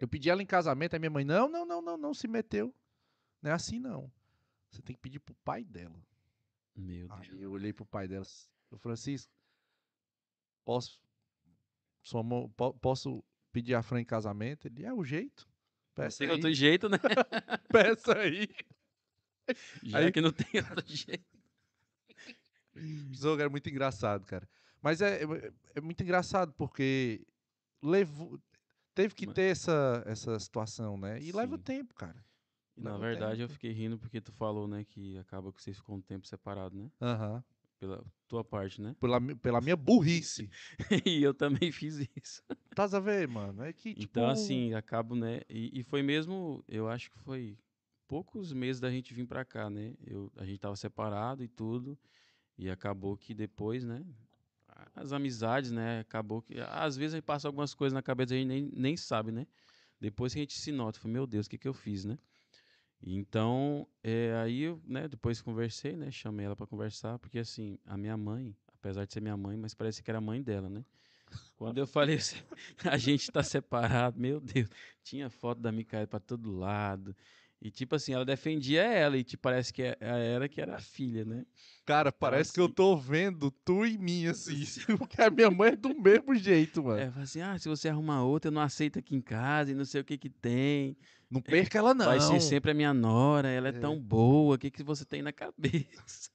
Eu 0.00 0.08
pedi 0.08 0.30
ela 0.30 0.42
em 0.42 0.46
casamento, 0.46 0.94
aí 0.94 0.98
minha 1.00 1.10
mãe, 1.10 1.24
não, 1.24 1.48
não, 1.48 1.64
não, 1.66 1.82
não, 1.82 1.96
não 1.96 2.14
se 2.14 2.28
meteu. 2.28 2.74
Não 3.42 3.50
é 3.50 3.54
assim, 3.54 3.78
não. 3.78 4.10
Você 4.70 4.82
tem 4.82 4.94
que 4.94 5.02
pedir 5.02 5.18
pro 5.18 5.34
pai 5.44 5.64
dela. 5.64 6.00
Meu 6.76 7.08
Deus. 7.08 7.20
Aí 7.32 7.42
eu 7.42 7.50
olhei 7.52 7.72
pro 7.72 7.84
pai 7.86 8.06
dela. 8.06 8.24
Eu 8.70 8.78
Francisco, 8.78 9.32
posso, 10.64 11.00
sua 12.02 12.22
mão, 12.22 12.48
po- 12.50 12.74
posso 12.74 13.24
pedir 13.52 13.74
a 13.74 13.82
Fran 13.82 14.00
em 14.00 14.04
casamento? 14.04 14.66
Ele 14.68 14.84
é 14.84 14.92
o 14.92 15.02
jeito. 15.04 15.48
Não 15.96 16.04
Peça 16.04 16.18
tem 16.18 16.28
aí. 16.28 16.34
outro 16.34 16.52
jeito, 16.52 16.88
né? 16.88 16.98
Peça 17.72 18.16
aí. 18.18 18.48
Já 19.82 19.98
Aí- 19.98 20.12
que 20.12 20.20
não 20.20 20.30
tem 20.32 20.60
outro 20.60 20.84
jeito. 20.86 21.24
Zoga 23.14 23.42
era 23.42 23.50
muito 23.50 23.68
engraçado, 23.68 24.24
cara. 24.26 24.48
Mas 24.80 25.00
é, 25.00 25.22
é, 25.24 25.52
é 25.76 25.80
muito 25.80 26.00
engraçado 26.02 26.52
porque 26.52 27.26
levou, 27.82 28.38
teve 28.98 29.14
que 29.14 29.28
ter 29.28 29.52
essa, 29.52 30.02
essa 30.06 30.36
situação, 30.40 30.98
né? 30.98 31.22
E 31.22 31.30
leva 31.30 31.56
Sim. 31.56 31.62
tempo, 31.62 31.94
cara. 31.94 32.24
Na 32.76 32.90
Leva 32.90 32.98
verdade, 32.98 33.40
eu 33.42 33.48
tempo. 33.48 33.54
fiquei 33.54 33.70
rindo 33.70 33.96
porque 33.96 34.20
tu 34.20 34.32
falou, 34.32 34.66
né, 34.66 34.84
que 34.84 35.16
acaba 35.18 35.52
que 35.52 35.62
vocês 35.62 35.76
ficam 35.76 35.94
um 35.96 36.00
tempo 36.00 36.26
separados, 36.26 36.76
né? 36.76 36.90
Aham. 37.00 37.44
Pela 37.78 38.04
tua 38.26 38.42
parte, 38.42 38.82
né? 38.82 38.96
Pela, 39.00 39.20
pela 39.36 39.60
minha 39.60 39.76
burrice. 39.76 40.50
e 41.06 41.22
eu 41.22 41.32
também 41.32 41.70
fiz 41.70 41.98
isso. 42.16 42.42
Tás 42.74 42.92
a 42.92 42.98
ver, 42.98 43.28
mano? 43.28 43.62
É 43.62 43.72
que, 43.72 43.94
tipo... 43.94 44.18
Então, 44.18 44.28
assim, 44.28 44.74
acabo, 44.74 45.14
né? 45.14 45.42
E, 45.48 45.78
e 45.78 45.82
foi 45.84 46.02
mesmo, 46.02 46.64
eu 46.68 46.88
acho 46.88 47.08
que 47.12 47.18
foi 47.20 47.56
poucos 48.08 48.52
meses 48.52 48.80
da 48.80 48.90
gente 48.90 49.14
vir 49.14 49.26
pra 49.28 49.44
cá, 49.44 49.70
né? 49.70 49.94
Eu, 50.04 50.32
a 50.36 50.44
gente 50.44 50.58
tava 50.58 50.74
separado 50.74 51.44
e 51.44 51.48
tudo. 51.48 51.96
E 52.56 52.68
acabou 52.68 53.16
que 53.16 53.32
depois, 53.32 53.84
né? 53.84 54.04
As 54.94 55.12
amizades, 55.12 55.70
né? 55.70 56.00
Acabou 56.00 56.42
que. 56.42 56.54
Às 56.60 56.96
vezes 56.96 57.14
a 57.14 57.16
gente 57.18 57.24
passa 57.24 57.48
algumas 57.48 57.74
coisas 57.74 57.92
na 57.94 58.02
cabeça 58.02 58.34
e 58.34 58.38
a 58.38 58.40
gente 58.40 58.48
nem, 58.48 58.70
nem 58.74 58.96
sabe, 58.96 59.32
né? 59.32 59.46
Depois 60.00 60.32
que 60.32 60.38
a 60.38 60.42
gente 60.42 60.56
se 60.58 60.70
nota, 60.70 60.98
foi, 60.98 61.10
meu 61.10 61.26
Deus, 61.26 61.46
o 61.46 61.50
que, 61.50 61.58
que 61.58 61.66
eu 61.68 61.74
fiz, 61.74 62.04
né? 62.04 62.18
Então, 63.02 63.86
é, 64.02 64.34
aí 64.42 64.76
né, 64.84 65.08
depois 65.08 65.40
conversei, 65.40 65.96
né? 65.96 66.10
Chamei 66.10 66.46
ela 66.46 66.56
pra 66.56 66.66
conversar, 66.66 67.18
porque 67.18 67.38
assim, 67.38 67.78
a 67.86 67.96
minha 67.96 68.16
mãe, 68.16 68.56
apesar 68.74 69.04
de 69.04 69.12
ser 69.12 69.20
minha 69.20 69.36
mãe, 69.36 69.56
mas 69.56 69.74
parece 69.74 70.02
que 70.02 70.10
era 70.10 70.18
a 70.18 70.20
mãe 70.20 70.42
dela, 70.42 70.68
né? 70.68 70.84
Quando 71.56 71.78
eu 71.78 71.86
falei 71.86 72.16
assim, 72.16 72.36
a 72.84 72.96
gente 72.96 73.30
tá 73.30 73.42
separado, 73.42 74.18
meu 74.18 74.40
Deus, 74.40 74.68
tinha 75.02 75.28
foto 75.28 75.60
da 75.60 75.70
Micaela 75.70 76.06
pra 76.06 76.20
todo 76.20 76.50
lado. 76.50 77.14
E 77.60 77.70
tipo 77.72 77.96
assim, 77.96 78.12
ela 78.12 78.24
defendia 78.24 78.82
ela, 78.84 79.16
e 79.18 79.24
tipo, 79.24 79.42
parece 79.42 79.72
que 79.72 79.82
é- 79.82 79.96
era 80.00 80.48
que 80.48 80.60
era 80.60 80.76
a 80.76 80.80
filha, 80.80 81.24
né? 81.24 81.44
Cara, 81.84 82.12
parece 82.12 82.52
que 82.52 82.60
eu 82.60 82.66
assim- 82.66 82.74
tô 82.74 82.96
vendo 82.96 83.50
tu 83.50 83.84
e 83.84 83.98
mim, 83.98 84.26
assim. 84.26 84.62
Porque 85.10 85.20
a 85.20 85.28
minha 85.28 85.50
mãe 85.50 85.70
é 85.70 85.76
do 85.76 85.92
mesmo 86.00 86.34
jeito, 86.36 86.84
mano. 86.84 87.00
É, 87.00 87.10
fala 87.10 87.24
assim, 87.24 87.40
ah, 87.40 87.58
se 87.58 87.68
você 87.68 87.88
arrumar 87.88 88.22
outra, 88.22 88.48
eu 88.48 88.52
não 88.52 88.62
aceito 88.62 88.98
aqui 89.00 89.16
em 89.16 89.20
casa, 89.20 89.72
e 89.72 89.74
não 89.74 89.84
sei 89.84 90.00
o 90.00 90.04
que 90.04 90.16
que 90.16 90.30
tem. 90.30 90.96
Não 91.28 91.42
perca 91.42 91.78
ela, 91.78 91.92
não. 91.94 92.06
Vai 92.06 92.20
ser 92.20 92.40
sempre 92.40 92.70
a 92.70 92.74
minha 92.74 92.94
nora, 92.94 93.48
ela 93.48 93.68
é, 93.68 93.70
É. 93.70 93.80
tão 93.80 93.98
boa, 94.00 94.54
o 94.54 94.58
que 94.58 94.70
que 94.70 94.82
você 94.84 95.04
tem 95.04 95.20
na 95.20 95.32
cabeça? 96.06 96.30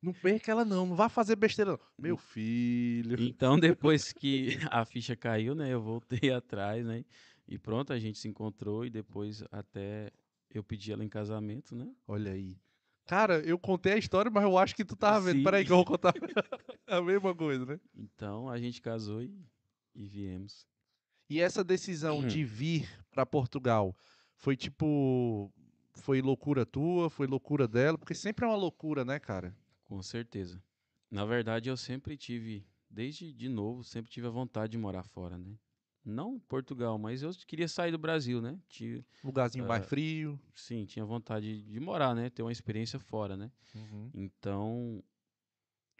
Não 0.00 0.12
perca 0.12 0.52
ela, 0.52 0.64
não. 0.64 0.86
Não 0.86 0.94
vá 0.94 1.08
fazer 1.08 1.34
besteira, 1.34 1.72
não. 1.72 1.80
Meu 1.98 2.14
Hum. 2.14 2.18
filho. 2.18 3.20
Então, 3.20 3.58
depois 3.58 4.12
que 4.12 4.58
a 4.70 4.84
ficha 4.84 5.16
caiu, 5.16 5.54
né, 5.56 5.72
eu 5.72 5.82
voltei 5.82 6.30
atrás, 6.32 6.86
né, 6.86 7.04
e 7.48 7.58
pronto, 7.58 7.92
a 7.92 7.98
gente 7.98 8.16
se 8.18 8.28
encontrou, 8.28 8.84
e 8.86 8.90
depois 8.90 9.42
até 9.50 10.12
eu 10.56 10.62
pedi 10.62 10.92
ela 10.92 11.04
em 11.04 11.08
casamento, 11.08 11.74
né, 11.74 11.92
Olha 12.06 12.32
aí. 12.32 12.56
Cara, 13.06 13.40
eu 13.40 13.58
contei 13.58 13.94
a 13.94 13.98
história, 13.98 14.30
mas 14.30 14.44
eu 14.44 14.58
acho 14.58 14.76
que 14.76 14.84
tu 14.84 14.94
tava 14.94 15.18
vendo. 15.20 15.38
Sim. 15.38 15.44
Peraí 15.44 15.64
que 15.64 15.72
eu 15.72 15.76
vou 15.76 15.84
contar 15.84 16.12
a 16.86 17.00
mesma 17.00 17.34
coisa, 17.34 17.64
né? 17.64 17.80
Então 17.96 18.50
a 18.50 18.58
gente 18.60 18.82
casou 18.82 19.22
e, 19.22 19.34
e 19.94 20.06
viemos. 20.06 20.66
E 21.30 21.40
essa 21.40 21.64
decisão 21.64 22.26
de 22.26 22.44
vir 22.44 22.86
pra 23.10 23.24
Portugal 23.24 23.96
foi 24.34 24.56
tipo. 24.56 25.50
Foi 25.94 26.20
loucura 26.20 26.66
tua? 26.66 27.08
Foi 27.08 27.26
loucura 27.26 27.66
dela? 27.66 27.96
Porque 27.96 28.14
sempre 28.14 28.44
é 28.44 28.48
uma 28.48 28.56
loucura, 28.56 29.06
né, 29.06 29.18
cara? 29.18 29.56
Com 29.84 30.02
certeza. 30.02 30.62
Na 31.10 31.24
verdade, 31.24 31.70
eu 31.70 31.76
sempre 31.78 32.14
tive, 32.16 32.66
desde 32.90 33.32
de 33.32 33.48
novo, 33.48 33.82
sempre 33.82 34.10
tive 34.10 34.26
a 34.26 34.30
vontade 34.30 34.72
de 34.72 34.78
morar 34.78 35.02
fora, 35.02 35.38
né? 35.38 35.56
Não 36.04 36.38
Portugal, 36.40 36.98
mas 36.98 37.22
eu 37.22 37.30
queria 37.46 37.68
sair 37.68 37.90
do 37.92 37.98
Brasil, 37.98 38.40
né? 38.40 38.58
Tinha, 38.68 39.04
Lugarzinho 39.22 39.66
mais 39.66 39.82
Ah. 39.82 39.86
frio. 39.86 40.40
sim, 40.54 40.84
tinha 40.86 41.04
vontade 41.04 41.62
de 41.62 41.80
morar, 41.80 42.14
né? 42.14 42.30
Ter 42.30 42.42
uma 42.42 42.52
experiência 42.52 42.98
fora, 42.98 43.36
né? 43.36 43.50
Então, 44.14 45.02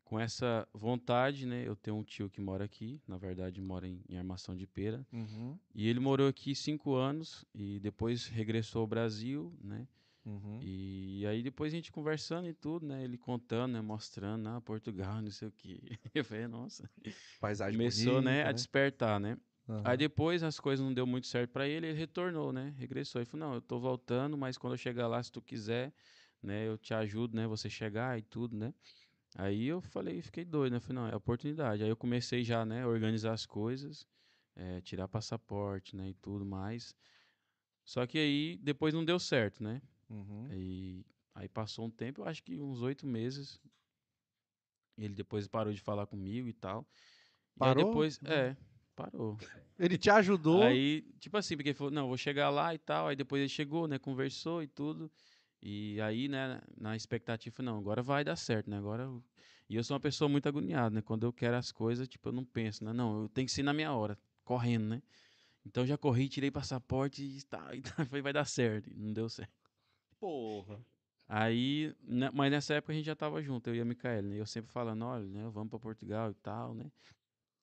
com 0.05 0.19
essa 0.19 0.67
vontade, 0.73 1.45
né? 1.47 1.63
Eu 1.67 1.77
tenho 1.77 1.97
um 1.99 2.03
tio 2.03 2.31
que 2.31 2.41
mora 2.41 2.65
aqui, 2.65 3.01
na 3.07 3.19
verdade 3.19 3.61
mora 3.61 3.87
em, 3.87 4.03
em 4.09 4.17
Armação 4.17 4.57
de 4.57 4.67
Pera. 4.67 5.07
Uhum. 5.13 5.59
E 5.75 5.87
ele 5.87 6.01
morou 6.01 6.27
aqui 6.29 6.55
cinco 6.55 6.95
anos 6.95 7.45
e 7.55 7.79
depois 7.81 8.27
regressou 8.27 8.81
ao 8.81 8.87
Brasil, 8.87 9.53
né? 9.63 9.87
Uhum. 10.25 10.61
E 10.63 11.25
aí 11.27 11.43
depois 11.43 11.73
a 11.73 11.77
gente 11.77 11.93
conversando 11.93 12.49
e 12.49 12.55
tudo, 12.55 12.87
né? 12.87 13.05
Ele 13.05 13.19
contando, 13.19 13.73
né? 13.73 13.81
Mostrando, 13.81 14.49
ah, 14.49 14.61
Portugal, 14.61 15.21
não 15.21 15.31
sei 15.31 15.49
o 15.49 15.53
quê. 15.53 15.79
Eu 16.15 16.25
falei, 16.25 16.47
nossa. 16.47 16.89
Paisagem 17.41 17.79
Começou, 17.79 18.21
né, 18.23 18.33
bonita, 18.37 18.49
a 18.49 18.53
despertar, 18.53 19.21
né? 19.21 19.37
Aham. 19.69 19.85
Aí 19.85 19.97
depois 19.97 20.43
as 20.43 20.59
coisas 20.61 20.85
não 20.85 20.93
deu 20.93 21.07
muito 21.07 21.27
certo 21.27 21.51
pra 21.53 21.67
ele, 21.67 21.87
ele 21.89 21.99
retornou, 21.99 22.53
né? 22.53 22.75
Regressou. 22.79 23.21
Ele 23.21 23.27
falou, 23.27 23.49
não, 23.49 23.55
eu 23.55 23.61
tô 23.63 23.79
voltando, 23.79 24.37
mas 24.37 24.59
quando 24.59 24.75
eu 24.75 24.79
chegar 24.79 25.07
lá, 25.09 25.23
se 25.23 25.33
tu 25.33 25.41
quiser, 25.41 25.93
né? 26.43 26.67
Eu 26.69 26.77
te 26.79 26.93
ajudo, 26.95 27.37
né? 27.37 27.47
Você 27.47 27.71
chegar 27.71 28.19
e 28.19 28.23
tudo, 28.23 28.57
né? 28.57 28.75
Aí 29.37 29.67
eu 29.67 29.81
falei, 29.81 30.23
fiquei 30.23 30.45
doido, 30.45 30.75
né? 30.75 30.81
Falei, 30.81 31.03
não, 31.03 31.09
é 31.09 31.17
oportunidade. 31.17 31.83
Aí 31.85 31.89
eu 31.91 31.97
comecei 31.97 32.45
já, 32.45 32.65
né? 32.67 32.87
Organizar 32.87 33.33
as 33.33 33.47
coisas, 33.47 34.07
eh, 34.57 34.81
tirar 34.83 35.09
passaporte, 35.09 35.97
né? 35.97 36.11
E 36.11 36.15
tudo 36.15 36.45
mais. 36.47 36.95
Só 37.85 38.07
que 38.07 38.19
aí 38.19 38.59
depois 38.63 38.95
não 38.95 39.05
deu 39.05 39.19
certo, 39.19 39.63
né? 39.63 39.83
Uhum. 40.11 40.49
E 40.53 41.05
aí 41.35 41.49
passou 41.49 41.87
um 41.87 41.91
tempo, 41.91 42.23
eu 42.23 42.27
acho 42.27 42.43
que 42.43 42.59
uns 42.59 42.83
oito 42.83 43.07
meses. 43.07 43.61
Ele 44.97 45.15
depois 45.15 45.47
parou 45.47 45.73
de 45.73 45.81
falar 45.81 46.07
comigo 46.07 46.49
e 46.49 46.53
tal. 46.53 46.87
E 47.57 47.67
aí 47.67 47.75
Parou? 47.75 47.87
depois, 47.87 48.21
é, 48.25 48.57
parou. 48.99 49.39
Ele 49.79 49.97
te 49.97 50.11
ajudou. 50.11 50.63
Aí, 50.63 51.03
tipo 51.21 51.37
assim, 51.37 51.57
porque 51.57 51.69
ele 51.71 51.79
falou, 51.79 51.93
não, 51.93 52.09
vou 52.09 52.17
chegar 52.17 52.51
lá 52.51 52.75
e 52.75 52.79
tal. 52.79 53.07
Aí 53.09 53.15
depois 53.17 53.41
ele 53.41 53.49
chegou, 53.49 53.87
né, 53.87 53.99
conversou 53.99 54.61
e 54.63 54.67
tudo. 54.67 55.11
E 55.63 56.01
aí, 56.01 56.29
né, 56.29 56.61
na 56.77 56.97
expectativa, 56.97 57.63
não, 57.63 57.79
agora 57.79 58.03
vai 58.03 58.25
dar 58.25 58.37
certo, 58.37 58.69
né? 58.69 58.77
Agora. 58.79 59.05
eu- 59.05 59.23
E 59.71 59.77
eu 59.77 59.85
sou 59.85 59.95
uma 59.95 60.01
pessoa 60.01 60.29
muito 60.31 60.49
agoniada, 60.49 60.89
né? 60.95 61.03
Quando 61.03 61.25
eu 61.27 61.33
quero 61.33 61.55
as 61.57 61.71
coisas, 61.71 62.09
tipo, 62.09 62.31
eu 62.31 62.33
não 62.33 62.43
penso, 62.45 62.83
né? 62.85 62.93
Não, 62.93 63.23
eu 63.25 63.29
tenho 63.29 63.47
que 63.47 63.53
ser 63.53 63.63
na 63.63 63.75
minha 63.75 63.93
hora, 63.93 64.19
correndo, 64.43 64.87
né? 64.87 65.03
Então 65.67 65.83
eu 65.85 65.87
já 65.89 65.99
corri, 65.99 66.29
tirei 66.29 66.51
passaporte 66.51 67.23
e 67.23 67.43
tá, 67.45 67.71
e 67.77 67.83
tá, 67.83 68.05
falei, 68.07 68.23
vai 68.23 68.33
dar 68.33 68.47
certo. 68.47 68.89
E 68.91 68.95
não 68.99 69.13
deu 69.13 69.29
certo. 69.29 69.53
Porra. 70.21 70.81
Aí, 71.29 71.95
né, 72.03 72.31
mas 72.33 72.51
nessa 72.51 72.75
época 72.75 72.93
a 72.93 72.97
gente 72.97 73.05
já 73.05 73.15
tava 73.15 73.43
junto, 73.43 73.69
eu 73.69 73.75
e 73.77 73.81
a 73.81 73.85
Micaela, 73.85 74.23
né? 74.23 74.37
Eu 74.41 74.47
sempre 74.47 74.73
falando, 74.73 75.05
olha, 75.05 75.27
né, 75.27 75.49
vamos 75.53 75.69
pra 75.69 75.79
Portugal 75.79 76.31
e 76.31 76.35
tal, 76.35 76.75
né? 76.75 76.91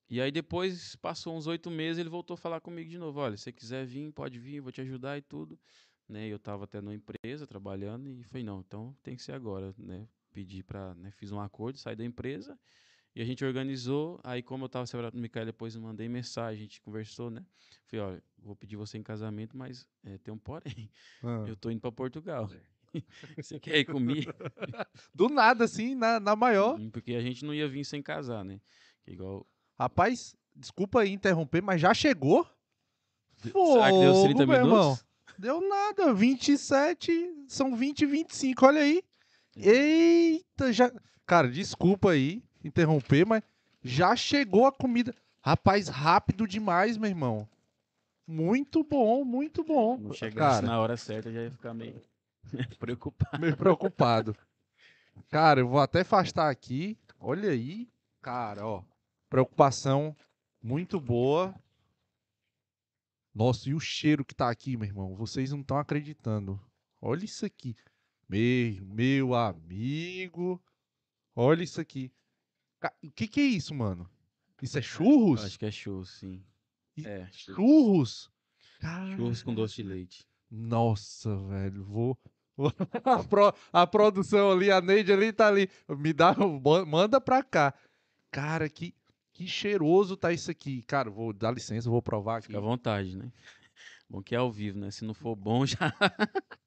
E 0.10 0.22
aí 0.22 0.32
depois, 0.32 0.96
passou 0.98 1.36
uns 1.36 1.48
oito 1.48 1.70
meses, 1.72 2.00
ele 2.00 2.10
voltou 2.10 2.36
a 2.36 2.38
falar 2.38 2.62
comigo 2.62 2.90
de 2.90 2.98
novo, 2.98 3.20
olha, 3.20 3.36
se 3.38 3.44
você 3.44 3.52
quiser 3.52 3.86
vir, 3.86 4.12
pode 4.12 4.38
vir, 4.40 4.62
vou 4.62 4.72
te 4.72 4.82
ajudar 4.82 5.18
e 5.18 5.22
tudo. 5.22 5.60
Né? 6.08 6.28
Eu 6.28 6.38
tava 6.38 6.66
até 6.66 6.80
numa 6.80 6.94
empresa 6.94 7.48
trabalhando 7.48 8.08
e 8.10 8.24
falei, 8.24 8.44
não, 8.44 8.60
então 8.60 8.96
tem 9.02 9.16
que 9.16 9.24
ser 9.24 9.32
agora, 9.32 9.74
né? 9.78 10.08
Pedi 10.32 10.62
pra, 10.64 10.94
né, 10.96 11.12
fiz 11.12 11.32
um 11.32 11.40
acordo, 11.40 11.78
saí 11.80 11.96
da 11.96 12.04
empresa 12.04 12.60
e 13.16 13.22
a 13.22 13.26
gente 13.26 13.44
organizou. 13.44 14.20
Aí 14.24 14.44
como 14.44 14.66
eu 14.66 14.70
tava 14.70 14.86
separado 14.86 15.16
do 15.18 15.22
Micaela, 15.22 15.48
depois 15.48 15.76
mandei 15.76 16.08
mensagem, 16.10 16.60
a 16.60 16.62
gente 16.62 16.82
conversou, 16.82 17.32
né? 17.32 17.44
Falei, 17.88 18.06
olha, 18.06 18.24
vou 18.38 18.56
pedir 18.56 18.76
você 18.76 18.98
em 18.98 19.04
casamento, 19.04 19.58
mas 19.58 19.88
é, 20.04 20.18
tem 20.20 20.34
um 20.34 20.38
porém, 20.38 20.92
Ah. 21.24 21.46
eu 21.50 21.56
tô 21.56 21.72
indo 21.72 21.82
pra 21.82 21.92
Portugal. 21.92 22.50
Você 23.38 23.60
quer 23.60 23.80
ir 23.80 23.86
comigo? 23.86 24.32
Do 25.14 25.28
nada, 25.28 25.66
assim, 25.66 25.96
na, 25.96 26.18
na 26.18 26.34
maior. 26.36 26.80
Porque 26.92 27.14
a 27.14 27.22
gente 27.22 27.44
não 27.44 27.54
ia 27.54 27.68
vir 27.68 27.84
sem 27.84 28.02
casar, 28.02 28.44
né? 28.46 28.62
Que 29.04 29.12
igual. 29.12 29.46
Rapaz, 29.78 30.36
desculpa 30.56 31.02
aí 31.02 31.12
interromper, 31.12 31.62
mas 31.62 31.82
já 31.82 31.94
chegou? 31.94 32.48
Será 33.42 33.92
que 33.92 34.00
deu 34.00 34.12
os 34.14 34.24
30 34.24 34.38
Fogo, 34.40 34.52
meu 34.52 34.56
irmão. 34.60 34.84
minutos? 34.84 35.06
Deu 35.38 35.62
nada, 35.68 36.14
27, 36.14 37.46
são 37.48 37.76
20 37.76 38.02
e 38.02 38.06
25, 38.06 38.66
olha 38.66 38.82
aí. 38.82 39.04
Eita, 39.56 40.72
já... 40.72 40.92
Cara, 41.26 41.50
desculpa 41.50 42.12
aí 42.12 42.42
interromper, 42.64 43.26
mas 43.26 43.44
já 43.84 44.16
chegou 44.16 44.66
a 44.66 44.72
comida. 44.72 45.14
Rapaz, 45.42 45.88
rápido 45.90 46.48
demais, 46.48 46.98
meu 46.98 47.10
irmão. 47.10 47.48
Muito 48.26 48.84
bom, 48.84 49.24
muito 49.24 49.64
bom. 49.64 50.12
Chegasse 50.14 50.62
Cara, 50.62 50.68
na 50.68 50.80
hora 50.80 50.98
certa, 50.98 51.30
eu 51.30 51.34
já 51.34 51.42
ia 51.44 51.52
ficar 51.52 51.74
meio 51.74 52.02
preocupado. 52.80 53.40
meio 53.40 53.56
preocupado. 53.56 54.36
Cara, 55.30 55.60
eu 55.60 55.68
vou 55.68 55.80
até 55.80 56.02
afastar 56.02 56.50
aqui. 56.50 56.98
Olha 57.20 57.52
aí. 57.52 57.88
Cara, 58.22 58.66
ó. 58.66 58.82
Preocupação 59.40 60.16
muito 60.64 60.98
boa. 60.98 61.54
Nossa, 63.34 63.70
e 63.70 63.74
o 63.74 63.82
cheiro 63.82 64.24
que 64.24 64.34
tá 64.34 64.50
aqui, 64.50 64.78
meu 64.78 64.88
irmão? 64.88 65.14
Vocês 65.14 65.52
não 65.52 65.60
estão 65.60 65.78
acreditando. 65.78 66.58
Olha 67.02 67.26
isso 67.26 67.46
aqui. 67.46 67.76
Meu, 68.30 68.86
meu 68.86 69.36
amigo. 69.36 70.64
Olha 71.36 71.64
isso 71.64 71.82
aqui. 71.82 72.14
O 73.04 73.12
que 73.12 73.28
que 73.28 73.42
é 73.42 73.44
isso, 73.44 73.76
mano? 73.76 74.10
Isso 74.62 74.80
é 74.80 74.82
churros? 74.82 75.44
Acho 75.44 75.60
que 75.60 75.66
é 75.66 75.72
churros, 75.72 76.12
sim. 76.18 76.42
E- 76.96 77.06
É, 77.06 77.28
churros. 77.34 78.32
Churros? 78.80 79.16
Churros 79.18 79.44
com 79.44 79.54
doce 79.54 79.76
de 79.76 79.84
leite. 79.84 80.26
Nossa, 80.50 81.36
velho, 81.50 81.84
vou. 81.84 82.18
A, 83.04 83.22
pro- 83.22 83.54
a 83.74 83.86
produção 83.86 84.50
ali, 84.50 84.72
a 84.72 84.80
Neide 84.80 85.12
ali 85.12 85.34
tá 85.34 85.50
ali. 85.50 85.70
Me 85.90 86.14
dá, 86.14 86.34
ma- 86.34 86.86
manda 86.86 87.20
pra 87.20 87.44
cá. 87.44 87.74
Cara, 88.32 88.70
que, 88.70 88.96
que 89.36 89.46
cheiroso 89.46 90.16
tá 90.16 90.32
isso 90.32 90.50
aqui. 90.50 90.82
Cara, 90.84 91.12
vou 91.12 91.34
dar 91.34 91.52
licença, 91.52 91.90
vou 91.90 92.02
provar 92.02 92.38
aqui. 92.38 92.48
Fica 92.48 92.58
à 92.58 92.62
vontade, 92.62 93.18
né? 93.18 93.30
Bom 94.10 94.24
que 94.24 94.34
é 94.34 94.38
ao 94.38 94.50
vivo, 94.50 94.80
né? 94.80 94.90
Se 94.90 95.04
não 95.04 95.14
for 95.14 95.36
bom, 95.36 95.66
já. 95.66 95.78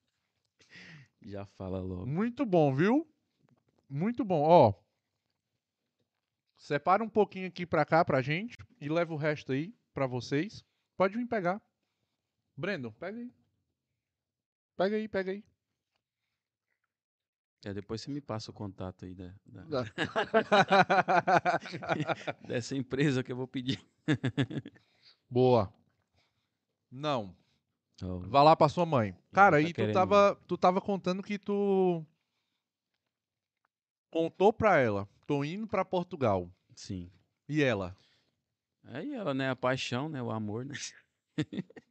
já 1.22 1.46
fala 1.46 1.80
logo. 1.80 2.06
Muito 2.06 2.44
bom, 2.44 2.74
viu? 2.74 3.08
Muito 3.88 4.22
bom. 4.22 4.42
Ó, 4.42 4.74
separa 6.58 7.02
um 7.02 7.08
pouquinho 7.08 7.48
aqui 7.48 7.64
pra 7.64 7.86
cá 7.86 8.04
pra 8.04 8.20
gente 8.20 8.58
e 8.78 8.88
leva 8.88 9.14
o 9.14 9.16
resto 9.16 9.52
aí 9.52 9.74
pra 9.94 10.06
vocês. 10.06 10.62
Pode 10.94 11.16
vir 11.16 11.26
pegar. 11.26 11.62
Breno, 12.54 12.92
pega 12.92 13.18
aí. 13.18 13.32
Pega 14.76 14.96
aí, 14.96 15.08
pega 15.08 15.30
aí. 15.32 15.44
É, 17.64 17.74
depois 17.74 18.00
você 18.00 18.10
me 18.10 18.20
passa 18.20 18.50
o 18.50 18.54
contato 18.54 19.04
aí 19.04 19.14
da, 19.14 19.34
da- 19.44 19.84
dessa 22.46 22.76
empresa 22.76 23.22
que 23.22 23.32
eu 23.32 23.36
vou 23.36 23.48
pedir. 23.48 23.80
Boa. 25.28 25.72
Não. 26.90 27.34
Ó, 28.02 28.18
Vá 28.20 28.42
lá 28.42 28.56
pra 28.56 28.68
sua 28.68 28.86
mãe. 28.86 29.16
Cara, 29.32 29.56
tá 29.56 29.66
aí 29.66 29.72
tu 29.72 29.92
tava, 29.92 30.36
tu 30.46 30.56
tava 30.56 30.80
contando 30.80 31.22
que 31.22 31.38
tu 31.38 32.04
contou 34.10 34.52
pra 34.52 34.78
ela. 34.78 35.08
Tô 35.26 35.44
indo 35.44 35.66
pra 35.66 35.84
Portugal. 35.84 36.50
sim. 36.74 37.10
E 37.48 37.62
ela? 37.62 37.96
Aí 38.84 39.12
ela, 39.14 39.32
né? 39.32 39.48
A 39.50 39.56
paixão, 39.56 40.06
né? 40.08 40.22
O 40.22 40.30
amor, 40.30 40.64
né? 40.66 40.74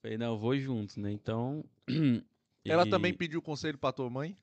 Falei, 0.00 0.16
não, 0.16 0.34
eu 0.34 0.38
vou 0.38 0.56
junto, 0.56 1.00
né? 1.00 1.10
Então. 1.12 1.64
Ela 2.64 2.84
e- 2.86 2.90
também 2.90 3.12
pediu 3.14 3.40
conselho 3.42 3.76
pra 3.78 3.92
tua 3.92 4.08
mãe? 4.10 4.36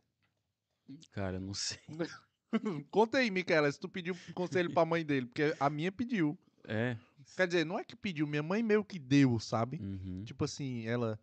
Cara, 1.11 1.37
eu 1.37 1.41
não 1.41 1.53
sei. 1.53 1.79
Conta 2.91 3.17
aí, 3.17 3.31
Micaela, 3.31 3.71
se 3.71 3.79
tu 3.79 3.89
pediu 3.89 4.15
conselho 4.33 4.73
pra 4.73 4.85
mãe 4.85 5.05
dele, 5.05 5.25
porque 5.25 5.55
a 5.59 5.69
minha 5.69 5.91
pediu. 5.91 6.37
É. 6.65 6.97
Quer 7.35 7.47
dizer, 7.47 7.65
não 7.65 7.79
é 7.79 7.83
que 7.83 7.95
pediu, 7.95 8.27
minha 8.27 8.43
mãe 8.43 8.61
meio 8.61 8.83
que 8.83 8.99
deu, 8.99 9.39
sabe? 9.39 9.79
uhum. 9.81 10.23
Tipo 10.23 10.45
assim, 10.45 10.85
ela. 10.85 11.19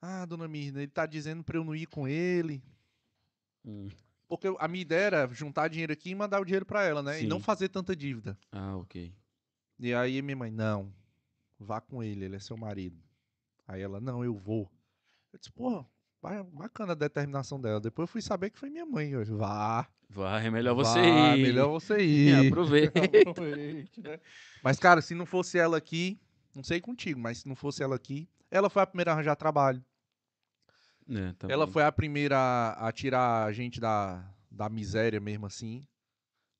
Ah, 0.00 0.24
dona 0.26 0.46
Mirna, 0.46 0.82
ele 0.82 0.90
tá 0.90 1.06
dizendo 1.06 1.42
pra 1.42 1.56
eu 1.56 1.64
não 1.64 1.74
ir 1.74 1.86
com 1.86 2.06
ele. 2.06 2.62
Hum. 3.64 3.88
Porque 4.28 4.48
a 4.58 4.68
minha 4.68 4.82
ideia 4.82 5.06
era 5.06 5.28
juntar 5.28 5.68
dinheiro 5.68 5.92
aqui 5.92 6.10
e 6.10 6.14
mandar 6.14 6.40
o 6.40 6.44
dinheiro 6.44 6.66
pra 6.66 6.82
ela, 6.84 7.02
né? 7.02 7.22
E 7.22 7.26
não 7.26 7.38
Sim. 7.38 7.44
fazer 7.44 7.68
tanta 7.68 7.94
dívida. 7.94 8.36
Ah, 8.50 8.76
ok. 8.76 9.14
E 9.78 9.94
aí 9.94 10.20
minha 10.20 10.36
mãe, 10.36 10.50
não, 10.50 10.92
vá 11.58 11.80
com 11.80 12.02
ele, 12.02 12.24
ele 12.24 12.36
é 12.36 12.40
seu 12.40 12.56
marido. 12.56 13.00
Aí 13.68 13.80
ela, 13.80 14.00
não, 14.00 14.24
eu 14.24 14.34
vou. 14.34 14.70
Eu 15.32 15.38
disse, 15.38 15.52
porra, 15.52 15.86
bacana 16.52 16.92
a 16.92 16.96
determinação 16.96 17.60
dela. 17.60 17.80
Depois 17.80 18.08
eu 18.08 18.12
fui 18.12 18.22
saber 18.22 18.50
que 18.50 18.58
foi 18.58 18.70
minha 18.70 18.86
mãe. 18.86 19.10
Disse, 19.18 19.32
vá. 19.32 19.88
Vai, 20.08 20.46
é 20.46 20.50
melhor 20.50 20.74
você 20.74 21.00
vá, 21.00 21.36
ir. 21.36 21.42
Melhor 21.42 21.68
você 21.68 21.98
ir. 21.98 22.34
Aproveita. 22.48 23.00
Aproveite, 23.30 24.00
né? 24.00 24.20
Mas, 24.62 24.78
cara, 24.78 25.00
se 25.02 25.14
não 25.14 25.26
fosse 25.26 25.58
ela 25.58 25.76
aqui, 25.76 26.20
não 26.54 26.62
sei 26.62 26.80
contigo, 26.80 27.18
mas 27.20 27.38
se 27.38 27.48
não 27.48 27.56
fosse 27.56 27.82
ela 27.82 27.96
aqui, 27.96 28.28
ela 28.50 28.70
foi 28.70 28.82
a 28.82 28.86
primeira 28.86 29.10
a 29.10 29.14
arranjar 29.14 29.36
trabalho. 29.36 29.84
É, 31.08 31.32
também. 31.34 31.54
Ela 31.54 31.66
foi 31.66 31.84
a 31.84 31.92
primeira 31.92 32.36
a, 32.38 32.88
a 32.88 32.92
tirar 32.92 33.44
a 33.44 33.52
gente 33.52 33.80
da, 33.80 34.24
da 34.50 34.68
miséria 34.68 35.20
mesmo 35.20 35.46
assim. 35.46 35.86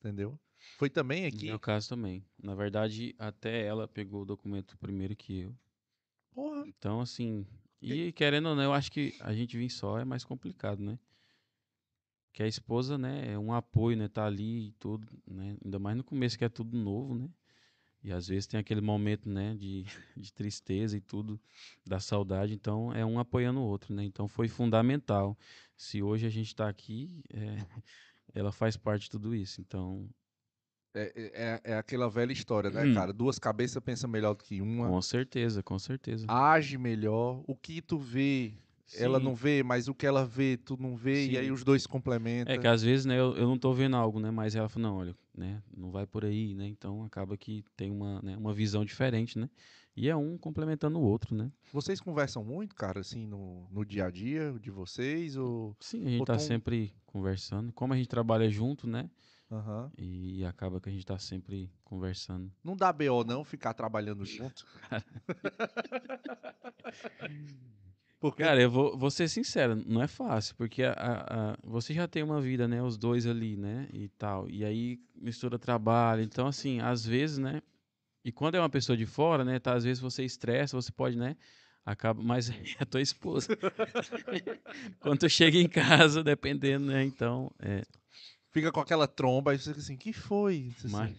Entendeu? 0.00 0.38
Foi 0.76 0.90
também 0.90 1.22
No 1.22 1.28
aqui. 1.28 1.46
meu 1.46 1.58
caso 1.58 1.88
também. 1.88 2.24
Na 2.42 2.54
verdade, 2.54 3.14
até 3.18 3.64
ela 3.64 3.88
pegou 3.88 4.22
o 4.22 4.26
documento 4.26 4.76
primeiro 4.78 5.16
que 5.16 5.40
eu. 5.40 5.54
Porra. 6.32 6.64
Então, 6.66 7.00
assim. 7.00 7.46
E 7.80 8.12
querendo 8.12 8.48
ou 8.48 8.56
não, 8.56 8.62
eu 8.62 8.72
acho 8.72 8.90
que 8.90 9.14
a 9.20 9.32
gente 9.32 9.56
vir 9.56 9.70
só 9.70 9.98
é 9.98 10.04
mais 10.04 10.24
complicado, 10.24 10.82
né? 10.82 10.98
Que 12.32 12.42
a 12.42 12.46
esposa, 12.46 12.98
né, 12.98 13.32
é 13.32 13.38
um 13.38 13.52
apoio, 13.52 13.96
né? 13.96 14.08
Tá 14.08 14.26
ali 14.26 14.68
e 14.68 14.72
tudo, 14.72 15.06
né? 15.26 15.56
Ainda 15.64 15.78
mais 15.78 15.96
no 15.96 16.04
começo 16.04 16.36
que 16.38 16.44
é 16.44 16.48
tudo 16.48 16.76
novo, 16.76 17.14
né? 17.14 17.30
E 18.02 18.12
às 18.12 18.28
vezes 18.28 18.46
tem 18.46 18.60
aquele 18.60 18.80
momento, 18.80 19.28
né, 19.28 19.54
de, 19.54 19.84
de 20.16 20.32
tristeza 20.32 20.96
e 20.96 21.00
tudo, 21.00 21.40
da 21.84 21.98
saudade. 21.98 22.52
Então, 22.54 22.92
é 22.94 23.04
um 23.04 23.18
apoiando 23.18 23.60
o 23.60 23.64
outro, 23.64 23.92
né? 23.94 24.04
Então, 24.04 24.28
foi 24.28 24.48
fundamental. 24.48 25.36
Se 25.76 26.02
hoje 26.02 26.26
a 26.26 26.30
gente 26.30 26.54
tá 26.54 26.68
aqui, 26.68 27.24
é, 27.30 27.56
ela 28.34 28.52
faz 28.52 28.76
parte 28.76 29.02
de 29.02 29.10
tudo 29.10 29.34
isso. 29.34 29.60
Então, 29.60 30.08
É, 30.98 31.60
é, 31.64 31.72
é 31.72 31.76
aquela 31.76 32.08
velha 32.08 32.32
história, 32.32 32.70
né, 32.70 32.84
Hum. 32.84 32.94
cara? 32.94 33.12
Duas 33.12 33.38
cabeças 33.38 33.82
pensam 33.82 34.08
melhor 34.08 34.34
do 34.34 34.42
que 34.42 34.60
uma. 34.62 34.88
com 34.88 35.02
certeza, 35.02 35.62
com 35.62 35.78
certeza. 35.78 36.24
Age 36.28 36.78
melhor. 36.78 37.42
O 37.46 37.54
que 37.54 37.82
tu 37.82 37.98
vê, 37.98 38.54
ela 38.98 39.18
Sim. 39.18 39.24
não 39.24 39.34
vê, 39.34 39.62
mas 39.62 39.88
o 39.88 39.94
que 39.94 40.06
ela 40.06 40.24
vê, 40.24 40.56
tu 40.56 40.76
não 40.80 40.96
vê. 40.96 41.26
E 41.28 41.36
aí 41.36 41.46
Sim. 41.46 41.52
os 41.52 41.62
dois 41.62 41.86
complementam. 41.86 42.54
É 42.54 42.58
que 42.58 42.66
às 42.66 42.82
vezes, 42.82 43.04
né, 43.04 43.18
eu, 43.18 43.36
eu 43.36 43.46
não 43.46 43.58
tô 43.58 43.72
vendo 43.74 43.94
algo, 43.96 44.18
né, 44.18 44.30
mas 44.30 44.54
ela 44.56 44.68
fala, 44.68 44.88
não, 44.88 44.96
olha, 44.96 45.14
né, 45.36 45.62
não 45.76 45.90
vai 45.90 46.06
por 46.06 46.24
aí, 46.24 46.54
né, 46.54 46.66
então 46.66 47.04
acaba 47.04 47.36
que 47.36 47.62
tem 47.76 47.90
uma, 47.90 48.22
né, 48.22 48.36
uma 48.36 48.54
visão 48.54 48.82
diferente, 48.84 49.38
né, 49.38 49.50
e 49.94 50.08
é 50.08 50.16
um 50.16 50.38
complementando 50.38 50.98
o 50.98 51.02
outro, 51.02 51.34
né. 51.34 51.50
Vocês 51.72 52.00
conversam 52.00 52.42
muito, 52.42 52.74
cara, 52.74 53.00
assim, 53.00 53.26
no, 53.26 53.68
no 53.70 53.84
dia 53.84 54.06
a 54.06 54.10
dia 54.10 54.54
de 54.60 54.70
vocês? 54.70 55.36
Ou... 55.36 55.76
Sim, 55.80 56.06
a 56.06 56.08
gente 56.08 56.20
Ou 56.20 56.26
tá 56.26 56.34
tom- 56.34 56.38
sempre 56.38 56.94
conversando, 57.04 57.70
como 57.72 57.92
a 57.92 57.96
gente 57.96 58.08
trabalha 58.08 58.48
junto, 58.48 58.86
né, 58.86 59.10
Aham. 59.50 59.90
e 59.96 60.44
acaba 60.44 60.80
que 60.80 60.88
a 60.88 60.92
gente 60.92 61.06
tá 61.06 61.18
sempre 61.18 61.70
conversando. 61.84 62.50
Não 62.64 62.76
dá 62.76 62.92
BO 62.92 63.22
não 63.24 63.44
ficar 63.44 63.74
trabalhando 63.74 64.24
junto? 64.24 64.66
Porque 68.18 68.42
Cara, 68.42 68.60
eu 68.60 68.70
vou, 68.70 68.96
vou 68.96 69.10
ser 69.10 69.28
sincero, 69.28 69.76
não 69.86 70.02
é 70.02 70.08
fácil, 70.08 70.56
porque 70.56 70.82
a, 70.82 70.92
a- 70.92 71.52
a- 71.52 71.58
você 71.62 71.92
já 71.92 72.08
tem 72.08 72.22
uma 72.22 72.40
vida, 72.40 72.66
né, 72.66 72.82
os 72.82 72.96
dois 72.96 73.26
ali, 73.26 73.56
né, 73.56 73.88
e 73.92 74.08
tal, 74.08 74.48
e 74.48 74.64
aí 74.64 74.98
mistura 75.14 75.58
trabalho, 75.58 76.22
então 76.22 76.46
assim, 76.46 76.80
às 76.80 77.04
vezes, 77.06 77.36
né, 77.36 77.60
e 78.24 78.32
quando 78.32 78.54
é 78.56 78.60
uma 78.60 78.70
pessoa 78.70 78.96
de 78.96 79.06
fora, 79.06 79.44
né, 79.44 79.58
tá, 79.58 79.74
às 79.74 79.84
vezes 79.84 80.00
você 80.02 80.24
estressa, 80.24 80.80
você 80.80 80.90
pode, 80.90 81.16
né, 81.16 81.36
acaba, 81.84 82.22
mas 82.22 82.48
é 82.50 82.54
a 82.80 82.86
tua 82.86 83.02
esposa. 83.02 83.48
quando 85.00 85.20
tu 85.20 85.28
chega 85.28 85.58
em 85.58 85.68
casa, 85.68 86.24
dependendo, 86.24 86.86
né, 86.86 87.04
então, 87.04 87.52
é, 87.60 87.82
fica 88.56 88.72
com 88.72 88.80
aquela 88.80 89.06
tromba 89.06 89.54
e 89.54 89.58
você 89.58 89.70
fica 89.70 89.80
assim, 89.80 89.96
que 89.96 90.12
foi? 90.12 90.72
Assim, 90.78 90.88
mas 90.88 91.14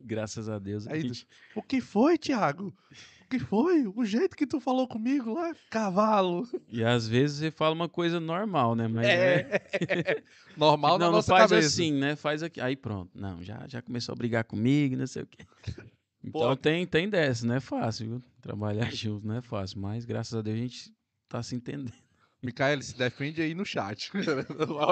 graças 0.00 0.48
a 0.48 0.58
Deus, 0.58 0.86
a 0.86 0.92
Aí, 0.94 1.02
gente- 1.02 1.26
O 1.54 1.62
que 1.62 1.78
foi, 1.80 2.16
Thiago? 2.16 2.74
O 3.22 3.28
que 3.28 3.38
foi? 3.38 3.86
O 3.86 4.02
jeito 4.04 4.34
que 4.34 4.46
tu 4.46 4.58
falou 4.58 4.88
comigo 4.88 5.34
lá? 5.34 5.54
Cavalo. 5.70 6.48
e 6.68 6.82
às 6.82 7.06
vezes 7.06 7.36
você 7.38 7.50
fala 7.50 7.74
uma 7.74 7.88
coisa 7.88 8.18
normal, 8.18 8.74
né, 8.74 8.88
mas 8.88 9.06
é, 9.06 9.40
É. 9.40 10.22
Normal 10.56 10.92
na 10.98 11.04
não, 11.04 11.12
não 11.12 11.18
nossa 11.18 11.30
faz 11.32 11.50
cabeça. 11.50 11.68
assim, 11.68 11.92
né? 11.92 12.16
Faz 12.16 12.42
aqui. 12.42 12.60
Aí 12.60 12.74
pronto. 12.76 13.10
Não, 13.14 13.42
já, 13.42 13.66
já 13.68 13.80
começou 13.82 14.14
a 14.14 14.16
brigar 14.16 14.42
comigo, 14.44 14.96
não 14.96 15.06
sei 15.06 15.22
o 15.22 15.26
quê. 15.26 15.44
Então 16.22 16.40
Pô. 16.42 16.56
tem, 16.56 16.86
tem 16.86 17.08
dessa, 17.08 17.46
não 17.46 17.54
é 17.54 17.60
fácil, 17.60 18.06
viu? 18.06 18.22
Trabalhar 18.42 18.90
junto 18.94 19.26
não 19.26 19.36
é 19.36 19.40
fácil, 19.40 19.80
mas 19.80 20.04
graças 20.04 20.34
a 20.34 20.42
Deus 20.42 20.54
a 20.58 20.60
gente 20.60 20.92
tá 21.28 21.42
se 21.42 21.54
entendendo. 21.54 21.92
Micael, 22.42 22.80
se 22.82 22.96
defende 22.96 23.42
aí 23.42 23.54
no 23.54 23.64
chat. 23.64 24.10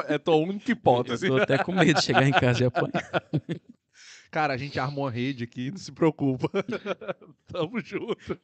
é 0.06 0.18
tua 0.18 0.37
única 0.37 0.70
hipótese. 0.70 1.26
Eu 1.26 1.37
tô 1.37 1.42
até 1.42 1.62
com 1.62 1.72
medo 1.72 1.94
de 1.98 2.04
chegar 2.04 2.26
em 2.26 2.32
casa 2.32 2.64
e 2.64 2.66
apanhar. 2.66 3.11
Cara, 4.30 4.52
a 4.52 4.56
gente 4.56 4.78
armou 4.78 5.04
uma 5.04 5.11
rede 5.11 5.44
aqui, 5.44 5.70
não 5.70 5.78
se 5.78 5.90
preocupa. 5.90 6.50
Tamo 7.48 7.80
junto. 7.80 8.38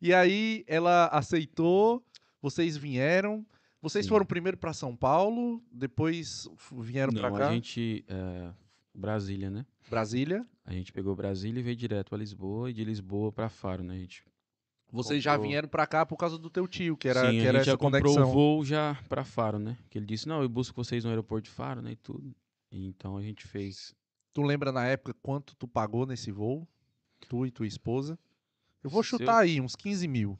E 0.00 0.14
aí, 0.14 0.64
ela 0.68 1.06
aceitou, 1.08 2.04
vocês 2.40 2.76
vieram. 2.76 3.44
Vocês 3.82 4.04
Sim. 4.04 4.08
foram 4.10 4.26
primeiro 4.26 4.56
pra 4.56 4.72
São 4.72 4.96
Paulo, 4.96 5.62
depois 5.70 6.48
vieram 6.78 7.12
pra 7.12 7.30
Não, 7.30 7.36
cá, 7.36 7.48
a 7.48 7.52
gente. 7.54 8.04
é, 8.08 8.50
Brasília, 8.94 9.50
né? 9.50 9.66
Brasília. 9.88 10.44
A 10.64 10.72
gente 10.72 10.92
pegou 10.92 11.14
Brasília 11.14 11.60
e 11.60 11.62
veio 11.62 11.76
direto 11.76 12.14
a 12.14 12.18
Lisboa 12.18 12.70
e 12.70 12.72
de 12.72 12.84
Lisboa 12.84 13.30
pra 13.30 13.48
Faro, 13.48 13.82
né? 13.84 13.94
A 13.94 13.98
gente, 13.98 14.24
Vocês 14.90 15.22
já 15.22 15.32
Comprou. 15.32 15.50
vieram 15.50 15.68
pra 15.68 15.86
cá 15.86 16.06
por 16.06 16.16
causa 16.16 16.38
do 16.38 16.48
teu 16.48 16.66
tio, 16.68 16.96
que 16.96 17.08
era, 17.08 17.22
Sim, 17.30 17.38
que 17.38 17.44
a 17.44 17.48
era 17.48 17.58
gente 17.58 17.62
essa 17.62 17.70
já 17.72 17.76
comprou 17.76 18.02
conexão. 18.14 18.28
o 18.30 18.32
voo 18.32 18.64
já 18.64 18.94
pra 19.08 19.24
Faro, 19.24 19.58
né? 19.58 19.76
Que 19.90 19.98
ele 19.98 20.06
disse: 20.06 20.28
Não, 20.28 20.40
eu 20.42 20.48
busco 20.48 20.82
vocês 20.82 21.04
no 21.04 21.10
aeroporto 21.10 21.44
de 21.48 21.50
Faro, 21.50 21.82
né? 21.82 21.92
E 21.92 21.96
tudo. 21.96 22.34
E 22.70 22.86
então 22.86 23.16
a 23.16 23.22
gente 23.22 23.46
fez. 23.46 23.94
Tu 24.32 24.42
lembra 24.42 24.70
na 24.70 24.86
época 24.86 25.14
quanto 25.22 25.54
tu 25.56 25.66
pagou 25.66 26.06
nesse 26.06 26.30
voo? 26.30 26.66
Tu 27.28 27.46
e 27.46 27.50
tua 27.50 27.66
esposa? 27.66 28.18
Eu 28.84 28.88
vou 28.90 29.02
chutar 29.02 29.38
aí, 29.38 29.60
uns 29.60 29.74
15 29.74 30.06
mil. 30.06 30.38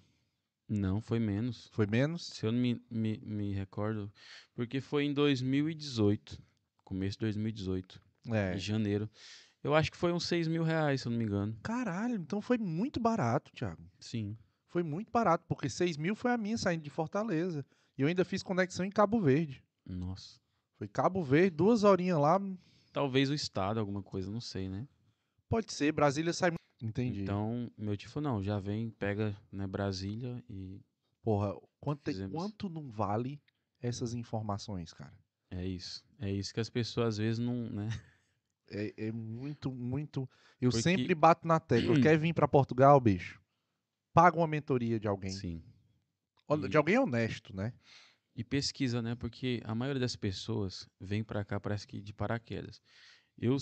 Não, 0.68 1.00
foi 1.00 1.18
menos. 1.18 1.68
Foi 1.72 1.86
menos? 1.86 2.26
Se 2.26 2.44
eu 2.46 2.52
não 2.52 2.58
me, 2.60 2.80
me, 2.90 3.18
me 3.24 3.52
recordo, 3.52 4.12
porque 4.54 4.80
foi 4.80 5.04
em 5.04 5.12
2018, 5.14 6.38
começo 6.84 7.16
de 7.18 7.20
2018, 7.20 8.00
É. 8.32 8.54
em 8.54 8.58
janeiro. 8.58 9.08
Eu 9.66 9.74
acho 9.74 9.90
que 9.90 9.96
foi 9.96 10.12
uns 10.12 10.24
6 10.26 10.46
mil 10.46 10.62
reais, 10.62 11.00
se 11.00 11.08
eu 11.08 11.10
não 11.10 11.18
me 11.18 11.24
engano. 11.24 11.56
Caralho, 11.62 12.14
então 12.14 12.40
foi 12.40 12.56
muito 12.56 13.00
barato, 13.00 13.50
Thiago. 13.52 13.82
Sim. 13.98 14.36
Foi 14.68 14.82
muito 14.84 15.10
barato, 15.10 15.44
porque 15.48 15.68
6 15.68 15.96
mil 15.96 16.14
foi 16.14 16.30
a 16.32 16.36
minha 16.38 16.56
saindo 16.56 16.82
de 16.84 16.90
Fortaleza. 16.90 17.66
E 17.98 18.02
eu 18.02 18.06
ainda 18.08 18.24
fiz 18.24 18.42
conexão 18.44 18.84
em 18.84 18.90
Cabo 18.90 19.20
Verde. 19.20 19.64
Nossa. 19.84 20.38
Foi 20.78 20.86
Cabo 20.86 21.22
Verde, 21.24 21.56
duas 21.56 21.82
horinhas 21.82 22.18
lá. 22.18 22.38
Talvez 22.92 23.28
o 23.28 23.34
estado, 23.34 23.80
alguma 23.80 24.02
coisa, 24.02 24.30
não 24.30 24.40
sei, 24.40 24.68
né? 24.68 24.86
Pode 25.48 25.72
ser, 25.72 25.90
Brasília 25.92 26.32
sai. 26.32 26.50
mu- 26.52 26.56
Entendi. 26.80 27.22
Então, 27.22 27.68
meu 27.76 27.96
tio 27.96 28.08
falou, 28.10 28.34
não, 28.34 28.42
já 28.42 28.60
vem, 28.60 28.90
pega, 28.90 29.36
né, 29.50 29.66
Brasília 29.66 30.44
e 30.48 30.80
Porra, 31.24 31.54
quanto, 31.80 32.02
Fizemos. 32.10 32.32
quanto 32.40 32.68
não 32.68 32.88
vale 32.88 33.42
essas 33.80 34.14
informações, 34.14 34.92
cara? 34.92 35.12
é 35.50 35.66
isso. 35.66 36.04
É 36.20 36.30
isso 36.30 36.52
que 36.54 36.60
as 36.60 36.70
pessoas 36.70 37.08
às 37.08 37.16
vezes 37.18 37.38
não, 37.40 37.68
né? 37.70 37.88
É, 38.68 38.92
é 39.08 39.12
muito, 39.12 39.70
muito. 39.72 40.28
Eu 40.60 40.70
Porque- 40.70 40.82
sempre 40.82 41.14
bato 41.14 41.46
na 41.46 41.60
tecla. 41.60 42.00
Quer 42.00 42.18
vir 42.18 42.32
pra 42.34 42.48
Portugal, 42.48 43.00
bicho? 43.00 43.40
Paga 44.12 44.36
uma 44.38 44.46
mentoria 44.46 44.98
de 44.98 45.06
alguém. 45.06 45.30
Sim. 45.30 45.62
E- 46.50 46.68
De 46.68 46.76
alguém 46.76 46.98
honesto, 46.98 47.54
né? 47.54 47.72
E 48.34 48.42
pesquisa, 48.44 49.00
né? 49.02 49.14
Porque 49.14 49.60
a 49.64 49.74
maioria 49.74 50.00
das 50.00 50.16
pessoas 50.16 50.88
vem 51.00 51.22
pra 51.24 51.44
cá, 51.44 51.58
parece 51.60 51.86
que 51.86 52.00
de 52.00 52.12
paraquedas. 52.12 52.80
Eu, 53.38 53.56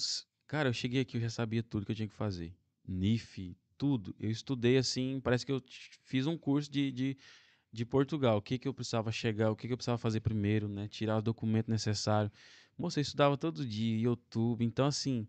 cara, 0.46 0.68
eu 0.68 0.72
cheguei 0.72 1.00
aqui, 1.00 1.16
eu 1.16 1.20
já 1.20 1.30
sabia 1.30 1.62
tudo 1.62 1.86
que 1.86 1.92
eu 1.92 1.96
tinha 1.96 2.08
que 2.08 2.14
fazer. 2.14 2.54
NIF, 2.86 3.56
tudo. 3.78 4.14
Eu 4.18 4.30
estudei 4.30 4.76
assim, 4.76 5.20
parece 5.20 5.44
que 5.46 5.52
eu 5.52 5.62
fiz 6.02 6.26
um 6.26 6.36
curso 6.36 6.70
de, 6.70 6.90
de, 6.92 7.16
de 7.72 7.84
Portugal. 7.84 8.38
O 8.38 8.42
que 8.42 8.58
que 8.58 8.68
eu 8.68 8.74
precisava 8.74 9.10
chegar, 9.10 9.50
o 9.50 9.56
que 9.56 9.66
que 9.66 9.72
eu 9.72 9.76
precisava 9.76 9.98
fazer 9.98 10.20
primeiro, 10.20 10.68
né? 10.68 10.86
Tirar 10.88 11.18
o 11.18 11.22
documento 11.22 11.70
necessário. 11.70 12.30
Moça, 12.76 12.98
eu 13.00 13.02
estudava 13.02 13.36
todo 13.36 13.66
dia, 13.66 13.98
YouTube. 13.98 14.64
Então, 14.64 14.86
assim, 14.86 15.28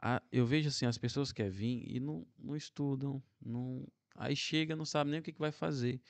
a- 0.00 0.22
eu 0.32 0.46
vejo 0.46 0.68
assim, 0.68 0.86
as 0.86 0.98
pessoas 0.98 1.32
querem 1.32 1.50
vir 1.52 1.84
e 1.96 2.00
não, 2.00 2.26
não 2.38 2.56
estudam. 2.56 3.22
Não, 3.44 3.86
aí 4.16 4.36
chega, 4.36 4.76
não 4.76 4.84
sabe 4.84 5.10
nem 5.10 5.20
o 5.20 5.22
que, 5.22 5.32
que 5.32 5.38
vai 5.40 5.52
fazer. 5.52 6.00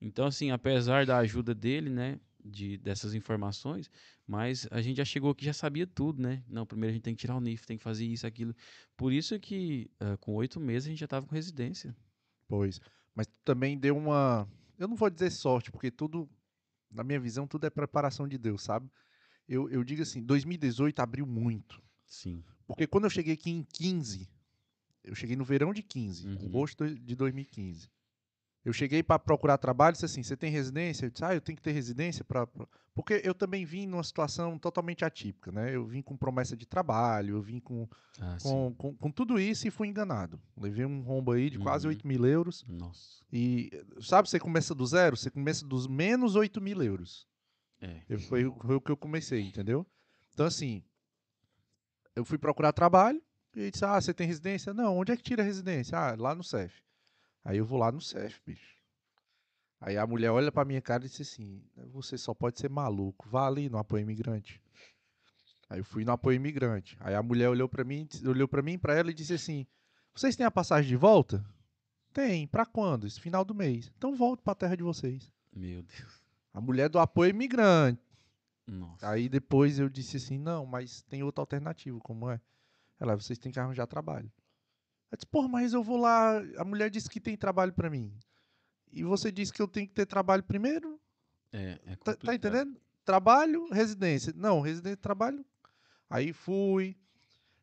Então, 0.00 0.26
assim, 0.26 0.50
apesar 0.50 1.06
da 1.06 1.18
ajuda 1.18 1.54
dele, 1.54 1.90
né, 1.90 2.18
de, 2.44 2.76
dessas 2.78 3.14
informações, 3.14 3.90
mas 4.26 4.66
a 4.70 4.80
gente 4.82 4.96
já 4.96 5.04
chegou 5.04 5.30
aqui 5.30 5.44
já 5.44 5.52
sabia 5.52 5.86
tudo, 5.86 6.20
né? 6.22 6.42
Não, 6.48 6.66
primeiro 6.66 6.90
a 6.92 6.94
gente 6.94 7.02
tem 7.04 7.14
que 7.14 7.20
tirar 7.20 7.36
o 7.36 7.40
NIF, 7.40 7.66
tem 7.66 7.78
que 7.78 7.84
fazer 7.84 8.04
isso, 8.06 8.26
aquilo. 8.26 8.54
Por 8.96 9.12
isso 9.12 9.38
que 9.38 9.90
ah, 10.00 10.16
com 10.18 10.34
oito 10.34 10.58
meses 10.58 10.88
a 10.88 10.90
gente 10.90 10.98
já 11.00 11.04
estava 11.06 11.26
com 11.26 11.34
residência. 11.34 11.94
Pois. 12.48 12.80
Mas 13.14 13.28
também 13.44 13.78
deu 13.78 13.96
uma. 13.96 14.48
Eu 14.78 14.88
não 14.88 14.96
vou 14.96 15.10
dizer 15.10 15.30
sorte, 15.30 15.70
porque 15.70 15.90
tudo, 15.90 16.28
na 16.90 17.04
minha 17.04 17.20
visão, 17.20 17.46
tudo 17.46 17.66
é 17.66 17.70
preparação 17.70 18.26
de 18.26 18.38
Deus, 18.38 18.62
sabe? 18.62 18.90
Eu, 19.52 19.68
eu 19.68 19.84
digo 19.84 20.00
assim, 20.02 20.22
2018 20.22 21.00
abriu 21.00 21.26
muito. 21.26 21.82
Sim. 22.06 22.42
Porque 22.66 22.86
quando 22.86 23.04
eu 23.04 23.10
cheguei 23.10 23.34
aqui 23.34 23.50
em 23.50 23.62
15, 23.62 24.28
eu 25.04 25.14
cheguei 25.14 25.36
no 25.36 25.44
verão 25.44 25.72
de 25.74 25.82
15, 25.82 26.26
Uhum. 26.26 26.34
agosto 26.46 26.88
de 26.94 27.14
2015. 27.14 27.90
Eu 28.64 28.72
cheguei 28.72 29.02
para 29.02 29.18
procurar 29.18 29.58
trabalho 29.58 29.92
e 29.92 29.94
disse 29.94 30.04
assim: 30.04 30.22
você 30.22 30.36
tem 30.36 30.50
residência? 30.50 31.04
Eu 31.06 31.10
disse: 31.10 31.24
ah, 31.24 31.34
eu 31.34 31.40
tenho 31.40 31.56
que 31.56 31.62
ter 31.62 31.72
residência 31.72 32.24
para. 32.24 32.46
Porque 32.94 33.20
eu 33.24 33.34
também 33.34 33.64
vim 33.64 33.86
numa 33.86 34.04
situação 34.04 34.56
totalmente 34.58 35.04
atípica, 35.04 35.50
né? 35.50 35.74
Eu 35.74 35.84
vim 35.84 36.00
com 36.00 36.16
promessa 36.16 36.56
de 36.56 36.64
trabalho, 36.64 37.34
eu 37.36 37.42
vim 37.42 37.58
com, 37.58 37.88
Ah, 38.20 38.36
com, 38.40 38.72
com, 38.74 38.94
com 38.94 39.10
tudo 39.10 39.40
isso 39.40 39.66
e 39.66 39.70
fui 39.70 39.88
enganado. 39.88 40.40
Levei 40.56 40.86
um 40.86 41.00
rombo 41.00 41.32
aí 41.32 41.50
de 41.50 41.58
quase 41.58 41.86
Uhum. 41.86 41.90
8 41.90 42.06
mil 42.06 42.24
euros. 42.24 42.64
Nossa. 42.68 43.22
E 43.32 43.70
sabe, 44.00 44.28
você 44.30 44.38
começa 44.38 44.74
do 44.74 44.86
zero, 44.86 45.16
você 45.16 45.28
começa 45.30 45.66
dos 45.66 45.86
menos 45.88 46.36
8 46.36 46.60
mil 46.60 46.80
euros. 46.82 47.26
É. 47.82 48.00
Eu- 48.08 48.18
Foi, 48.20 48.46
o- 48.46 48.54
foi 48.54 48.76
o 48.76 48.80
que 48.80 48.90
eu 48.90 48.96
comecei, 48.96 49.40
entendeu? 49.42 49.86
Então, 50.32 50.46
assim, 50.46 50.82
eu 52.16 52.24
fui 52.24 52.38
procurar 52.38 52.72
trabalho 52.72 53.20
e 53.54 53.70
disse: 53.70 53.84
Ah, 53.84 54.00
você 54.00 54.14
tem 54.14 54.26
residência? 54.26 54.72
Não, 54.72 54.96
onde 54.96 55.12
é 55.12 55.16
que 55.16 55.22
tira 55.22 55.42
a 55.42 55.46
residência? 55.46 55.98
Ah, 55.98 56.14
lá 56.16 56.34
no 56.34 56.42
CEF. 56.44 56.82
Aí 57.44 57.58
eu 57.58 57.66
vou 57.66 57.78
lá 57.78 57.90
no 57.92 58.00
CEF, 58.00 58.40
bicho. 58.46 58.72
Aí 59.80 59.96
a 59.98 60.06
mulher 60.06 60.30
olha 60.30 60.52
pra 60.52 60.64
minha 60.64 60.80
cara 60.80 61.04
e 61.04 61.08
disse 61.08 61.22
assim: 61.22 61.60
Você 61.92 62.16
só 62.16 62.32
pode 62.32 62.58
ser 62.60 62.70
maluco, 62.70 63.28
vá 63.28 63.46
ali 63.48 63.68
no 63.68 63.78
apoio 63.78 64.02
imigrante. 64.02 64.60
Aí 65.68 65.80
eu 65.80 65.84
fui 65.84 66.04
no 66.04 66.12
apoio 66.12 66.36
imigrante. 66.36 66.96
Aí 67.00 67.14
a 67.14 67.22
mulher 67.22 67.48
olhou 67.48 67.68
pra 67.68 67.82
mim, 67.82 68.06
olhou 68.24 68.46
para 68.46 68.62
mim, 68.62 68.78
para 68.78 68.94
ela 68.94 69.10
e 69.10 69.14
disse 69.14 69.34
assim: 69.34 69.66
Vocês 70.14 70.36
têm 70.36 70.46
a 70.46 70.50
passagem 70.50 70.88
de 70.88 70.96
volta? 70.96 71.44
Tem. 72.12 72.46
Pra 72.46 72.64
quando? 72.64 73.06
Esse 73.06 73.18
final 73.20 73.44
do 73.44 73.54
mês. 73.54 73.90
Então 73.96 74.14
volte 74.14 74.42
pra 74.42 74.54
terra 74.54 74.76
de 74.76 74.82
vocês. 74.82 75.32
Meu 75.52 75.82
Deus. 75.82 76.21
A 76.52 76.60
mulher 76.60 76.88
do 76.88 76.98
apoio 76.98 77.30
imigrante. 77.30 78.00
Nossa. 78.66 79.08
Aí 79.08 79.28
depois 79.28 79.78
eu 79.78 79.88
disse 79.88 80.16
assim: 80.16 80.38
Não, 80.38 80.64
mas 80.66 81.02
tem 81.02 81.22
outra 81.22 81.42
alternativa, 81.42 81.98
como 82.00 82.30
é? 82.30 82.40
Ela, 83.00 83.16
vocês 83.16 83.38
têm 83.38 83.50
que 83.50 83.58
arranjar 83.58 83.86
trabalho. 83.86 84.30
Eu 85.10 85.16
disse, 85.16 85.26
porra, 85.26 85.48
mas 85.48 85.72
eu 85.72 85.82
vou 85.82 85.96
lá. 85.98 86.38
A 86.56 86.64
mulher 86.64 86.88
disse 86.88 87.10
que 87.10 87.20
tem 87.20 87.36
trabalho 87.36 87.72
pra 87.72 87.90
mim. 87.90 88.16
E 88.90 89.02
você 89.02 89.32
disse 89.32 89.52
que 89.52 89.60
eu 89.60 89.68
tenho 89.68 89.86
que 89.86 89.92
ter 89.92 90.06
trabalho 90.06 90.42
primeiro? 90.42 91.00
É, 91.52 91.80
é 91.84 91.96
Tá, 91.96 92.14
tá 92.14 92.34
entendendo? 92.34 92.80
Trabalho, 93.04 93.68
residência. 93.70 94.32
Não, 94.36 94.60
residência, 94.60 94.96
trabalho. 94.96 95.44
Aí 96.08 96.32
fui. 96.32 96.96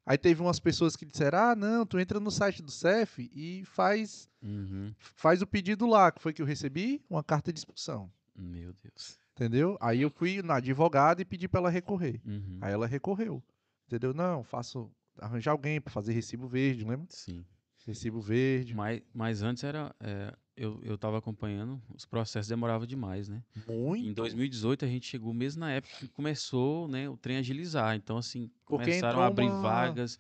Aí 0.06 0.18
teve 0.18 0.42
umas 0.42 0.60
pessoas 0.60 0.96
que 0.96 1.06
disseram: 1.06 1.40
Ah, 1.40 1.56
não, 1.56 1.86
tu 1.86 1.98
entra 2.00 2.20
no 2.20 2.30
site 2.32 2.62
do 2.62 2.72
CEF 2.72 3.32
e 3.34 3.64
faz, 3.66 4.30
Uhum. 4.42 4.94
faz 4.98 5.42
o 5.42 5.48
pedido 5.48 5.86
lá, 5.88 6.12
que 6.12 6.22
foi 6.22 6.34
que 6.34 6.42
eu 6.42 6.46
recebi, 6.46 7.04
uma 7.10 7.24
carta 7.24 7.54
de 7.54 7.60
expulsão. 7.60 8.12
Meu 8.40 8.74
Deus. 8.84 9.20
Entendeu? 9.36 9.78
Aí 9.80 10.02
eu 10.02 10.10
fui 10.10 10.42
na 10.42 10.56
advogada 10.56 11.22
e 11.22 11.26
pedi 11.26 11.48
pra 11.48 11.60
ela 11.62 11.70
recorrer. 11.70 12.20
Uhum. 12.26 12.58
Aí 12.62 12.74
ela 12.74 12.88
recorreu. 12.88 13.42
Entendeu? 13.88 14.14
Não, 14.14 14.44
faço. 14.44 14.92
Arranjar 15.18 15.52
alguém 15.52 15.82
pra 15.82 15.92
fazer 15.92 16.14
recibo 16.14 16.48
verde, 16.48 16.84
lembra? 16.86 17.06
Sim. 17.10 17.44
Recibo 17.86 18.22
verde. 18.22 18.74
Mas, 18.76 19.02
mas 19.14 19.42
antes 19.42 19.64
era. 19.64 19.94
é, 20.00 20.34
eu, 20.56 20.80
eu 20.84 20.98
tava 20.98 21.18
acompanhando, 21.18 21.82
os 21.96 22.06
processos 22.06 22.50
demoravam 22.50 22.86
demais, 22.86 23.30
né? 23.30 23.42
Muito. 23.68 24.06
Em 24.10 24.14
2018 24.14 24.84
a 24.84 24.88
gente 24.90 25.08
chegou 25.08 25.34
mesmo 25.34 25.62
na 25.62 25.72
época 25.72 25.94
que 26.00 26.08
começou 26.10 26.88
né, 26.90 27.10
o 27.10 27.16
trem 27.16 27.38
agilizar. 27.38 27.96
Então, 27.96 28.18
assim, 28.18 28.52
começaram 28.66 29.22
a 29.22 29.28
abrir 29.28 29.46
uma- 29.48 29.62
vagas 29.62 30.20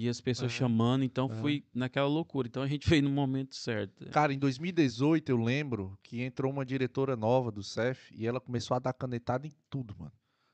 e 0.00 0.08
as 0.08 0.20
pessoas 0.20 0.52
É, 0.52 0.54
chamando. 0.54 1.02
Então, 1.02 1.28
é. 1.28 1.34
foi 1.40 1.64
naquela 1.74 2.06
loucura. 2.06 2.46
Então, 2.46 2.62
a 2.62 2.68
gente 2.68 2.88
veio 2.88 3.02
no 3.02 3.10
momento 3.10 3.56
certo. 3.56 4.08
Cara, 4.10 4.32
em 4.32 4.38
2018 4.38 5.28
eu 5.28 5.36
lembro 5.36 5.98
que 6.04 6.22
entrou 6.22 6.52
uma 6.52 6.64
diretora 6.64 7.16
nova 7.16 7.50
do 7.50 7.64
CEF 7.64 8.14
e 8.16 8.24
ela 8.24 8.40
começou 8.40 8.76
a 8.76 8.78
dar 8.78 8.92
canetada 8.92 9.44
em 9.48 9.52
tudo, 9.68 9.96
mano. 9.98 10.12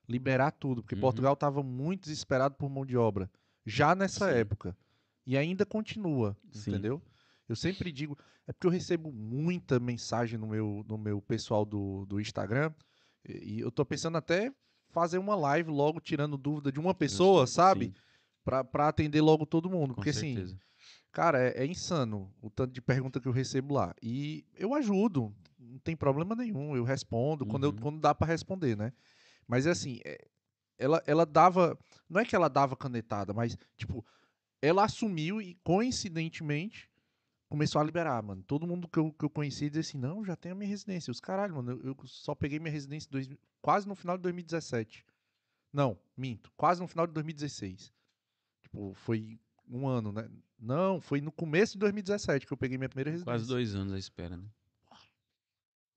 Liberar 0.09 0.51
tudo, 0.51 0.83
porque 0.83 0.95
Uhum. 0.95 1.01
Portugal 1.03 1.37
tava 1.37 1.63
muito 1.63 2.05
desesperado 2.05 2.55
por 2.55 2.71
mão 2.71 2.87
de 2.87 2.97
obra. 2.97 3.31
Já 3.67 3.95
nessa 3.95 4.33
Sim. 4.33 4.39
época. 4.39 4.75
E 5.27 5.37
ainda 5.37 5.67
continua, 5.67 6.35
Sim. 6.51 6.71
entendeu? 6.71 7.03
Eu 7.47 7.55
sempre 7.55 7.93
digo, 7.93 8.17
é 8.47 8.53
porque 8.53 8.67
eu 8.67 8.71
recebo 8.71 9.13
muita 9.13 9.79
mensagem 9.79 10.39
no 10.39 10.47
meu, 10.47 10.83
no 10.89 10.97
meu 10.97 11.21
pessoal 11.21 11.67
do, 11.67 12.07
do 12.07 12.19
Instagram 12.19 12.73
e, 13.29 13.57
e 13.57 13.61
eu 13.61 13.71
tô 13.71 13.85
pensando 13.85 14.17
até 14.17 14.51
fazer 14.89 15.19
uma 15.19 15.35
live 15.35 15.71
logo 15.71 16.01
tirando 16.01 16.39
dúvida 16.39 16.73
de 16.73 16.81
uma 16.81 16.95
pessoa, 16.95 17.47
sabe? 17.47 17.87
Sim, 17.87 17.95
Pra, 18.45 18.63
pra 18.63 18.89
atender 18.89 19.21
logo 19.23 19.47
todo 19.47 19.71
mundo. 19.71 19.89
com 19.89 19.95
porque 19.97 20.11
assim, 20.11 20.35
certeza. 20.35 20.59
Cara, 21.11 21.39
é, 21.41 21.63
é 21.63 21.67
insano 21.67 22.33
o 22.43 22.51
tanto 22.51 22.73
de 22.73 22.83
pergunta 22.83 23.21
que 23.21 23.27
eu 23.27 23.33
recebo 23.33 23.73
lá. 23.75 23.95
E 24.03 24.45
eu 24.55 24.75
ajudo, 24.75 25.35
não 25.59 25.79
tem 25.79 25.97
problema 25.97 26.35
nenhum. 26.35 26.77
Eu 26.77 26.85
respondo 26.85 27.47
quando, 27.47 27.65
eu, 27.65 27.71
Uhum. 27.71 27.77
quando 27.77 28.01
dá 28.01 28.15
pra 28.15 28.27
responder, 28.27 28.77
né? 28.77 28.93
Mas 29.49 29.67
é 29.67 29.71
assim, 29.71 30.01
é, 30.05 30.19
ela, 30.79 31.03
ela 31.07 31.25
dava. 31.25 31.79
Não 32.09 32.21
é 32.21 32.25
que 32.25 32.35
ela 32.37 32.49
dava 32.49 32.77
canetada, 32.77 33.33
mas, 33.33 33.57
tipo, 33.77 34.05
ela 34.61 34.85
assumiu 34.85 35.41
e, 35.41 35.55
coincidentemente, 35.63 36.91
começou 37.49 37.81
a 37.81 37.85
liberar, 37.85 38.23
mano. 38.23 38.43
Todo 38.43 38.67
mundo 38.67 38.89
que 38.89 38.99
eu, 38.99 39.13
que 39.13 39.25
eu 39.25 39.31
conhecia 39.31 39.71
dizia 39.71 39.81
assim: 39.81 39.99
não, 39.99 40.25
já 40.25 40.35
tenho 40.37 40.55
a 40.55 40.59
minha 40.59 40.69
residência. 40.69 41.11
Os 41.11 41.21
caralho, 41.21 41.55
mano, 41.55 41.73
eu, 41.73 41.81
eu 41.83 41.97
só 42.07 42.35
peguei 42.35 42.59
minha 42.59 42.73
residência 42.73 43.09
dois, 43.11 43.31
quase 43.63 43.87
no 43.87 43.95
final 43.95 44.17
de 44.17 44.23
2017. 44.25 45.05
Não, 45.73 45.97
minto, 46.17 46.53
quase 46.57 46.81
no 46.81 46.89
final 46.89 47.07
de 47.07 47.13
2016. 47.15 47.94
Tipo, 48.75 48.93
foi 48.95 49.39
um 49.69 49.87
ano, 49.87 50.11
né? 50.13 50.29
Não, 50.59 51.01
foi 51.01 51.21
no 51.21 51.31
começo 51.31 51.75
de 51.75 51.79
2017 51.79 52.47
que 52.47 52.53
eu 52.53 52.57
peguei 52.57 52.77
minha 52.77 52.89
primeira 52.89 53.11
residência. 53.11 53.31
Quase 53.33 53.47
dois 53.47 53.75
anos 53.75 53.93
à 53.93 53.99
espera, 53.99 54.37
né? 54.37 54.45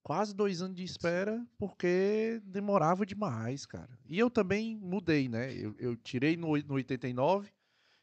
Quase 0.04 0.34
dois 0.34 0.62
anos 0.62 0.78
de 0.78 0.84
espera, 0.84 1.46
porque 1.58 2.42
demorava 2.46 3.06
demais, 3.06 3.66
cara. 3.66 3.90
E 4.08 4.18
eu 4.18 4.30
também 4.30 4.78
mudei, 4.78 5.28
né? 5.28 5.54
Eu, 5.54 5.76
eu 5.78 5.96
tirei 5.98 6.38
no, 6.38 6.56
no 6.60 6.76
89, 6.76 7.50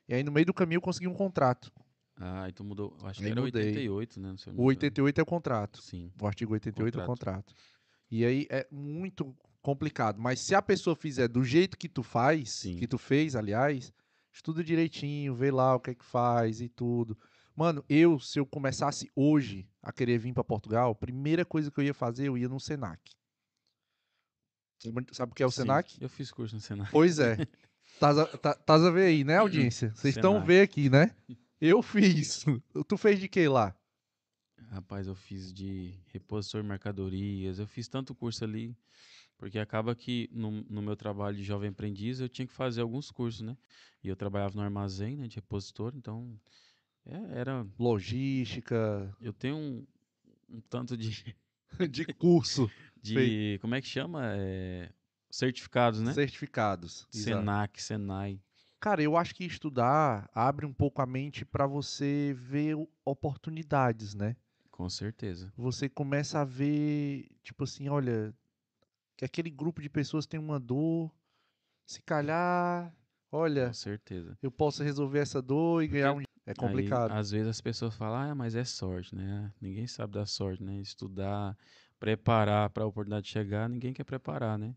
e 0.06 0.14
aí 0.14 0.22
no 0.22 0.30
meio 0.30 0.44
do 0.44 0.52
caminho 0.52 0.78
eu 0.78 0.82
consegui 0.82 1.08
um 1.08 1.14
contrato. 1.14 1.72
Ah, 2.16 2.46
então 2.48 2.64
mudou. 2.64 2.94
Acho 3.04 3.20
que 3.20 3.24
Aí 3.24 3.32
era 3.32 3.40
mudei. 3.40 3.66
88, 3.68 4.20
né? 4.20 4.28
O 4.28 4.32
me 4.32 4.52
engano. 4.52 4.62
88 4.68 5.18
é 5.18 5.22
o 5.22 5.26
contrato. 5.26 5.82
Sim. 5.82 6.12
O 6.20 6.26
artigo 6.26 6.52
88 6.52 6.98
é 6.98 7.02
o 7.02 7.06
Contrato. 7.06 7.46
contrato. 7.46 7.54
E 8.10 8.24
aí 8.24 8.46
é 8.50 8.66
muito 8.70 9.34
complicado. 9.62 10.20
Mas 10.20 10.40
se 10.40 10.54
a 10.54 10.60
pessoa 10.60 10.94
fizer 10.94 11.26
do 11.26 11.42
jeito 11.42 11.76
que 11.78 11.88
tu 11.88 12.02
faz, 12.02 12.50
Sim. 12.50 12.76
que 12.76 12.86
tu 12.86 12.98
fez, 12.98 13.34
aliás, 13.34 13.92
estuda 14.35 14.62
direitinho, 14.64 15.35
vê 15.35 15.51
lá 15.51 15.74
o 15.76 15.80
que 15.80 15.91
é 15.91 15.95
que 15.95 16.05
faz 16.05 16.61
e 16.61 16.68
tudo. 16.68 17.16
Mano, 17.57 17.85
eu, 17.89 18.18
se 18.18 18.39
eu 18.39 18.45
começasse 18.45 19.09
hoje 19.14 19.66
a 19.80 19.93
querer 19.93 20.18
vir 20.18 20.35
pra 20.35 20.43
Portugal, 20.43 20.91
a 20.91 20.95
primeira 20.95 21.45
coisa 21.45 21.70
que 21.70 21.78
eu 21.78 21.85
ia 21.85 21.95
fazer, 21.95 22.26
eu 22.26 22.37
ia 22.37 22.49
no 22.49 22.59
Senac. 22.59 23.01
Sabe- 25.12 25.32
o 25.32 25.35
que 25.35 25.43
é 25.43 25.47
o 25.47 25.51
Sim, 25.51 25.62
Senac? 25.62 25.97
Eu 26.03 26.09
fiz 26.09 26.30
curso 26.30 26.55
no 26.57 26.61
Senac. 26.61 26.91
Pois 26.91 27.18
é. 27.18 27.39
Tás 28.01 28.18
a, 28.18 28.26
tá- 28.26 28.55
tás 28.55 28.82
a 28.82 28.91
ver 28.91 29.05
aí, 29.07 29.24
né, 29.24 29.39
audiência? 29.39 29.91
Vocês 29.95 30.16
estão 30.16 30.45
vendo 30.45 30.64
aqui, 30.64 30.91
né? 30.91 31.14
Eu 31.61 31.80
fiz. 31.80 32.45
Tu 32.89 32.97
fez 32.99 33.18
de 33.20 33.28
que 33.28 33.47
lá? 33.49 33.74
Rapaz, 34.70 35.07
eu 35.07 35.14
fiz 35.14 35.53
de 35.55 35.95
repositor 36.12 36.61
de 36.61 36.68
mercadorias, 36.68 37.59
eu 37.61 37.66
fiz 37.66 37.87
tanto 37.87 38.14
curso 38.14 38.43
ali, 38.43 38.76
porque 39.37 39.59
acaba 39.59 39.95
que 39.95 40.28
no, 40.32 40.51
no 40.51 40.82
meu 40.82 40.97
trabalho 40.97 41.37
de 41.37 41.45
jovem 41.45 41.70
aprendiz 41.70 42.20
eu 42.20 42.28
tinha 42.28 42.47
que 42.47 42.53
fazer 42.53 42.80
alguns 42.80 43.11
cursos, 43.11 43.41
né? 43.43 43.57
E 44.03 44.09
eu 44.09 44.16
trabalhava 44.16 44.55
no 44.55 44.62
armazém, 44.62 45.16
né, 45.16 45.26
de 45.26 45.37
repositor, 45.37 45.93
então 45.97 46.39
é, 47.07 47.41
era. 47.41 47.66
Logística, 47.78 49.14
Eu 49.20 49.32
tenho 49.32 49.57
um, 49.57 49.87
um 50.49 50.61
tanto 50.61 50.97
de, 50.97 51.37
de 51.91 52.05
curso, 52.14 52.70
de. 53.03 53.59
Como 53.61 53.74
é 53.74 53.80
que 53.80 53.89
chama? 53.89 54.22
É, 54.37 54.91
certificados, 55.30 56.01
né? 56.01 56.12
certificados. 56.12 57.07
Exato. 57.12 57.39
Senac, 57.39 57.82
Senai. 57.82 58.41
Cara, 58.80 59.03
eu 59.03 59.16
acho 59.16 59.35
que 59.35 59.45
estudar 59.45 60.28
abre 60.35 60.66
um 60.66 60.72
pouco 60.72 61.01
a 61.01 61.07
mente 61.07 61.45
pra 61.45 61.66
você 61.66 62.35
ver 62.37 62.76
oportunidades, 63.05 64.14
né? 64.14 64.37
Com 64.70 64.89
certeza. 64.91 65.53
Você 65.57 65.89
começa 65.89 66.41
a 66.41 66.45
ver, 66.45 67.28
tipo 67.43 67.64
assim, 67.64 67.89
olha, 67.89 68.35
que 69.16 69.24
aquele 69.24 69.50
grupo 69.50 69.80
de 69.80 69.88
pessoas 69.88 70.26
tem 70.26 70.38
uma 70.40 70.58
dor, 70.58 71.10
se 71.86 72.02
calhar, 72.02 72.92
olha, 73.30 73.68
Com 73.68 73.72
certeza. 73.74 74.38
eu 74.42 74.50
posso 74.50 74.82
resolver 74.82 75.18
essa 75.20 75.40
dor 75.40 75.82
e 75.82 75.88
ganhar 75.88 76.12
um. 76.12 76.20
É 76.46 76.50
Aí, 76.50 76.56
complicado. 76.56 77.10
às 77.12 77.30
vezes 77.30 77.48
as 77.48 77.60
pessoas 77.60 77.94
falam, 77.96 78.30
ah, 78.30 78.34
mas 78.34 78.54
é 78.54 78.64
sorte, 78.64 79.14
né? 79.14 79.50
Ninguém 79.60 79.86
sabe 79.86 80.12
da 80.12 80.26
sorte, 80.26 80.62
né? 80.62 80.76
Estudar, 80.78 81.56
preparar 81.98 82.68
para 82.68 82.84
a 82.84 82.86
oportunidade 82.86 83.28
chegar, 83.28 83.66
ninguém 83.68 83.94
quer 83.94 84.04
preparar, 84.04 84.58
né? 84.58 84.74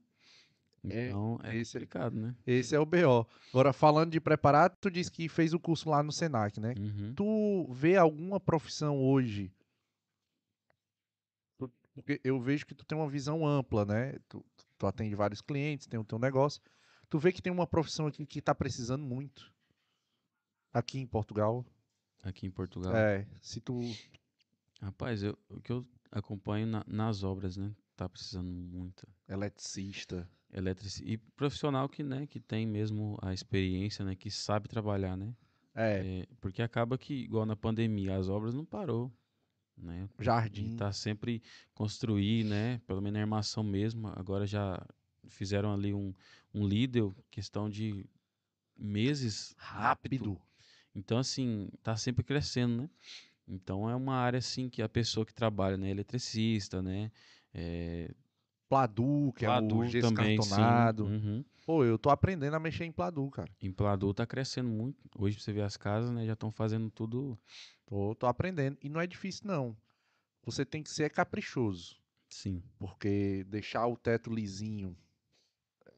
É, 0.90 1.10
Então 1.10 1.38
é, 1.44 1.58
esse 1.58 1.76
é- 1.76 1.80
complicado, 1.82 2.16
né? 2.16 2.36
Esse 2.46 2.74
é 2.74 2.80
o 2.80 2.86
BO. 2.86 3.28
Agora, 3.50 3.74
falando 3.74 4.12
de 4.12 4.22
preparar, 4.22 4.70
tu 4.80 4.90
disse 4.90 5.12
que 5.12 5.28
fez 5.28 5.54
o 5.54 5.60
curso 5.60 5.90
lá 5.90 6.02
no 6.02 6.12
Senac, 6.12 6.58
né? 6.60 6.74
Uhum. 6.80 7.14
Tu 7.16 7.74
vê 7.74 7.98
alguma 7.98 8.40
profissão 8.40 8.98
hoje? 9.04 9.52
Porque 12.02 12.22
eu 12.24 12.40
vejo 12.40 12.66
que 12.66 12.76
tu 12.76 12.86
tem 12.86 12.98
uma 12.98 13.10
visão 13.10 13.46
ampla, 13.46 13.86
né? 13.86 14.14
Tu, 14.30 14.46
tu 14.78 14.86
atende 14.88 15.16
vários 15.16 15.42
clientes, 15.42 15.88
tem 15.88 16.00
o 16.00 16.04
teu 16.04 16.20
negócio. 16.20 16.62
Tu 17.10 17.18
vê 17.18 17.32
que 17.32 17.42
tem 17.42 17.52
uma 17.52 17.66
profissão 17.66 18.06
aqui 18.08 18.26
que 18.26 18.42
tá 18.42 18.54
precisando 18.54 19.04
muito. 19.04 19.52
Aqui 20.74 21.00
em 21.00 21.08
Portugal. 21.08 21.66
Aqui 22.24 22.46
em 22.46 22.52
Portugal. 22.52 22.96
É, 22.96 23.26
se 23.42 23.60
tu. 23.62 23.80
Rapaz, 24.82 25.24
eu, 25.24 25.38
o 25.50 25.60
que 25.60 25.72
eu 25.72 25.88
acompanho 26.12 26.68
na- 26.68 26.86
nas 26.88 27.24
obras, 27.24 27.58
né? 27.58 27.74
Tá 27.96 28.08
precisando 28.08 28.48
muito. 28.50 29.08
Eletricista. 29.28 30.30
Eletrici... 30.54 31.04
E 31.04 31.18
profissional 31.18 31.90
que, 31.90 32.04
né, 32.04 32.28
que 32.28 32.40
tem 32.40 32.66
mesmo 32.66 33.18
a 33.22 33.34
experiência, 33.34 34.06
né? 34.06 34.16
Que 34.16 34.30
sabe 34.30 34.68
trabalhar, 34.68 35.18
né? 35.18 35.34
É, 35.74 36.20
É, 36.22 36.28
porque 36.40 36.62
acaba 36.62 36.98
que, 36.98 37.14
igual 37.14 37.46
na 37.46 37.56
pandemia, 37.56 38.16
as 38.18 38.30
obras 38.30 38.54
não 38.54 38.66
parou, 38.66 39.12
né? 39.78 40.10
E 40.20 40.24
jardim. 40.24 40.76
tá 40.76 40.92
sempre 40.92 41.42
construir, 41.74 42.44
né? 42.44 42.82
Pelo 42.88 43.02
menos 43.02 43.14
na 43.16 43.22
armação 43.22 43.64
mesmo. 43.64 44.08
Agora 44.16 44.46
já 44.46 44.84
fizeram 45.30 45.74
ali 45.74 45.94
um, 45.94 46.14
um 46.54 46.68
líder, 46.68 47.12
questão 47.30 47.70
de 47.70 48.06
meses. 48.78 49.56
Rápido. 49.58 50.40
Então, 50.96 51.18
assim, 51.18 51.70
tá 51.84 51.96
sempre 51.96 52.24
crescendo, 52.24 52.84
né? 52.84 52.90
Então 53.48 53.90
é 53.90 53.96
uma 53.96 54.16
área 54.16 54.40
assim 54.40 54.70
que 54.70 54.82
a 54.82 54.90
pessoa 54.90 55.26
que 55.26 55.34
trabalha, 55.34 55.78
né? 55.78 55.90
Eletricista, 55.90 56.82
né? 56.82 57.12
É, 57.54 58.12
Pladu, 58.70 59.32
que 59.36 59.46
é 59.46 59.48
Pladu 59.48 59.78
o 59.78 59.86
gesso 59.86 60.14
também, 60.14 60.42
sim. 60.42 60.48
cartonado. 60.48 61.06
Uhum. 61.06 61.46
Pô, 61.66 61.84
eu 61.84 61.98
tô 61.98 62.10
aprendendo 62.10 62.54
a 62.56 62.60
mexer 62.60 62.86
em 62.86 62.92
Pladu, 62.92 63.30
cara. 63.30 63.50
Em 63.62 63.72
Pladu 63.72 64.14
tá 64.14 64.26
crescendo 64.26 64.70
muito. 64.70 64.98
Hoje, 65.18 65.36
pra 65.36 65.44
você 65.44 65.54
ver 65.54 65.62
as 65.64 65.76
casas, 65.78 66.12
né? 66.12 66.26
Já 66.26 66.34
estão 66.34 66.52
fazendo 66.52 66.90
tudo. 66.90 67.38
Tô, 67.86 68.16
tô 68.16 68.26
aprendendo. 68.28 68.78
E 68.82 68.90
não 68.90 69.00
é 69.02 69.08
difícil, 69.08 69.46
não. 69.46 69.76
Você 70.46 70.66
tem 70.66 70.82
que 70.82 70.90
ser 70.90 71.10
caprichoso. 71.10 71.98
Sim. 72.30 72.62
Porque 72.78 73.44
deixar 73.50 73.86
o 73.88 73.98
teto 73.98 74.34
lisinho 74.34 74.98
é 75.86 75.92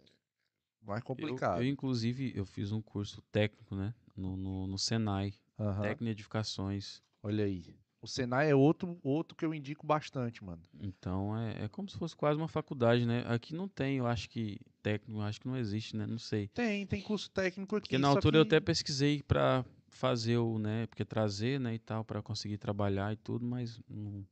mais 0.82 1.02
Eu, 1.02 1.06
complicado. 1.06 1.62
eu, 1.62 1.68
inclusive, 1.68 2.32
eu 2.36 2.46
fiz 2.46 2.72
um 2.72 2.82
curso 2.82 3.22
técnico, 3.32 3.76
né? 3.76 3.94
No, 4.16 4.36
no, 4.36 4.68
no 4.68 4.78
Senai, 4.78 5.34
Aham. 5.60 5.82
técnico 5.82 6.04
em 6.06 6.10
edificações. 6.10 7.02
Olha 7.22 7.46
aí. 7.46 7.76
O 8.02 8.08
Senai 8.08 8.50
é 8.50 8.56
outro, 8.56 8.98
outro 9.04 9.36
que 9.36 9.44
eu 9.46 9.54
indico 9.54 9.86
bastante, 9.86 10.42
mano. 10.44 10.62
Então, 10.80 11.38
é, 11.38 11.66
é 11.66 11.68
como 11.68 11.90
se 11.90 11.98
fosse 11.98 12.16
quase 12.16 12.40
uma 12.40 12.48
faculdade, 12.48 13.06
né? 13.06 13.26
Aqui 13.28 13.54
não 13.54 13.68
tem, 13.68 13.98
eu 13.98 14.08
acho 14.08 14.30
que 14.30 14.58
técnico, 14.82 15.20
eu 15.20 15.26
acho 15.26 15.42
que 15.42 15.48
não 15.48 15.58
existe, 15.58 15.98
né? 15.98 16.08
Não 16.08 16.18
sei. 16.18 16.48
Tem, 16.50 16.86
tem 16.88 17.02
curso 17.02 17.30
técnico 17.30 17.76
aqui. 17.76 17.88
Porque 17.88 17.98
na 17.98 18.08
altura 18.08 18.38
eu 18.38 18.46
que- 18.46 18.56
até 18.56 18.60
pesquisei 18.62 19.22
pra 19.22 19.66
fazer 19.90 20.38
o, 20.38 20.58
né? 20.58 20.88
Porque 20.88 21.04
trazer, 21.04 21.60
né, 21.60 21.74
e 21.76 21.80
tal, 21.80 22.06
pra 22.06 22.22
conseguir 22.22 22.58
trabalhar 22.58 23.12
e 23.12 23.18
tudo, 23.18 23.44
mas 23.46 23.82
não, 23.90 24.26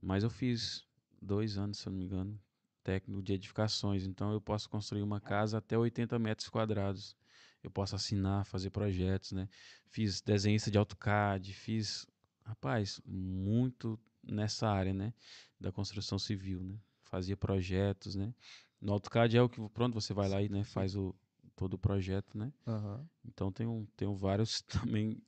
mas 0.00 0.22
eu 0.22 0.30
fiz 0.30 0.84
dois 1.20 1.58
anos, 1.58 1.78
se 1.78 1.88
eu 1.88 1.90
não 1.90 1.98
me 1.98 2.04
engano, 2.04 2.40
técnico 2.84 3.20
de 3.20 3.32
edificações. 3.32 4.04
Então 4.06 4.32
eu 4.32 4.40
posso 4.40 4.68
construir 4.70 5.02
uma 5.02 5.20
casa 5.20 5.58
até 5.58 5.76
80 5.76 6.18
metros 6.20 6.48
quadrados. 6.48 7.16
Eu 7.64 7.70
posso 7.70 7.94
assinar, 7.96 8.44
fazer 8.44 8.70
projetos, 8.70 9.32
né? 9.32 9.48
Fiz 9.88 10.20
desenhista 10.20 10.70
de 10.70 10.78
AutoCAD, 10.78 11.52
fiz, 11.52 12.06
rapaz, 12.44 13.00
muito 13.04 13.98
nessa 14.22 14.68
área, 14.68 14.92
né? 14.92 15.12
Da 15.60 15.72
construção 15.72 16.18
civil, 16.18 16.62
né? 16.62 16.78
Fazia 17.02 17.36
projetos, 17.36 18.14
né? 18.14 18.34
No 18.80 18.92
AutoCAD 18.92 19.36
é 19.36 19.42
o 19.42 19.48
que, 19.48 19.60
pronto, 19.70 19.94
você 19.94 20.12
vai 20.12 20.28
lá 20.28 20.42
e, 20.42 20.48
né, 20.48 20.64
faz 20.64 20.96
o, 20.96 21.14
todo 21.54 21.74
o 21.74 21.78
projeto, 21.78 22.36
né? 22.36 22.52
Aham. 22.66 23.08
Então 23.24 23.52
tenho, 23.52 23.86
tenho 23.96 24.14
vários 24.14 24.60
também 24.66 25.22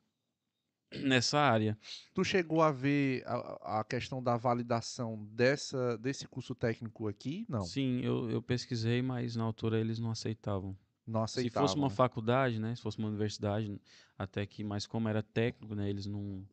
nessa 1.02 1.38
área. 1.38 1.76
Tu 2.14 2.24
chegou 2.24 2.62
a 2.62 2.70
ver 2.70 3.22
a, 3.26 3.80
a 3.80 3.84
questão 3.84 4.22
da 4.22 4.36
validação 4.36 5.24
dessa, 5.32 5.98
desse 5.98 6.26
curso 6.26 6.54
técnico 6.54 7.08
aqui? 7.08 7.44
Não. 7.48 7.62
Sim, 7.64 8.00
eu, 8.00 8.30
eu 8.30 8.42
pesquisei, 8.42 9.02
mas 9.02 9.36
na 9.36 9.44
altura 9.44 9.78
eles 9.80 9.98
não 9.98 10.10
aceitavam. 10.10 10.76
Não 11.06 11.20
Se 11.20 11.34
aceitavam. 11.34 11.68
fosse 11.68 11.76
uma 11.76 11.88
né? 11.88 11.94
faculdade, 11.94 12.58
né? 12.58 12.74
Se 12.74 12.82
fosse 12.82 12.98
uma 12.98 13.08
universidade, 13.08 13.80
até 14.16 14.46
que, 14.46 14.64
mas 14.64 14.86
como 14.86 15.08
era 15.08 15.22
técnico, 15.22 15.74
né? 15.74 15.88
Eles 15.88 16.06
não, 16.06 16.46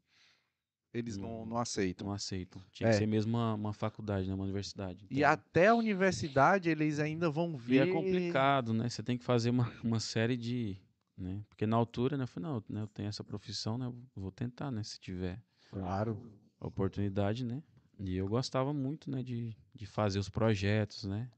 Eles 0.93 1.15
não, 1.17 1.29
não- 1.39 1.45
não 1.45 1.57
aceitam. 1.57 2.07
não 2.07 2.13
aceitam. 2.13 2.61
Tinha 2.71 2.89
É. 2.89 2.91
que 2.91 2.97
ser 2.97 3.05
mesmo 3.05 3.37
uma, 3.37 3.53
uma 3.53 3.73
faculdade, 3.73 4.27
né? 4.27 4.33
Uma 4.33 4.43
universidade. 4.43 5.05
E 5.09 5.19
Então, 5.19 5.29
até 5.31 5.67
a 5.67 5.75
universidade 5.75 6.69
eles 6.69 6.99
ainda 6.99 7.29
vão 7.29 7.53
e 7.53 7.57
ver. 7.57 7.87
é 7.87 7.91
complicado, 7.91 8.73
né? 8.73 8.89
Você 8.89 9.01
tem 9.01 9.17
que 9.17 9.23
fazer 9.23 9.49
uma, 9.51 9.71
uma 9.83 9.99
série 10.01 10.35
de, 10.35 10.77
né? 11.17 11.41
Porque 11.47 11.65
na 11.65 11.77
altura, 11.77 12.17
né? 12.17 12.23
Eu 12.23 12.27
falei, 12.27 12.49
não, 12.49 12.63
né, 12.67 12.81
eu 12.81 12.87
tenho 12.87 13.07
essa 13.07 13.23
profissão, 13.23 13.77
né? 13.77 13.85
eu 13.85 13.95
Vou 14.15 14.31
tentar, 14.31 14.69
né? 14.69 14.83
Se 14.83 14.99
tiver 14.99 15.41
Claro. 15.69 16.21
a 16.59 16.67
oportunidade, 16.67 17.45
né? 17.45 17.63
E 17.97 18.17
eu 18.17 18.27
gostava 18.27 18.73
muito, 18.73 19.09
né? 19.09 19.23
De, 19.23 19.55
de 19.73 19.85
fazer 19.85 20.19
os 20.19 20.27
projetos, 20.29 21.05
né? 21.05 21.29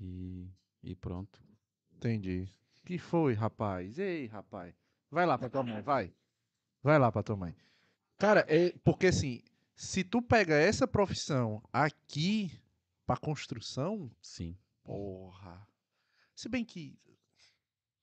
E, 0.00 0.50
e 0.82 0.94
pronto. 0.94 1.40
Entendi. 1.96 2.46
Que 2.84 2.98
foi, 2.98 3.32
rapaz? 3.34 3.98
Ei, 3.98 4.26
rapaz. 4.26 4.74
Vai 5.10 5.24
lá 5.24 5.38
pra 5.38 5.48
tua 5.48 5.62
mãe, 5.62 5.80
vai. 5.80 6.12
Vai 6.82 6.98
lá 6.98 7.10
pra 7.10 7.22
tua 7.22 7.36
mãe. 7.36 7.54
Cara, 8.18 8.44
é 8.48 8.72
porque 8.84 9.06
assim, 9.06 9.42
se 9.76 10.02
tu 10.02 10.20
pega 10.20 10.54
essa 10.56 10.88
profissão 10.88 11.62
aqui 11.72 12.50
pra 13.06 13.16
construção, 13.16 14.10
Sim. 14.20 14.56
porra. 14.82 15.66
Se 16.34 16.48
bem 16.48 16.64
que, 16.64 16.98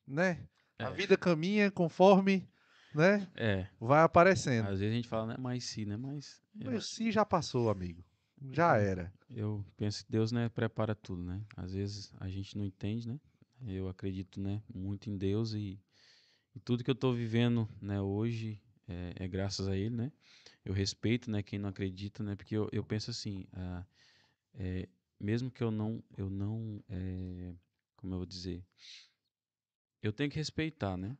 né? 0.07 0.47
A 0.79 0.89
É. 0.89 0.91
vida 0.91 1.17
caminha 1.17 1.69
conforme, 1.69 2.47
né? 2.93 3.29
É, 3.35 3.67
Vai 3.79 4.01
aparecendo. 4.03 4.65
às 4.67 4.79
vezes 4.79 4.93
a 4.93 4.95
gente 4.95 5.07
fala, 5.07 5.27
né? 5.27 5.35
Mas 5.37 5.65
sim, 5.65 5.85
né? 5.85 5.97
Mas 5.97 6.41
eu, 6.59 6.71
Mas 6.71 6.85
se 6.87 7.11
já 7.11 7.25
passou, 7.25 7.69
amigo. 7.69 8.03
Já 8.51 8.77
era. 8.77 9.13
eu 9.29 9.65
penso 9.75 10.05
que 10.05 10.11
Deus, 10.11 10.31
né? 10.31 10.47
Prepara 10.49 10.95
tudo, 10.95 11.23
né? 11.23 11.43
Às 11.57 11.73
vezes 11.73 12.13
a 12.19 12.29
gente 12.29 12.57
não 12.57 12.65
entende, 12.65 13.07
né? 13.07 13.19
Eu 13.65 13.87
acredito, 13.89 14.39
né? 14.39 14.61
Muito 14.73 15.09
em 15.09 15.17
Deus 15.17 15.53
e, 15.53 15.79
e 16.53 16.59
tudo 16.59 16.83
que 16.83 16.91
eu 16.91 16.95
tô 16.95 17.13
vivendo, 17.13 17.67
né? 17.81 18.01
Hoje 18.01 18.61
é, 18.87 19.13
é 19.25 19.27
graças 19.27 19.67
a 19.67 19.75
Ele, 19.75 19.95
né? 19.95 20.11
Eu 20.63 20.73
respeito, 20.73 21.29
né? 21.31 21.43
Quem 21.43 21.59
não 21.59 21.69
acredita, 21.69 22.23
né? 22.23 22.35
Porque 22.35 22.55
eu, 22.55 22.69
eu 22.71 22.83
penso 22.83 23.11
assim, 23.11 23.45
ah, 23.53 23.85
é, 24.55 24.87
mesmo 25.19 25.51
que 25.51 25.63
eu 25.63 25.71
não, 25.71 26.03
eu 26.17 26.29
não, 26.29 26.83
é, 26.89 27.53
como 27.97 28.13
eu 28.13 28.19
vou 28.19 28.25
dizer, 28.25 28.63
eu 30.01 30.13
tenho 30.13 30.29
que 30.29 30.37
respeitar, 30.37 30.97
né? 30.97 31.17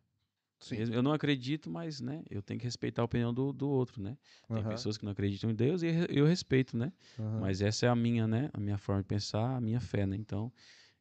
Sim. 0.60 0.84
Eu 0.92 1.04
não 1.04 1.14
acredito, 1.14 1.70
mas, 1.70 2.02
né? 2.02 2.24
Eu 2.30 2.42
tenho 2.42 2.60
que 2.60 2.66
respeitar 2.66 3.02
a 3.02 3.06
opinião 3.06 3.34
do, 3.34 3.54
do 3.54 3.70
outro, 3.70 4.02
né? 4.02 4.18
Tem 4.54 4.66
Aham, 4.66 4.66
pessoas 4.66 4.98
que 4.98 5.06
não 5.06 5.12
acreditam 5.12 5.52
em 5.52 5.56
Deus 5.56 5.84
e 5.84 5.88
eu 6.10 6.26
respeito, 6.26 6.78
né? 6.78 6.92
aham. 7.20 7.42
Mas 7.42 7.62
essa 7.62 7.86
é 7.86 7.90
a 7.90 7.96
minha, 7.96 8.28
né? 8.28 8.50
A 8.54 8.60
minha 8.60 8.78
forma 8.78 9.02
de 9.02 9.08
pensar, 9.08 9.56
a 9.58 9.62
minha 9.62 9.80
fé, 9.82 10.06
né? 10.08 10.16
Então, 10.16 10.52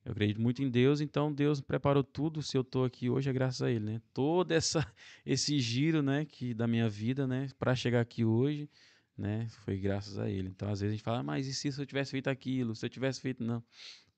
eu 0.04 0.12
acredito 0.12 0.40
muito 0.40 0.62
em 0.62 0.68
Deus, 0.70 1.00
então 1.00 1.32
Deus 1.32 1.60
preparou 1.60 2.04
tudo. 2.04 2.42
Se 2.42 2.56
eu 2.56 2.62
tô 2.64 2.84
aqui 2.84 3.08
hoje 3.08 3.30
é 3.30 3.32
graças 3.32 3.62
a 3.62 3.70
Ele, 3.70 3.84
né? 3.84 4.02
Todo 4.12 4.52
essa, 4.52 4.80
esse 5.24 5.58
giro, 5.58 6.02
né? 6.02 6.24
Que 6.26 6.52
da 6.52 6.66
minha 6.66 6.88
vida, 6.88 7.26
né? 7.26 7.48
Para 7.58 7.74
chegar 7.74 8.00
aqui 8.00 8.24
hoje, 8.24 8.68
né? 9.16 9.48
Foi 9.64 9.78
graças 9.78 10.18
a 10.18 10.28
Ele. 10.28 10.48
Então, 10.48 10.68
às 10.70 10.80
vezes 10.80 10.92
a 10.92 10.96
gente 10.96 11.04
fala, 11.04 11.20
"Ah, 11.20 11.22
mas 11.22 11.46
e 11.46 11.54
se 11.54 11.68
eu 11.68 11.86
tivesse 11.86 12.10
feito 12.10 12.28
aquilo? 12.28 12.74
Se 12.74 12.84
eu 12.84 12.90
tivesse 12.90 13.20
feito, 13.20 13.42
não. 13.42 13.64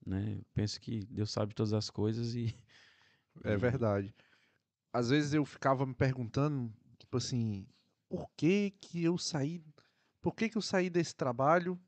Né? 0.05 0.37
Eu 0.39 0.45
penso 0.55 0.81
que 0.81 1.05
Deus 1.07 1.31
sabe 1.31 1.55
todas 1.55 1.73
as 1.73 1.89
coisas 1.91 2.35
e. 2.35 2.55
É 3.45 3.57
verdade. 3.57 4.15
Às 4.93 5.11
vezes 5.11 5.35
eu 5.35 5.45
ficava 5.45 5.85
me 5.85 5.95
perguntando, 5.95 6.73
tipo 6.99 7.17
assim, 7.19 7.67
por 8.09 8.29
que 8.37 8.73
que 8.81 9.05
eu 9.05 9.19
saí, 9.19 9.63
por 10.23 10.35
que 10.35 10.49
que 10.49 10.57
eu 10.57 10.63
saí 10.63 10.89
desse 10.89 11.15
trabalho? 11.15 11.79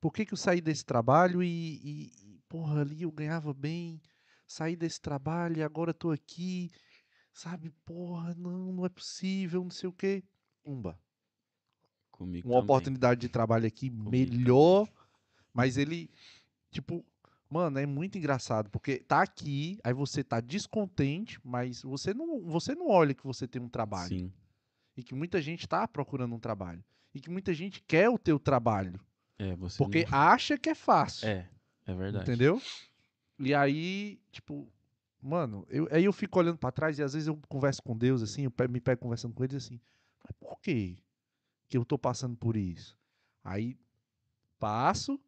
Por 0.00 0.12
que 0.12 0.26
que 0.26 0.32
eu 0.32 0.36
saí 0.38 0.60
desse 0.60 0.84
trabalho 0.84 1.42
e- 1.42 1.80
e, 1.84 2.12
porra, 2.48 2.80
ali 2.80 3.02
eu 3.02 3.10
ganhava 3.12 3.52
bem, 3.54 4.00
saí 4.46 4.76
desse 4.76 5.00
trabalho 5.00 5.58
e 5.58 5.62
agora 5.62 5.92
tô 5.94 6.10
aqui, 6.10 6.70
sabe? 7.32 7.70
Porra, 7.84 8.34
não, 8.34 8.72
não 8.72 8.86
é 8.86 8.88
possível, 8.88 9.62
não 9.62 9.70
sei 9.70 9.88
o 9.88 9.92
quê. 9.92 10.24
Umba, 10.64 10.98
Comigo 12.10 12.48
uma 12.48 12.54
também. 12.62 12.64
oportunidade 12.64 13.20
de 13.20 13.28
trabalho 13.28 13.66
aqui 13.66 13.90
Comigo 13.90 14.10
melhor, 14.10 14.88
mas 15.52 15.76
ele, 15.76 16.10
tipo, 16.70 17.04
mano, 17.50 17.78
é 17.78 17.86
muito 17.86 18.18
engraçado, 18.18 18.70
porque 18.70 18.98
tá 18.98 19.22
aqui, 19.22 19.78
aí 19.84 19.92
você 19.92 20.24
tá 20.24 20.40
descontente, 20.40 21.40
mas 21.44 21.82
você 21.82 22.12
não, 22.14 22.40
você 22.42 22.74
não 22.74 22.88
olha 22.88 23.14
que 23.14 23.24
você 23.24 23.46
tem 23.48 23.62
um 23.62 23.68
trabalho, 23.68 24.08
Sim, 24.08 24.32
e 24.96 25.02
que 25.02 25.14
muita 25.14 25.40
gente 25.40 25.68
tá 25.68 25.86
procurando 25.88 26.34
um 26.34 26.40
trabalho, 26.40 26.84
e 27.14 27.20
que 27.20 27.30
muita 27.30 27.54
gente 27.54 27.82
quer 27.82 28.08
o 28.10 28.18
teu 28.18 28.38
trabalho, 28.38 29.00
é, 29.38 29.54
você. 29.56 29.78
porque 29.78 30.04
não- 30.10 30.18
acha 30.18 30.58
que 30.58 30.70
é 30.70 30.74
fácil, 30.74 31.28
É, 31.28 31.48
é 31.88 31.94
verdade. 31.94 32.30
entendeu? 32.30 32.60
E 33.38 33.54
aí, 33.54 34.20
tipo, 34.30 34.70
mano, 35.22 35.66
eu, 35.70 35.88
aí 35.90 36.04
eu 36.04 36.12
fico 36.12 36.38
olhando 36.38 36.58
pra 36.58 36.70
trás 36.70 36.98
e 36.98 37.02
às 37.02 37.14
vezes 37.14 37.26
eu 37.26 37.40
converso 37.48 37.82
com 37.82 37.96
Deus 37.96 38.22
assim, 38.22 38.44
eu 38.44 38.52
me 38.68 38.80
pego 38.80 39.00
conversando 39.00 39.34
com 39.34 39.42
ele 39.42 39.56
assim, 39.56 39.80
mas 40.22 40.32
por 40.38 40.60
que 40.60 40.98
que 41.68 41.76
eu 41.78 41.84
tô 41.84 41.98
passando 41.98 42.36
por 42.36 42.56
isso? 42.56 42.96
Aí 43.42 43.76
passo, 44.58 45.18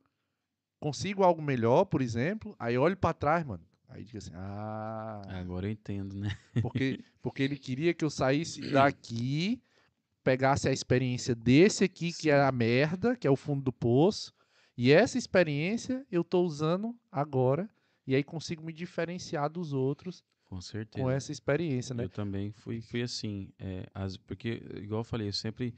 consigo 0.78 1.22
algo 1.22 1.40
melhor, 1.40 1.86
por 1.86 2.02
exemplo, 2.02 2.54
aí 2.58 2.76
olho 2.76 2.96
pra 2.96 3.14
trás, 3.14 3.44
mano, 3.44 3.64
aí 3.88 4.04
digo 4.04 4.18
assim, 4.18 4.32
ah, 4.34 5.22
Agora 5.28 5.66
eu 5.66 5.70
entendo, 5.70 6.14
né? 6.16 6.36
porque, 6.60 7.02
porque 7.22 7.42
ele 7.42 7.56
queria 7.56 7.94
que 7.94 8.04
eu 8.04 8.10
saísse 8.10 8.60
daqui, 8.70 9.62
pegasse 10.22 10.68
a 10.68 10.72
experiência 10.72 11.34
desse 11.34 11.84
aqui, 11.84 12.12
que 12.12 12.28
é 12.28 12.42
a 12.42 12.52
merda, 12.52 13.16
que 13.16 13.26
é 13.26 13.30
o 13.30 13.36
fundo 13.36 13.62
do 13.62 13.72
poço, 13.72 14.34
e 14.82 14.92
essa 14.92 15.18
experiência 15.18 16.06
eu 16.10 16.24
tô 16.24 16.42
usando 16.42 16.98
agora, 17.12 17.68
e 18.06 18.14
aí 18.14 18.24
consigo 18.24 18.64
me 18.64 18.72
diferenciar 18.72 19.50
dos 19.50 19.74
outros 19.74 20.24
Com 20.46 20.58
certeza. 20.58 21.04
com 21.04 21.10
essa 21.10 21.30
experiência, 21.30 21.94
né? 21.94 22.04
Eu 22.04 22.08
também 22.08 22.50
fui, 22.50 22.80
fui 22.80 23.02
assim, 23.02 23.52
é, 23.58 23.86
as, 23.92 24.16
porque, 24.16 24.62
igual 24.76 25.00
eu 25.00 25.04
falei, 25.04 25.28
eu 25.28 25.34
sempre, 25.34 25.74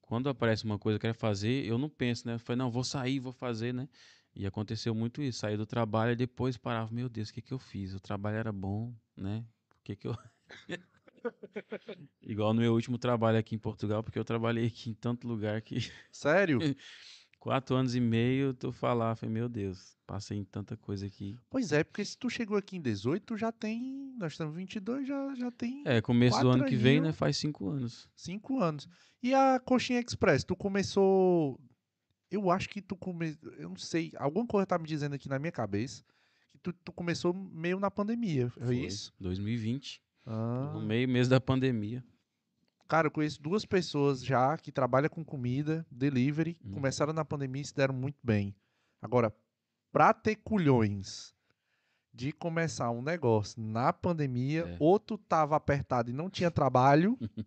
quando 0.00 0.30
aparece 0.30 0.64
uma 0.64 0.78
coisa 0.78 0.98
que 0.98 1.04
eu 1.04 1.10
quero 1.10 1.20
fazer, 1.20 1.66
eu 1.66 1.76
não 1.76 1.90
penso, 1.90 2.26
né? 2.26 2.36
Eu 2.36 2.38
falei, 2.38 2.56
não, 2.56 2.70
vou 2.70 2.82
sair, 2.82 3.20
vou 3.20 3.34
fazer, 3.34 3.74
né? 3.74 3.86
E 4.34 4.46
aconteceu 4.46 4.94
muito 4.94 5.20
isso, 5.20 5.40
saí 5.40 5.54
do 5.54 5.66
trabalho 5.66 6.12
e 6.12 6.16
depois 6.16 6.56
parava, 6.56 6.90
meu 6.90 7.10
Deus, 7.10 7.28
o 7.28 7.34
que 7.34 7.42
que 7.42 7.52
eu 7.52 7.58
fiz? 7.58 7.92
O 7.92 8.00
trabalho 8.00 8.38
era 8.38 8.50
bom, 8.50 8.94
né? 9.14 9.44
O 9.78 9.84
que 9.84 9.94
que 9.94 10.08
eu... 10.08 10.16
igual 12.22 12.54
no 12.54 12.62
meu 12.62 12.72
último 12.72 12.96
trabalho 12.96 13.36
aqui 13.36 13.54
em 13.54 13.58
Portugal, 13.58 14.02
porque 14.02 14.18
eu 14.18 14.24
trabalhei 14.24 14.66
aqui 14.68 14.88
em 14.88 14.94
tanto 14.94 15.28
lugar 15.28 15.60
que 15.60 15.92
Sério? 16.10 16.60
quatro 17.38 17.76
anos 17.76 17.94
e 17.94 18.00
meio, 18.00 18.52
tu 18.52 18.72
falar, 18.72 19.14
falei, 19.16 19.32
meu 19.32 19.48
Deus, 19.48 19.96
passei 20.06 20.38
em 20.38 20.44
tanta 20.44 20.76
coisa 20.76 21.06
aqui. 21.06 21.36
pois 21.48 21.72
é, 21.72 21.84
porque 21.84 22.04
se 22.04 22.16
tu 22.16 22.28
chegou 22.28 22.56
aqui 22.56 22.76
em 22.76 22.80
18, 22.80 23.24
tu 23.24 23.36
já 23.36 23.52
tem, 23.52 24.14
nós 24.18 24.32
estamos 24.32 24.54
em 24.54 24.58
22, 24.58 25.06
já, 25.06 25.34
já 25.34 25.50
tem 25.50 25.82
É, 25.86 26.00
começo 26.00 26.40
do 26.40 26.50
ano 26.50 26.64
que 26.64 26.76
vem, 26.76 27.00
né? 27.00 27.12
Faz 27.12 27.36
cinco 27.36 27.68
anos. 27.68 28.08
Cinco 28.16 28.60
anos. 28.60 28.88
E 29.22 29.34
a 29.34 29.58
Coxinha 29.60 30.00
Express, 30.00 30.44
tu 30.44 30.54
começou. 30.56 31.58
Eu 32.30 32.50
acho 32.50 32.68
que 32.68 32.80
tu 32.82 32.94
começou. 32.96 33.50
Eu 33.52 33.70
não 33.70 33.76
sei. 33.76 34.12
Alguma 34.16 34.46
coisa 34.46 34.66
tá 34.66 34.78
me 34.78 34.86
dizendo 34.86 35.14
aqui 35.14 35.28
na 35.28 35.38
minha 35.38 35.50
cabeça. 35.50 36.04
Que 36.52 36.58
tu, 36.58 36.72
tu 36.72 36.92
começou 36.92 37.32
meio 37.32 37.80
na 37.80 37.90
pandemia. 37.90 38.50
Foi, 38.50 38.76
isso? 38.76 39.12
2020. 39.18 40.00
Ah. 40.26 40.72
No 40.74 40.82
meio 40.82 41.08
mês 41.08 41.26
da 41.28 41.40
pandemia. 41.40 42.04
Cara, 42.88 43.08
eu 43.08 43.10
conheço 43.10 43.40
duas 43.42 43.66
pessoas 43.66 44.24
já 44.24 44.56
que 44.56 44.72
trabalham 44.72 45.10
com 45.10 45.22
comida, 45.22 45.86
delivery. 45.90 46.56
Hum. 46.64 46.72
Começaram 46.72 47.12
na 47.12 47.24
pandemia 47.24 47.60
e 47.60 47.64
se 47.66 47.74
deram 47.74 47.94
muito 47.94 48.18
bem. 48.22 48.54
Agora, 49.02 49.32
pra 49.92 50.14
ter 50.14 50.36
culhões 50.36 51.34
de 52.14 52.32
começar 52.32 52.90
um 52.90 53.02
negócio 53.02 53.60
na 53.60 53.92
pandemia, 53.92 54.62
É. 54.66 54.76
outro 54.80 55.18
tava 55.18 55.54
apertado 55.54 56.10
e 56.10 56.14
não 56.14 56.30
tinha 56.30 56.50
trabalho, 56.50 57.16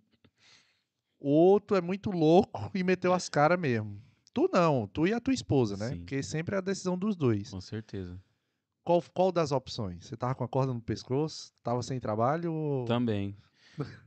outro 1.19 1.75
é 1.75 1.81
muito 1.81 2.11
louco 2.11 2.69
e 2.73 2.83
meteu 2.83 3.13
as 3.13 3.27
caras 3.27 3.59
mesmo. 3.59 4.01
Tu 4.33 4.49
não, 4.53 4.87
tu 4.87 5.07
e 5.07 5.13
a 5.13 5.19
tua 5.19 5.33
esposa, 5.33 5.75
né? 5.75 5.89
Sim. 5.89 5.97
Porque 5.99 6.23
sempre 6.23 6.55
é 6.55 6.59
a 6.59 6.61
decisão 6.61 6.97
dos 6.97 7.15
dois. 7.15 7.49
Com 7.49 7.59
certeza. 7.59 8.17
Qual, 8.83 9.03
qual 9.13 9.31
das 9.31 9.51
opções? 9.51 10.05
Você 10.05 10.15
tava 10.15 10.33
com 10.35 10.43
a 10.43 10.47
corda 10.47 10.73
no 10.73 10.81
pescoço? 10.81 11.51
Tava 11.61 11.83
sem 11.83 11.99
trabalho? 11.99 12.53
Ou... 12.53 12.85
Também. 12.85 13.35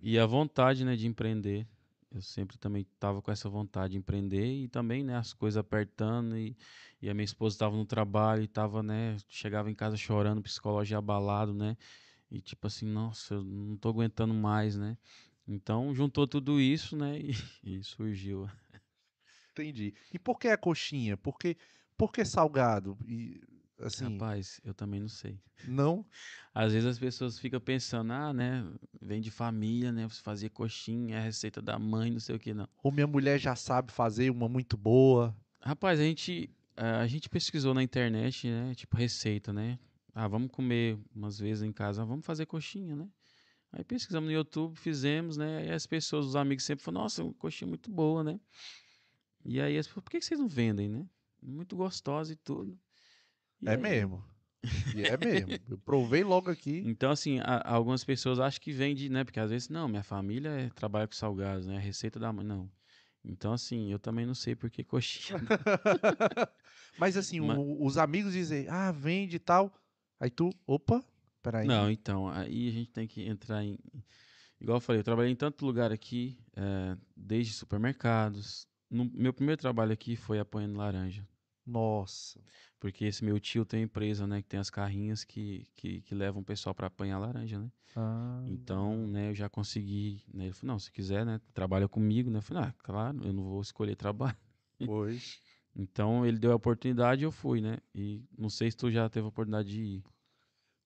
E 0.00 0.18
a 0.18 0.26
vontade, 0.26 0.84
né, 0.84 0.96
de 0.96 1.06
empreender. 1.06 1.66
Eu 2.10 2.22
sempre 2.22 2.56
também 2.58 2.86
tava 2.98 3.20
com 3.20 3.30
essa 3.32 3.48
vontade 3.48 3.92
de 3.92 3.98
empreender 3.98 4.46
e 4.46 4.68
também, 4.68 5.02
né, 5.02 5.16
as 5.16 5.32
coisas 5.32 5.58
apertando 5.58 6.36
e, 6.38 6.56
e 7.02 7.10
a 7.10 7.14
minha 7.14 7.24
esposa 7.24 7.56
estava 7.56 7.76
no 7.76 7.84
trabalho 7.84 8.42
e 8.42 8.46
tava, 8.46 8.82
né, 8.82 9.16
chegava 9.28 9.68
em 9.70 9.74
casa 9.74 9.96
chorando, 9.96 10.40
psicológico 10.42 10.96
abalado, 10.96 11.52
né? 11.52 11.76
E 12.30 12.40
tipo 12.40 12.66
assim, 12.66 12.86
nossa, 12.86 13.34
eu 13.34 13.44
não 13.44 13.76
tô 13.76 13.88
aguentando 13.88 14.32
mais, 14.32 14.76
né? 14.76 14.96
Então 15.46 15.94
juntou 15.94 16.26
tudo 16.26 16.60
isso, 16.60 16.96
né, 16.96 17.18
e, 17.18 17.32
e 17.80 17.82
surgiu. 17.82 18.48
Entendi. 19.52 19.94
E 20.12 20.18
por 20.18 20.38
que 20.38 20.48
a 20.48 20.56
coxinha? 20.56 21.16
Por 21.16 21.38
que, 21.38 21.56
por 21.96 22.12
que 22.12 22.24
salgado? 22.24 22.98
E, 23.06 23.40
assim, 23.86 24.04
Rapaz, 24.04 24.60
eu 24.64 24.74
também 24.74 25.00
não 25.00 25.08
sei. 25.08 25.38
não? 25.66 26.04
Às 26.54 26.72
vezes 26.72 26.88
as 26.88 26.98
pessoas 26.98 27.38
ficam 27.38 27.60
pensando, 27.60 28.12
ah, 28.12 28.32
né, 28.32 28.66
vem 29.00 29.20
de 29.20 29.30
família, 29.30 29.90
né, 29.92 30.08
você 30.08 30.22
fazia 30.22 30.48
coxinha, 30.48 31.16
é 31.16 31.18
a 31.18 31.22
receita 31.22 31.60
da 31.60 31.78
mãe, 31.78 32.10
não 32.10 32.20
sei 32.20 32.36
o 32.36 32.38
que, 32.38 32.54
não. 32.54 32.68
Ou 32.82 32.92
minha 32.92 33.06
mulher 33.06 33.38
já 33.38 33.56
sabe 33.56 33.92
fazer 33.92 34.30
uma 34.30 34.48
muito 34.48 34.76
boa? 34.76 35.36
Rapaz, 35.60 35.98
a 35.98 36.02
gente, 36.02 36.50
a 36.76 37.06
gente 37.06 37.28
pesquisou 37.28 37.74
na 37.74 37.82
internet, 37.82 38.48
né? 38.48 38.74
Tipo, 38.74 38.96
receita, 38.96 39.52
né? 39.52 39.78
Ah, 40.14 40.28
vamos 40.28 40.50
comer 40.50 40.98
umas 41.14 41.38
vezes 41.38 41.62
em 41.62 41.72
casa, 41.72 42.02
ah, 42.02 42.04
vamos 42.04 42.24
fazer 42.24 42.46
coxinha, 42.46 42.94
né? 42.94 43.08
Aí 43.72 43.82
pesquisamos 43.82 44.28
no 44.28 44.32
YouTube, 44.32 44.76
fizemos, 44.76 45.36
né? 45.36 45.58
Aí 45.58 45.72
as 45.72 45.86
pessoas, 45.86 46.26
os 46.26 46.36
amigos 46.36 46.62
sempre 46.64 46.84
falaram, 46.84 47.02
nossa, 47.02 47.24
uma 47.24 47.34
coxinha 47.34 47.66
muito 47.68 47.90
boa, 47.90 48.22
né? 48.22 48.38
E 49.44 49.60
aí 49.60 49.76
as 49.76 49.86
pessoas, 49.86 50.04
por 50.04 50.10
que 50.10 50.20
vocês 50.20 50.38
não 50.38 50.46
vendem, 50.46 50.88
né? 50.88 51.04
Muito 51.42 51.74
gostosa 51.74 52.32
e 52.32 52.36
tudo. 52.36 52.78
E 53.62 53.68
é 53.68 53.72
aí- 53.72 53.76
mesmo. 53.76 54.24
E 54.96 55.02
é 55.02 55.16
mesmo. 55.16 55.52
Eu 55.68 55.78
provei 55.78 56.24
logo 56.24 56.50
aqui. 56.50 56.82
Então, 56.86 57.10
assim, 57.10 57.38
a- 57.40 57.62
algumas 57.66 58.02
pessoas 58.04 58.40
acham 58.40 58.60
que 58.60 58.72
vende, 58.72 59.08
né? 59.10 59.22
Porque 59.24 59.38
às 59.40 59.50
vezes, 59.50 59.68
não, 59.68 59.86
minha 59.88 60.02
família 60.02 60.48
é- 60.50 60.70
trabalha 60.70 61.06
com 61.06 61.12
salgados, 61.14 61.66
né? 61.66 61.76
A 61.76 61.80
receita 61.80 62.18
da 62.18 62.32
mãe, 62.32 62.44
não. 62.46 62.70
Então, 63.24 63.52
assim, 63.52 63.90
eu 63.90 63.98
também 63.98 64.24
não 64.26 64.34
sei 64.34 64.54
por 64.54 64.70
que 64.70 64.82
coxinha. 64.84 65.38
Mas 66.98 67.16
assim, 67.16 67.40
Ma- 67.40 67.56
o- 67.58 67.84
os 67.84 67.96
amigos 67.98 68.32
dizem, 68.32 68.66
ah, 68.68 68.92
vende 68.92 69.36
e 69.36 69.38
tal. 69.38 69.72
Aí 70.20 70.30
tu, 70.30 70.50
opa, 70.66 71.04
peraí. 71.42 71.66
Não, 71.66 71.90
então, 71.90 72.28
aí 72.28 72.68
a 72.68 72.72
gente 72.72 72.90
tem 72.90 73.06
que 73.06 73.22
entrar 73.22 73.62
em. 73.64 73.78
Igual 74.60 74.76
eu 74.76 74.80
falei, 74.80 75.00
eu 75.00 75.04
trabalhei 75.04 75.32
em 75.32 75.36
tanto 75.36 75.66
lugar 75.66 75.92
aqui, 75.92 76.38
eh, 76.56 76.96
desde 77.16 77.52
supermercados. 77.52 78.66
No, 78.90 79.04
meu 79.12 79.32
primeiro 79.32 79.60
trabalho 79.60 79.92
aqui 79.92 80.16
foi 80.16 80.38
apanhando 80.38 80.76
laranja. 80.76 81.26
Nossa. 81.66 82.40
Porque 82.78 83.04
esse 83.06 83.24
meu 83.24 83.40
tio 83.40 83.64
tem 83.64 83.84
empresa, 83.84 84.26
né, 84.26 84.42
que 84.42 84.48
tem 84.48 84.60
as 84.60 84.68
carrinhas 84.70 85.24
que, 85.24 85.66
que, 85.74 86.02
que 86.02 86.14
levam 86.14 86.42
o 86.42 86.44
pessoal 86.44 86.74
para 86.74 86.86
apanhar 86.86 87.18
laranja, 87.18 87.58
né? 87.58 87.70
Ah, 87.96 88.44
Então, 88.46 89.06
né, 89.06 89.30
eu 89.30 89.34
já 89.34 89.48
consegui. 89.48 90.22
Né, 90.32 90.44
ele 90.46 90.52
falou, 90.52 90.74
não, 90.74 90.78
se 90.78 90.90
quiser, 90.92 91.24
né, 91.24 91.40
trabalha 91.54 91.88
comigo, 91.88 92.30
né? 92.30 92.38
Eu 92.38 92.42
falei, 92.42 92.64
ah, 92.64 92.74
claro, 92.82 93.20
eu 93.24 93.32
não 93.32 93.44
vou 93.44 93.60
escolher 93.62 93.96
trabalho. 93.96 94.36
pois. 94.84 95.40
Então, 95.76 96.24
ele 96.24 96.38
deu 96.38 96.52
a 96.52 96.54
oportunidade 96.54 97.22
e 97.22 97.24
eu 97.24 97.32
fui, 97.32 97.60
né? 97.60 97.78
E 97.92 98.22
não 98.38 98.48
sei 98.48 98.70
se 98.70 98.76
tu 98.76 98.92
já 98.92 99.08
teve 99.08 99.24
a 99.24 99.28
oportunidade 99.28 99.68
de 99.68 99.80
ir. 99.82 100.04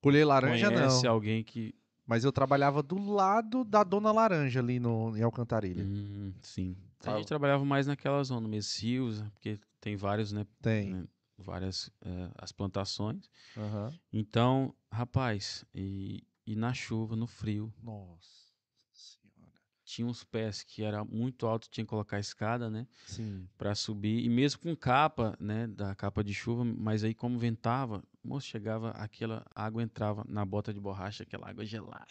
Colher 0.00 0.24
laranja 0.24 0.70
Conhece 0.70 1.04
não. 1.04 1.12
alguém 1.12 1.44
que. 1.44 1.74
Mas 2.06 2.24
eu 2.24 2.32
trabalhava 2.32 2.82
do 2.82 2.96
lado 2.98 3.64
da 3.64 3.84
Dona 3.84 4.10
Laranja 4.10 4.60
ali 4.60 4.80
no, 4.80 5.14
em 5.14 5.20
Alcantarilha. 5.22 5.84
Hum, 5.84 6.32
sim. 6.40 6.74
A 7.04 7.18
gente 7.18 7.28
trabalhava 7.28 7.66
mais 7.66 7.86
naquela 7.86 8.22
zona, 8.24 8.48
Messios, 8.48 9.20
porque 9.34 9.58
tem 9.80 9.96
vários, 9.96 10.32
né? 10.32 10.46
Tem. 10.60 10.90
né, 10.92 11.06
várias 11.36 11.90
eh, 12.02 12.30
as 12.36 12.52
plantações. 12.52 13.30
Aham. 13.56 13.92
Então, 14.12 14.74
rapaz, 14.90 15.64
e, 15.74 16.24
e 16.46 16.56
na 16.56 16.72
chuva, 16.72 17.14
no 17.14 17.26
frio, 17.26 17.72
Nossa 17.82 18.52
senhora. 18.92 19.52
tinha 19.84 20.06
uns 20.06 20.24
pés 20.24 20.62
que 20.62 20.82
era 20.82 21.04
muito 21.04 21.46
alto, 21.46 21.68
tinha 21.70 21.84
que 21.84 21.90
colocar 21.90 22.18
escada, 22.18 22.68
né? 22.70 22.86
Sim. 23.06 23.48
Pra 23.56 23.74
subir. 23.74 24.24
E 24.24 24.28
mesmo 24.28 24.60
com 24.60 24.76
capa, 24.76 25.36
né? 25.40 25.66
Da 25.66 25.94
capa 25.94 26.22
de 26.24 26.32
chuva, 26.34 26.64
mas 26.64 27.04
aí 27.04 27.14
como 27.14 27.38
ventava, 27.38 28.02
moço, 28.22 28.46
chegava, 28.46 28.90
aquela 28.90 29.44
água 29.54 29.82
entrava 29.82 30.24
na 30.28 30.44
bota 30.44 30.72
de 30.72 30.80
borracha, 30.80 31.22
aquela 31.22 31.48
água 31.48 31.64
gelada. 31.64 32.06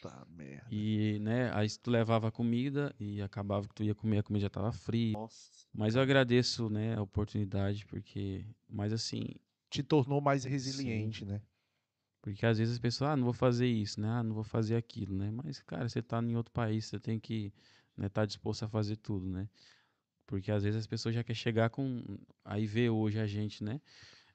Tá 0.00 0.26
merda. 0.30 0.66
E, 0.70 1.18
né, 1.20 1.50
aí 1.52 1.68
tu 1.78 1.90
levava 1.90 2.28
a 2.28 2.32
comida 2.32 2.94
e 2.98 3.20
acabava 3.20 3.68
que 3.68 3.74
tu 3.74 3.82
ia 3.82 3.94
comer, 3.94 4.18
a 4.18 4.22
comida 4.22 4.42
já 4.42 4.50
tava 4.50 4.72
fria. 4.72 5.12
Nossa. 5.12 5.66
Mas 5.72 5.94
eu 5.94 6.02
agradeço, 6.02 6.68
né, 6.68 6.96
a 6.96 7.02
oportunidade, 7.02 7.86
porque, 7.86 8.44
mas 8.68 8.92
assim, 8.92 9.24
Te 9.68 9.82
tornou 9.82 10.20
mais 10.20 10.44
resiliente, 10.44 11.24
né? 11.24 11.40
porque 12.22 12.44
às 12.44 12.58
vezes 12.58 12.74
as 12.74 12.78
pessoas, 12.78 13.10
ah, 13.12 13.16
não 13.16 13.24
vou 13.24 13.32
fazer 13.32 13.66
isso, 13.66 14.00
né, 14.00 14.08
ah, 14.08 14.22
não 14.22 14.34
vou 14.34 14.44
fazer 14.44 14.76
aquilo, 14.76 15.14
né, 15.16 15.30
mas, 15.30 15.62
cara, 15.62 15.88
você 15.88 16.02
tá 16.02 16.20
em 16.22 16.36
outro 16.36 16.52
país, 16.52 16.84
você 16.86 16.98
tem 17.00 17.18
que, 17.18 17.52
né, 17.96 18.08
tá 18.10 18.26
disposto 18.26 18.64
a 18.64 18.68
fazer 18.68 18.96
tudo, 18.96 19.26
né, 19.26 19.48
porque 20.26 20.52
às 20.52 20.62
vezes 20.62 20.78
as 20.80 20.86
pessoas 20.86 21.14
já 21.14 21.24
querem 21.24 21.40
chegar 21.40 21.70
com, 21.70 22.18
aí 22.44 22.66
vê 22.66 22.90
hoje 22.90 23.18
a 23.18 23.26
gente, 23.26 23.64
né, 23.64 23.80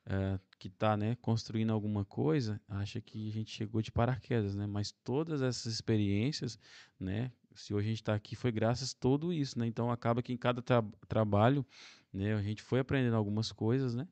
eh, 0.05 0.39
que 0.59 0.69
tá, 0.69 0.95
né, 0.97 1.15
construindo 1.21 1.71
alguma 1.73 2.05
coisa, 2.05 2.61
acha 2.67 3.01
que 3.01 3.29
a 3.29 3.31
gente 3.31 3.51
chegou 3.51 3.81
de 3.81 3.91
paraquedas, 3.91 4.55
né, 4.55 4.65
mas 4.67 4.91
todas 4.91 5.41
essas 5.41 5.73
experiências, 5.73 6.59
né, 6.99 7.31
se 7.53 7.73
hoje 7.73 7.87
a 7.87 7.89
gente 7.89 8.01
está 8.01 8.13
aqui 8.15 8.35
foi 8.35 8.51
graças 8.51 8.93
a 8.93 8.99
tudo 8.99 9.31
isso, 9.31 9.57
né? 9.57 9.65
Então 9.65 9.89
acaba 9.89 10.21
que 10.21 10.33
em 10.33 10.37
cada 10.37 10.61
tra- 10.61 10.83
trabalho, 11.07 11.65
né, 12.11 12.33
a 12.35 12.41
gente 12.41 12.61
foi 12.61 12.79
aprendendo 12.79 13.15
algumas 13.15 13.51
coisas, 13.51 13.95
né? 13.95 14.07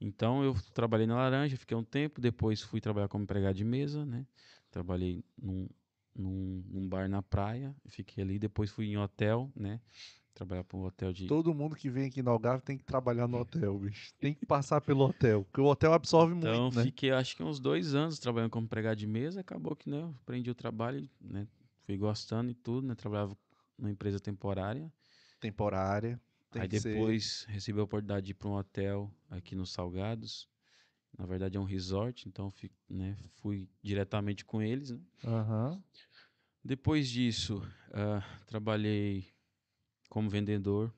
Então 0.00 0.44
eu 0.44 0.54
trabalhei 0.74 1.06
na 1.06 1.16
Laranja, 1.16 1.56
fiquei 1.56 1.76
um 1.76 1.84
tempo, 1.84 2.20
depois 2.20 2.62
fui 2.62 2.80
trabalhar 2.80 3.08
como 3.08 3.24
empregado 3.24 3.56
de 3.56 3.64
mesa, 3.64 4.04
né? 4.06 4.26
Trabalhei 4.70 5.24
num, 5.36 5.68
num, 6.14 6.64
num 6.68 6.88
bar 6.88 7.08
na 7.08 7.22
praia, 7.22 7.74
fiquei 7.88 8.22
ali, 8.22 8.38
depois 8.38 8.70
fui 8.70 8.86
em 8.86 8.96
hotel, 8.98 9.50
né? 9.56 9.80
Trabalhar 10.38 10.62
para 10.62 10.78
um 10.78 10.84
hotel 10.84 11.12
de 11.12 11.26
Todo 11.26 11.52
mundo 11.52 11.74
que 11.74 11.90
vem 11.90 12.06
aqui 12.06 12.22
no 12.22 12.30
Algarve 12.30 12.62
tem 12.62 12.78
que 12.78 12.84
trabalhar 12.84 13.26
no 13.26 13.38
hotel, 13.38 13.76
bicho. 13.76 14.12
Tem 14.20 14.32
que 14.32 14.46
passar 14.46 14.80
pelo 14.80 15.04
hotel, 15.04 15.42
porque 15.42 15.60
o 15.60 15.64
hotel 15.64 15.92
absorve 15.92 16.32
Então 16.32 16.62
muito, 16.62 16.76
né? 16.76 16.84
fiquei 16.84 17.10
acho 17.10 17.36
que 17.36 17.42
uns 17.42 17.58
dois 17.58 17.92
anos 17.92 18.20
trabalhando 18.20 18.50
como 18.52 18.64
empregado 18.64 18.96
de 18.96 19.06
mesa, 19.06 19.40
acabou 19.40 19.74
que 19.74 19.90
né, 19.90 20.14
aprendi 20.22 20.48
o 20.48 20.54
trabalho, 20.54 21.10
né? 21.20 21.48
Fui 21.84 21.96
gostando 21.96 22.52
e 22.52 22.54
tudo, 22.54 22.86
né? 22.86 22.94
Trabalhava 22.94 23.36
numa 23.76 23.90
empresa 23.90 24.20
temporária. 24.20 24.92
Temporária. 25.40 26.20
Tem 26.52 26.62
Aí 26.62 26.68
que 26.68 26.78
ser- 26.78 26.92
depois 26.92 27.44
recebi 27.48 27.80
a 27.80 27.82
oportunidade 27.82 28.26
de 28.26 28.30
ir 28.30 28.34
para 28.34 28.48
um 28.48 28.54
hotel 28.54 29.12
aqui 29.28 29.56
nos 29.56 29.72
Salgados. 29.72 30.48
Na 31.18 31.26
verdade 31.26 31.56
é 31.56 31.60
um 31.60 31.64
resort, 31.64 32.28
então 32.28 32.48
fi- 32.48 32.70
né, 32.88 33.16
fui 33.42 33.68
diretamente 33.82 34.44
com 34.44 34.62
eles. 34.62 34.90
né. 34.90 35.00
Aham. 35.24 35.82
Depois 36.64 37.08
disso, 37.08 37.60
ah, 37.92 38.22
trabalhei 38.46 39.26
como 40.08 40.28
vendedor. 40.28 40.92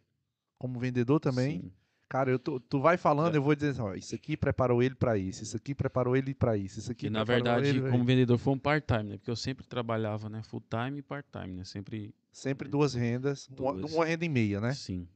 Como 0.59 0.79
vendedor 0.79 1.19
também. 1.21 1.61
sim. 1.63 1.73
Cara, 2.09 2.29
eu 2.29 2.41
tô- 2.41 2.59
tu 2.59 2.81
vai 2.81 2.97
falando, 2.97 3.37
eu 3.37 3.43
vou 3.43 3.55
dizer 3.55 3.69
assim, 3.71 3.83
ó, 3.83 3.95
isso 3.95 4.17
aqui 4.17 4.37
preparou 4.37 4.83
ele 4.83 4.97
pra 4.97 5.17
isso, 5.17 5.45
isso 5.45 5.57
aqui 5.57 5.77
preparou 5.77 6.17
ele 6.17 6.35
pra 6.35 6.57
isso, 6.57 6.81
isso 6.81 6.91
aqui 6.91 7.07
Que 7.07 7.11
na 7.11 7.23
verdade, 7.23 7.69
ele 7.69 7.89
como 7.89 8.03
vendedor, 8.05 8.37
foi 8.37 8.53
um 8.53 8.59
part-time, 8.59 9.11
né? 9.11 9.17
Porque 9.17 9.31
eu 9.31 9.37
sempre 9.37 9.65
trabalhava, 9.65 10.29
né? 10.29 10.43
Full-time 10.43 10.99
e 10.99 11.03
part-time, 11.03 11.55
né? 11.55 11.63
Sempre, 11.65 12.13
Sempre 12.33 12.69
duas 12.69 12.95
rendas, 12.95 13.47
uma, 13.49 13.75
Duas. 13.75 13.93
uma 13.93 14.05
renda 14.05 14.25
e 14.25 14.29
meia, 14.29 14.61
né? 14.61 14.73
sim. 14.75 15.07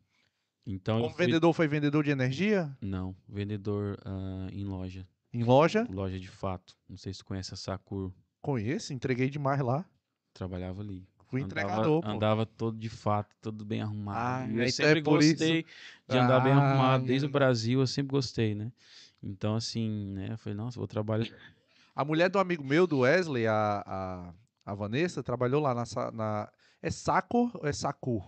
Então, 0.67 1.01
Como 1.03 1.15
fui- 1.15 1.27
vendedor 1.27 1.53
foi 1.53 1.67
vendedor 1.69 2.03
de 2.05 2.11
energia 2.11 2.75
Não, 2.81 3.15
vendedor 3.29 3.99
ah, 4.05 4.47
em 4.53 4.65
loja. 4.65 5.07
em 5.33 5.43
loja. 5.43 5.87
Loja 5.91 6.19
de 6.19 6.29
fato. 6.29 6.77
Não 6.89 6.97
sei 6.97 7.13
se 7.13 7.23
conhece 7.25 7.53
a 7.53 7.57
Sakur. 7.57 8.13
Conheço, 8.41 8.93
entreguei 8.95 9.29
demais 9.29 9.61
lá. 9.61 9.85
Trabalhava 10.33 10.81
ali. 10.81 11.07
Fui 11.35 11.43
Andava- 11.43 11.63
entregador, 11.63 12.01
pô. 12.03 12.09
Andava 12.09 12.47
todo 12.47 12.79
de 12.79 12.89
fato, 12.89 13.35
todo 13.43 13.65
bem 13.65 13.81
arrumado. 13.83 14.19
Ah, 14.19 14.47
é 14.49 14.65
eu 14.67 14.71
sempre 14.71 15.01
isso. 15.01 15.11
gostei 15.11 15.67
de 16.09 16.17
andar 16.17 16.41
bem 16.41 16.53
Ah, 16.53 16.57
arrumado. 16.59 17.05
Desde 17.07 17.27
o 17.27 17.31
Brasil 17.31 17.81
eu 17.81 17.87
sempre 17.87 18.13
gostei, 18.13 18.55
né? 18.55 18.71
Então, 19.23 19.57
assim, 19.57 20.07
né? 20.13 20.29
Eu 20.33 20.39
falei, 20.39 20.57
nossa, 20.57 20.79
vou 20.79 20.87
trabalhar. 20.87 21.27
A 21.97 22.05
mulher 22.05 22.29
do 22.31 22.39
amigo 22.39 22.63
meu, 22.63 22.87
do 22.87 23.01
Wesley, 23.01 23.47
a, 23.47 23.83
a, 23.87 24.35
a 24.65 24.75
Vanessa, 24.75 25.23
trabalhou 25.23 25.61
lá 25.61 25.75
na, 25.75 25.85
na. 26.13 26.53
É 26.83 26.91
Saco 26.91 27.51
ou 27.55 27.67
é 27.69 27.73
Sacu? 27.73 28.23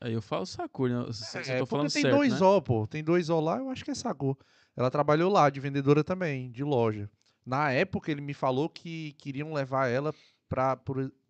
Aí 0.00 0.12
eu 0.12 0.22
falo 0.22 0.46
Sakur, 0.46 0.88
né? 0.88 1.12
Se- 1.12 1.38
eu 1.38 1.54
É, 1.56 1.58
tô 1.58 1.66
falando 1.66 1.90
tem 1.90 2.02
certo, 2.02 2.16
dois 2.16 2.40
né? 2.40 2.46
O, 2.46 2.62
pô. 2.62 2.86
Tem 2.86 3.02
dois 3.02 3.28
O 3.28 3.40
lá, 3.40 3.58
eu 3.58 3.70
acho 3.70 3.84
que 3.84 3.90
é 3.90 3.94
Sacu. 3.94 4.38
Ela 4.76 4.90
trabalhou 4.90 5.30
lá, 5.32 5.50
de 5.50 5.58
vendedora 5.60 6.04
também, 6.04 6.50
de 6.50 6.62
loja. 6.62 7.10
Na 7.44 7.72
época, 7.72 8.10
ele 8.10 8.20
me 8.20 8.34
falou 8.34 8.68
que 8.68 9.12
queriam 9.14 9.52
levar 9.52 9.88
ela 9.88 10.14
para 10.50 10.78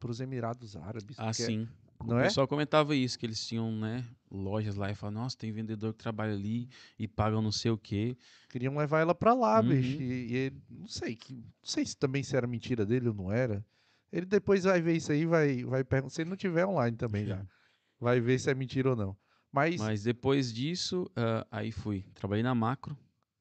os 0.09 0.21
Emirados 0.21 0.75
Árabes. 0.75 1.17
Ah, 1.21 1.33
sim. 1.33 1.69
Não 2.03 2.17
o 2.17 2.19
é? 2.19 2.23
pessoal 2.25 2.49
comentava 2.49 2.97
isso, 2.97 3.19
que 3.19 3.27
eles 3.27 3.47
tinham, 3.47 3.71
né, 3.71 4.03
lojas 4.31 4.75
lá 4.75 4.91
e 4.91 4.95
falavam, 4.95 5.21
nossa, 5.23 5.37
tem 5.37 5.53
vendedor 5.53 5.93
que 5.93 5.99
trabalha 5.99 6.33
ali 6.33 6.67
e 6.99 7.07
paga 7.07 7.39
não 7.43 7.53
sei 7.53 7.71
o 7.71 7.77
quê. 7.77 8.17
Queriam 8.49 8.75
levar 8.75 9.01
ela 9.01 9.15
pra 9.15 9.35
lá, 9.35 9.61
Uhum. 9.61 9.69
bicho. 9.69 10.01
E, 10.01 10.33
e 10.33 10.35
ele, 10.35 10.63
não 10.71 10.89
sei, 10.89 11.15
que, 11.15 11.35
não 11.35 11.45
sei 11.63 11.85
se 11.85 11.95
também 11.95 12.23
se 12.23 12.35
era 12.35 12.47
mentira 12.47 12.87
dele 12.87 13.09
ou 13.09 13.15
não 13.15 13.31
era. 13.31 13.63
Ele 14.11 14.25
depois 14.25 14.65
vai 14.65 14.81
ver 14.81 14.97
isso 14.97 15.13
aí, 15.13 15.27
vai, 15.27 15.63
vai 15.63 15.85
perguntar. 15.85 16.15
Se 16.15 16.23
ele 16.23 16.31
não 16.31 16.37
tiver 16.39 16.65
online 16.67 16.97
também 16.97 17.27
já. 17.27 17.45
Vai 18.01 18.19
ver 18.19 18.41
se 18.41 18.51
é 18.51 18.55
mentira 18.55 18.89
ou 18.89 18.97
não. 18.97 19.15
Mas, 19.53 19.77
Mas 19.79 20.03
depois 20.03 20.51
disso, 20.55 21.07
ah, 21.15 21.47
aí 21.51 21.71
fui. 21.71 22.03
Trabalhei 22.15 22.43
na 22.43 22.55
macro. 22.55 22.97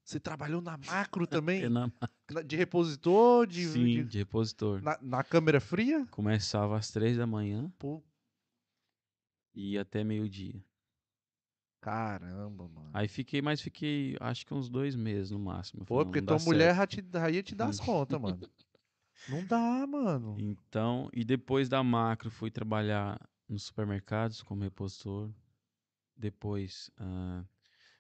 Você 0.10 0.20
trabalhou 0.20 0.62
na 0.62 0.78
macro 0.78 1.26
também? 1.28 1.64
É 1.64 1.70
na- 1.70 1.92
De 2.46 2.56
repositor, 2.56 3.46
de, 3.48 3.64
Sim, 3.66 3.86
de- 3.86 4.04
de 4.04 4.18
repositor. 4.20 4.82
na, 4.82 4.98
na 5.02 5.24
câmera 5.24 5.60
fria? 5.60 6.06
Começava 6.12 6.78
às 6.78 6.90
três 6.92 7.18
da 7.18 7.26
manhã 7.28 7.72
Pô, 7.78 8.04
e 9.54 9.74
ia 9.74 9.82
até 9.82 10.04
meio-dia. 10.04 10.64
caramba, 11.82 12.68
mano. 12.68 12.90
Aí 12.94 13.08
fiquei, 13.08 13.42
mas 13.42 13.62
fiquei, 13.62 14.18
acho 14.20 14.46
que 14.46 14.54
uns 14.54 14.70
dois 14.70 14.96
meses 14.96 15.32
no 15.32 15.40
máximo. 15.40 15.86
Pô, 15.86 15.86
falei, 15.96 16.06
porque 16.06 16.20
"Não 16.20 16.26
dá 16.26 16.36
tua 16.38 16.46
mulher 16.46 16.76
certo." 16.76 16.96
já, 16.96 17.02
te, 17.04 17.10
já 17.14 17.30
ia 17.32 17.44
te 17.44 17.56
dar 17.56 17.70
as 17.70 17.80
contas, 17.80 18.20
mano. 18.20 18.40
Não 19.28 19.46
dá, 19.46 19.86
mano. 19.88 20.36
Então, 20.40 21.10
e 21.14 21.24
depois 21.24 21.70
da 21.70 21.84
macro 21.84 22.30
fui 22.32 22.50
trabalhar 22.52 23.20
nos 23.48 23.64
supermercados 23.64 24.42
como 24.42 24.64
repositor. 24.64 25.32
Depois 26.16 26.92
ah, 26.98 27.44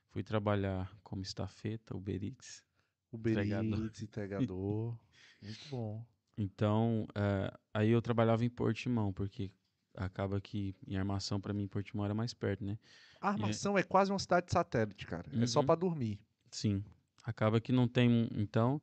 fui 0.09 0.23
trabalhar 0.23 0.91
como 1.03 1.21
estafeta, 1.21 1.95
Uber 1.95 2.23
Eats. 2.23 2.63
Uber 3.11 3.31
Entregador. 3.33 3.85
Eats, 3.85 4.01
entregador. 4.03 4.97
Muito 5.41 5.67
bom. 5.69 6.05
Então, 6.37 7.07
eh, 7.15 7.53
aí 7.73 7.89
eu 7.89 8.01
trabalhava 8.01 8.45
em 8.45 8.49
Portimão, 8.49 9.11
porque 9.11 9.51
acaba 9.95 10.39
que 10.39 10.73
em 10.87 10.95
armação 10.97 11.39
para 11.41 11.53
mim 11.53 11.67
Portimão 11.67 12.05
era 12.05 12.13
mais 12.13 12.33
perto, 12.33 12.63
né? 12.63 12.77
A 13.19 13.29
armação 13.29 13.77
é 13.77 13.83
quase 13.83 14.11
uma 14.11 14.19
cidade 14.19 14.51
satélite, 14.51 15.05
cara. 15.05 15.29
É 15.41 15.45
só 15.45 15.59
Uhum. 15.59 15.65
pra 15.65 15.75
dormir. 15.75 16.19
Sim. 16.51 16.83
Acaba 17.23 17.59
que 17.59 17.71
não 17.73 17.87
tem, 17.87 18.29
então, 18.31 18.81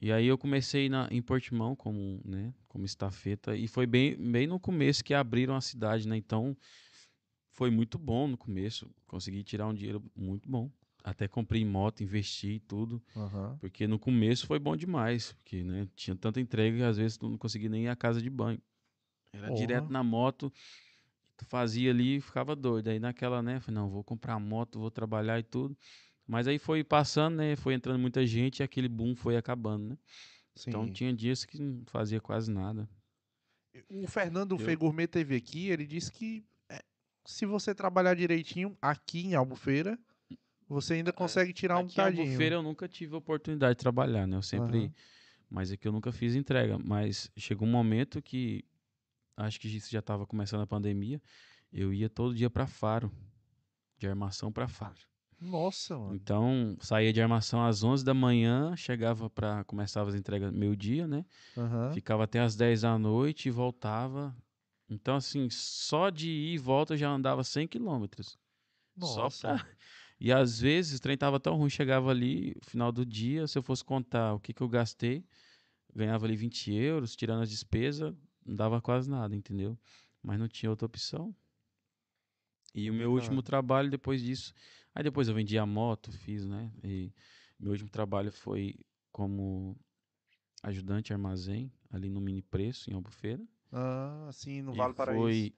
e 0.00 0.10
aí 0.12 0.26
eu 0.26 0.36
comecei 0.36 0.88
na, 0.88 1.06
em 1.10 1.22
Portimão 1.22 1.76
como, 1.76 2.20
né, 2.24 2.52
como 2.66 2.84
estafeta 2.84 3.54
e 3.56 3.68
foi 3.68 3.86
bem, 3.86 4.16
bem 4.16 4.46
no 4.46 4.58
começo 4.58 5.04
que 5.04 5.14
abriram 5.14 5.54
a 5.54 5.60
cidade, 5.60 6.08
né? 6.08 6.16
Então, 6.16 6.56
foi 7.52 7.70
muito 7.70 7.98
bom 7.98 8.28
no 8.28 8.36
começo, 8.38 8.90
consegui 9.06 9.42
tirar 9.44 9.66
um 9.66 9.74
dinheiro 9.74 10.02
muito 10.16 10.48
bom. 10.48 10.70
Até 11.02 11.26
comprei 11.28 11.64
moto, 11.64 12.02
investi 12.02 12.52
e 12.54 12.60
tudo, 12.60 13.02
Aham. 13.16 13.56
porque 13.60 13.86
no 13.86 13.98
começo 13.98 14.46
foi 14.46 14.58
bom 14.58 14.76
demais, 14.76 15.32
porque, 15.32 15.62
né, 15.62 15.88
tinha 15.96 16.14
tanta 16.16 16.40
entrega 16.40 16.76
que 16.76 16.82
às 16.82 16.98
vezes 16.98 17.16
tu 17.16 17.28
não 17.28 17.38
conseguia 17.38 17.68
nem 17.70 17.84
ir 17.84 17.88
à 17.88 17.96
casa 17.96 18.20
de 18.20 18.28
banho. 18.30 18.60
Era 19.32 19.48
Porra. 19.48 19.60
direto 19.60 19.92
na 19.92 20.02
moto, 20.04 20.52
tu 21.36 21.44
fazia 21.46 21.90
ali 21.90 22.16
e 22.16 22.20
ficava 22.20 22.54
doido. 22.56 22.88
Aí 22.88 22.98
naquela, 22.98 23.42
né, 23.42 23.60
falei, 23.60 23.80
não, 23.80 23.88
vou 23.90 24.04
comprar 24.04 24.38
moto, 24.38 24.78
vou 24.78 24.90
trabalhar 24.90 25.38
e 25.38 25.42
tudo. 25.42 25.76
Mas 26.26 26.46
aí 26.46 26.58
foi 26.58 26.84
passando, 26.84 27.36
né, 27.36 27.56
foi 27.56 27.74
entrando 27.74 27.98
muita 27.98 28.26
gente 28.26 28.60
e 28.60 28.62
aquele 28.62 28.88
boom 28.88 29.14
foi 29.14 29.36
acabando, 29.36 29.84
né? 29.90 29.98
Sim. 30.54 30.70
Então 30.70 30.90
tinha 30.90 31.12
dias 31.14 31.44
que 31.44 31.58
não 31.60 31.84
fazia 31.86 32.20
quase 32.20 32.50
nada. 32.50 32.88
O 33.88 34.06
Fernando 34.06 34.52
Eu- 34.52 34.58
Fê 34.58 34.76
Gourmet 34.76 35.06
teve 35.06 35.34
aqui, 35.36 35.68
ele 35.68 35.86
disse 35.86 36.12
que 36.12 36.44
se 37.24 37.46
você 37.46 37.74
trabalhar 37.74 38.14
direitinho 38.14 38.76
aqui 38.80 39.26
em 39.26 39.34
Albufeira, 39.34 39.98
você 40.68 40.94
ainda 40.94 41.12
consegue 41.12 41.52
tirar 41.52 41.78
um 41.78 41.86
Aqui 41.86 42.00
em. 42.00 42.20
Albufeira 42.20 42.56
eu 42.56 42.62
nunca 42.62 42.88
tive 42.88 43.14
oportunidade 43.14 43.74
de 43.74 43.80
trabalhar, 43.80 44.26
né? 44.26 44.36
Eu 44.36 44.42
sempre... 44.42 44.78
Aham. 44.78 44.92
Mas 45.52 45.72
é 45.72 45.76
que 45.76 45.88
eu 45.88 45.90
nunca 45.90 46.12
fiz 46.12 46.36
entrega. 46.36 46.78
Mas 46.78 47.28
chegou 47.36 47.66
um 47.66 47.70
momento 47.70 48.22
que... 48.22 48.64
Acho 49.36 49.58
que 49.58 49.66
isso 49.66 49.90
já 49.90 49.98
estava 49.98 50.24
começando 50.24 50.60
a 50.60 50.66
pandemia. 50.66 51.20
Eu 51.72 51.92
ia 51.92 52.08
todo 52.08 52.34
dia 52.34 52.48
para 52.48 52.68
Faro. 52.68 53.10
De 53.98 54.06
armação 54.06 54.52
para 54.52 54.68
Faro. 54.68 55.00
Nossa, 55.40 55.98
mano. 55.98 56.14
Então, 56.14 56.76
saía 56.80 57.12
de 57.12 57.20
armação 57.20 57.64
às 57.64 57.82
11 57.82 58.04
da 58.04 58.12
manhã, 58.12 58.76
chegava 58.76 59.30
para 59.30 59.64
começava 59.64 60.10
as 60.10 60.14
entregas 60.14 60.52
meio-dia, 60.52 61.08
né? 61.08 61.24
Aham. 61.56 61.92
Ficava 61.94 62.24
até 62.24 62.40
às 62.40 62.54
10 62.54 62.82
da 62.82 62.98
noite 62.98 63.48
e 63.48 63.50
voltava. 63.50 64.36
Então, 64.90 65.14
assim, 65.14 65.48
só 65.48 66.10
de 66.10 66.28
ir 66.28 66.54
e 66.54 66.58
volta 66.58 66.94
eu 66.94 66.98
já 66.98 67.08
andava 67.08 67.44
100 67.44 67.68
quilômetros. 67.68 68.36
Só 68.98 69.24
Nossa. 69.24 69.54
pra... 69.54 69.66
E 70.22 70.30
às 70.30 70.60
vezes 70.60 70.98
o 70.98 71.02
trem 71.02 71.16
tava 71.16 71.40
tão 71.40 71.56
ruim, 71.56 71.70
chegava 71.70 72.10
ali, 72.10 72.54
no 72.54 72.68
final 72.68 72.92
do 72.92 73.06
dia, 73.06 73.46
se 73.46 73.56
eu 73.56 73.62
fosse 73.62 73.82
contar 73.82 74.34
o 74.34 74.38
que, 74.38 74.52
que 74.52 74.60
eu 74.60 74.68
gastei, 74.68 75.24
ganhava 75.94 76.26
ali 76.26 76.36
20 76.36 76.70
euros, 76.74 77.16
tirando 77.16 77.40
as 77.40 77.48
despesas, 77.48 78.14
não 78.44 78.54
dava 78.54 78.82
quase 78.82 79.08
nada, 79.08 79.34
entendeu? 79.34 79.78
Mas 80.22 80.38
não 80.38 80.46
tinha 80.46 80.68
outra 80.68 80.84
opção. 80.84 81.34
E 82.74 82.90
o 82.90 82.92
meu 82.92 83.12
último 83.12 83.42
trabalho 83.42 83.90
depois 83.90 84.22
disso. 84.22 84.52
Aí 84.94 85.02
depois 85.02 85.26
eu 85.26 85.34
vendi 85.34 85.56
a 85.56 85.64
moto, 85.64 86.12
fiz, 86.12 86.44
né? 86.44 86.70
E 86.84 87.10
meu 87.58 87.72
último 87.72 87.88
trabalho 87.88 88.30
foi 88.30 88.74
como 89.10 89.74
ajudante 90.62 91.14
armazém, 91.14 91.72
ali 91.90 92.10
no 92.10 92.20
Mini 92.20 92.42
Preço, 92.42 92.90
em 92.90 92.94
Albufeira. 92.94 93.42
Ah, 93.72 94.30
sim, 94.32 94.62
no 94.62 94.74
Vale 94.74 94.94
Paraíso. 94.94 95.28
foi, 95.28 95.54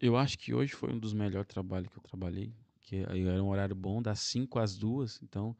eu 0.00 0.16
acho 0.16 0.38
que 0.38 0.54
hoje 0.54 0.74
foi 0.74 0.92
um 0.92 0.98
dos 0.98 1.14
melhores 1.14 1.48
trabalhos 1.48 1.88
que 1.92 1.98
eu 1.98 2.02
trabalhei, 2.02 2.54
que 2.80 2.96
era 2.98 3.42
um 3.42 3.48
horário 3.48 3.76
bom, 3.76 4.02
das 4.02 4.20
5 4.20 4.58
às 4.58 4.76
2, 4.76 5.20
então 5.22 5.56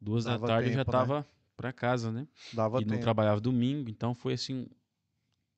duas 0.00 0.26
da 0.26 0.38
Dava 0.38 0.46
tarde 0.46 0.68
eu 0.68 0.72
já 0.72 0.84
tempo, 0.84 0.92
né? 0.92 1.12
pra 1.56 1.72
casa, 1.72 2.12
né? 2.12 2.28
Dava 2.52 2.80
e 2.80 2.84
não 2.84 2.98
tempo. 2.98 3.00
trabalhava 3.00 3.40
domingo, 3.40 3.90
então 3.90 4.14
foi 4.14 4.34
assim, 4.34 4.68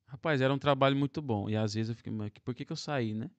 rapaz, 0.06 0.40
era 0.40 0.52
um 0.54 0.58
trabalho 0.58 0.96
muito 0.96 1.20
bom. 1.22 1.48
E 1.50 1.56
às 1.56 1.74
vezes 1.74 1.90
eu 1.90 1.96
fiquei, 1.96 2.12
mas 2.12 2.30
por 2.44 2.54
que 2.54 2.64
que 2.64 2.72
eu 2.72 2.76
saí, 2.76 3.14
né? 3.14 3.30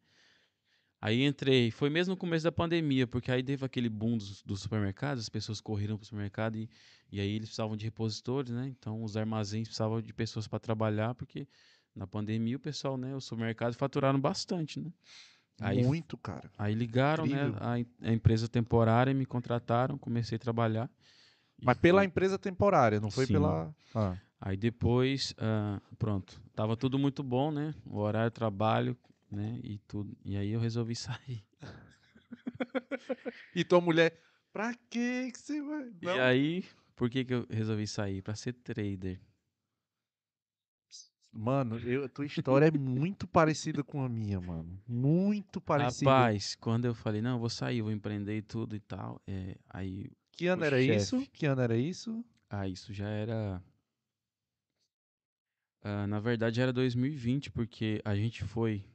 Aí 1.01 1.23
entrei, 1.23 1.69
foi 1.69 1.89
mesmo 1.89 2.13
no 2.13 2.17
começo 2.17 2.43
da 2.43 2.51
pandemia, 2.51 3.05
porque 3.05 3.31
aí 3.31 3.43
teve 3.43 3.63
aquele 3.63 3.89
boom 3.89 4.17
dos, 4.17 4.41
dos 4.41 4.61
supermercados, 4.61 5.23
as 5.23 5.29
pessoas 5.29 5.61
correram 5.61 5.97
pro 5.97 6.05
supermercado 6.05 6.55
e, 6.55 6.69
e 7.11 7.19
aí 7.19 7.29
eles 7.35 7.49
precisavam 7.49 7.75
de 7.77 7.85
repositores, 7.85 8.51
né? 8.51 8.67
Então 8.67 9.03
os 9.03 9.15
armazéns 9.15 9.67
precisavam 9.67 10.01
de 10.01 10.13
pessoas 10.13 10.47
para 10.47 10.59
trabalhar, 10.59 11.13
porque 11.13 11.47
na 11.95 12.05
pandemia 12.05 12.57
o 12.57 12.59
pessoal, 12.59 12.97
né, 12.97 13.15
os 13.15 13.25
supermercados 13.25 13.77
faturaram 13.77 14.19
bastante, 14.19 14.79
né? 14.79 14.91
Aí, 15.61 15.81
Muito, 15.83 16.17
cara. 16.17 16.51
aí 16.57 16.75
ligaram, 16.75 17.25
né, 17.25 17.47
Incrível. 17.47 17.67
a, 17.67 17.79
em- 17.79 17.87
a 18.01 18.11
empresa 18.11 18.47
temporária, 18.49 19.13
me 19.13 19.25
contrataram, 19.25 19.97
comecei 19.97 20.35
a 20.35 20.39
trabalhar. 20.39 20.89
Mas 21.63 21.77
pela 21.77 22.01
foi. 22.01 22.05
empresa 22.07 22.37
temporária, 22.37 22.99
não 22.99 23.09
foi 23.09 23.25
Sim. 23.25 23.33
pela. 23.33 23.73
Ah. 23.93 24.17
Aí 24.41 24.57
depois, 24.57 25.33
ah, 25.37 25.79
pronto, 25.97 26.41
tava 26.53 26.75
tudo 26.75 26.99
muito 26.99 27.23
bom, 27.23 27.51
né? 27.51 27.73
O 27.85 27.99
horário, 27.99 28.29
trabalho, 28.31 28.97
né? 29.31 29.57
E 29.63 29.77
tudo. 29.87 30.15
E 30.25 30.35
aí 30.35 30.51
eu 30.51 30.59
resolvi 30.59 30.93
sair. 30.99 31.45
E 33.55 33.63
tua 33.63 33.79
mulher, 33.79 34.19
pra 34.51 34.73
que 34.89 35.31
que 35.31 35.39
você 35.39 35.61
vai? 35.61 35.89
Não. 36.01 36.15
E 36.15 36.19
aí, 36.19 36.65
por 36.95 37.09
que 37.09 37.23
que 37.23 37.33
eu 37.33 37.47
resolvi 37.49 37.87
sair? 37.87 38.21
Pra 38.21 38.35
ser 38.35 38.51
trader. 38.53 39.19
Mano, 41.37 41.77
eu, 41.79 42.05
a 42.05 42.07
tua 42.07 42.25
história 42.25 42.67
é 42.67 42.71
muito 42.71 43.27
parecida 43.27 43.83
com 43.83 44.01
a 44.01 44.07
minha, 44.07 44.39
mano. 44.39 44.81
Muito 44.87 45.59
parecida. 45.59 46.09
Rapaz, 46.09 46.55
quando 46.55 46.85
eu 46.85 46.95
falei, 46.95 47.21
não, 47.21 47.31
eu 47.33 47.39
vou 47.39 47.49
sair, 47.49 47.81
vou 47.81 47.91
empreender 47.91 48.37
e 48.37 48.41
tudo 48.41 48.73
e 48.73 48.79
tal, 48.79 49.21
é, 49.27 49.57
aí, 49.69 50.09
que 50.31 50.47
ano 50.47 50.63
era 50.63 50.81
isso? 50.81 51.27
Que 51.33 51.45
ano 51.45 51.61
era 51.61 51.75
isso? 51.75 52.23
ah, 52.49 52.69
isso 52.69 52.93
já 52.93 53.09
era... 53.09 53.61
ah, 55.83 56.07
na 56.07 56.21
verdade, 56.21 56.61
era 56.61 56.71
2020, 56.71 57.51
porque 57.51 58.01
a 58.05 58.15
gente 58.15 58.45
foi, 58.45 58.85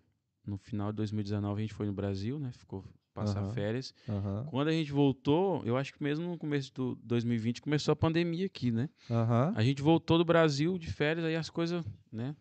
no 0.43 0.57
final 0.57 0.93
de 0.93 0.97
2019, 0.97 1.61
a 1.61 1.63
gente 1.63 1.75
foi 1.75 1.87
no 1.87 1.93
Brasil, 1.93 2.39
né? 2.39 2.53
Ficou 2.53 2.83
passar 3.15 3.41
Aham. 3.41 3.53
férias. 3.53 3.95
Aham. 4.09 4.47
Quando 4.51 4.69
a 4.69 4.73
gente 4.73 4.91
voltou, 4.93 5.65
eu 5.65 5.77
acho 5.77 5.93
que 5.93 6.03
mesmo 6.03 6.27
no 6.29 6.39
começo 6.39 6.73
do 6.73 6.97
2020 7.03 7.61
começou 7.61 7.93
a 7.93 7.97
pandemia 7.97 8.47
aqui, 8.47 8.71
né? 8.71 8.89
Aham. 9.11 9.53
A 9.55 9.63
gente 9.63 9.83
voltou 9.83 10.19
do 10.19 10.25
Brasil 10.25 10.79
de 10.79 10.91
férias, 10.93 11.25
aí 11.27 11.37
as 11.37 11.51
coisas, 11.51 11.85
né? 12.13 12.35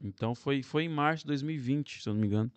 Então 0.00 0.34
foi, 0.34 0.62
foi 0.62 0.84
em 0.84 0.88
março 0.88 1.24
de 1.24 1.28
2020, 1.28 2.02
se 2.02 2.08
eu 2.08 2.14
não 2.14 2.20
me 2.20 2.26
engano. 2.26 2.50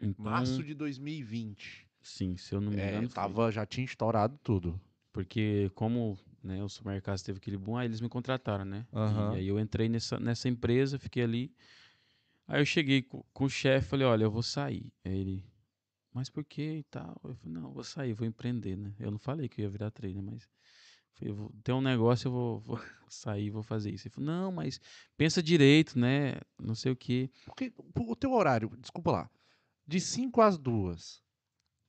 Então, 0.00 0.24
Março 0.24 0.62
de 0.62 0.74
2020. 0.74 1.86
Sim, 2.02 2.36
se 2.36 2.54
eu 2.54 2.60
não 2.60 2.70
me 2.72 2.78
É, 2.80 2.88
engano. 2.88 3.08
foi. 3.08 3.14
tava, 3.14 3.50
já 3.50 3.64
tinha 3.64 3.84
estourado 3.84 4.38
tudo. 4.42 4.80
Porque 5.12 5.70
como 5.74 6.18
né, 6.42 6.62
o 6.62 6.68
supermercado 6.68 7.22
teve 7.22 7.38
aquele 7.38 7.56
boom, 7.56 7.76
aí 7.76 7.86
eles 7.86 8.00
me 8.00 8.08
contrataram, 8.08 8.64
né? 8.64 8.86
E 9.32 9.36
aí 9.36 9.48
eu 9.48 9.58
entrei 9.58 9.88
nessa, 9.88 10.18
nessa 10.20 10.48
empresa, 10.48 10.98
fiquei 10.98 11.22
ali. 11.22 11.54
Aí 12.46 12.60
eu 12.60 12.66
cheguei 12.66 13.00
co- 13.02 13.24
com, 13.32 13.44
o 13.44 13.48
chefe, 13.48 13.88
falei, 13.88 14.06
olha, 14.06 14.24
eu 14.24 14.30
vou 14.30 14.42
sair. 14.42 14.92
Aí 15.04 15.16
ele, 15.16 15.44
mas 16.14 16.30
por 16.30 16.44
que 16.44 16.78
e 16.78 16.82
tal? 16.84 17.20
Eu 17.24 17.34
falei, 17.34 17.52
não, 17.52 17.64
eu 17.64 17.72
vou 17.72 17.84
sair, 17.84 18.12
vou 18.12 18.26
empreender, 18.26 18.76
né? 18.76 18.94
Eu 19.00 19.10
não 19.10 19.18
falei 19.18 19.48
que 19.48 19.60
eu 19.60 19.64
ia 19.64 19.70
virar 19.70 19.90
trader, 19.90 20.22
mas 20.22 20.48
falei, 21.14 21.32
eu 21.32 21.34
vou, 21.34 21.52
tem 21.64 21.74
um 21.74 21.80
negócio, 21.80 22.28
eu 22.28 22.32
vou, 22.32 22.60
vou 22.60 22.80
sair, 23.08 23.50
vou 23.50 23.62
fazer 23.64 23.90
isso. 23.90 24.06
Ele 24.06 24.14
falou, 24.14 24.30
não, 24.30 24.52
mas 24.52 24.80
pensa 25.16 25.42
direito, 25.42 25.98
né? 25.98 26.34
Não 26.58 26.74
sei 26.74 26.92
o 26.92 26.96
quê. 26.96 27.28
Porque 27.44 27.72
o 27.76 28.16
teu 28.16 28.32
horário, 28.32 28.70
desculpa 28.78 29.10
lá, 29.10 29.30
de 29.86 30.00
5 30.00 30.40
às 30.40 30.56
2, 30.56 31.20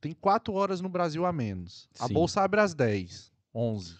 tem 0.02 0.12
4 0.14 0.54
horas 0.54 0.82
no 0.82 0.90
Brasil 0.90 1.26
a 1.26 1.32
menos. 1.32 1.88
A 2.00 2.08
Sim. 2.08 2.14
bolsa 2.14 2.42
abre 2.42 2.60
às 2.60 2.74
10, 2.74 3.32
11. 3.54 3.96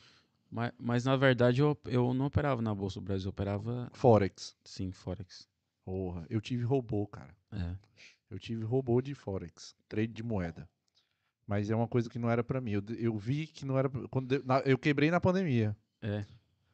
Mas, 0.50 0.72
mas 0.78 1.06
na 1.06 1.16
verdade 1.16 1.62
eu, 1.62 1.78
eu 1.86 2.14
não 2.14 2.28
operava 2.28 2.62
na 2.62 2.74
Bolsa 2.74 3.00
do 3.00 3.04
Brasil, 3.04 3.28
eu 3.28 3.32
operava, 3.32 3.90
Forex. 3.94 4.56
sim, 4.64 4.92
Forex. 4.92 5.48
Porra, 5.84 6.26
eu 6.30 6.40
tive 6.42 6.64
robô, 6.64 7.06
cara. 7.08 7.36
É. 7.52 7.76
Eu 8.36 8.40
tive 8.40 8.66
robô 8.66 9.02
de 9.02 9.16
Forex, 9.16 9.74
trade 9.88 10.12
de 10.12 10.22
moeda. 10.22 10.70
Mas 11.48 11.70
é 11.70 11.76
uma 11.76 11.88
coisa 11.88 12.10
que 12.10 12.20
não 12.20 12.30
era 12.30 12.44
pra 12.44 12.60
mim. 12.60 12.72
Eu, 12.72 12.84
eu 12.98 13.18
vi 13.18 13.48
que 13.48 13.66
não 13.66 13.78
era. 13.78 13.90
Quando 14.10 14.30
eu, 14.34 14.44
na- 14.44 14.60
eu 14.66 14.78
quebrei 14.78 15.10
na 15.10 15.22
pandemia. 15.22 15.76
É. 16.02 16.26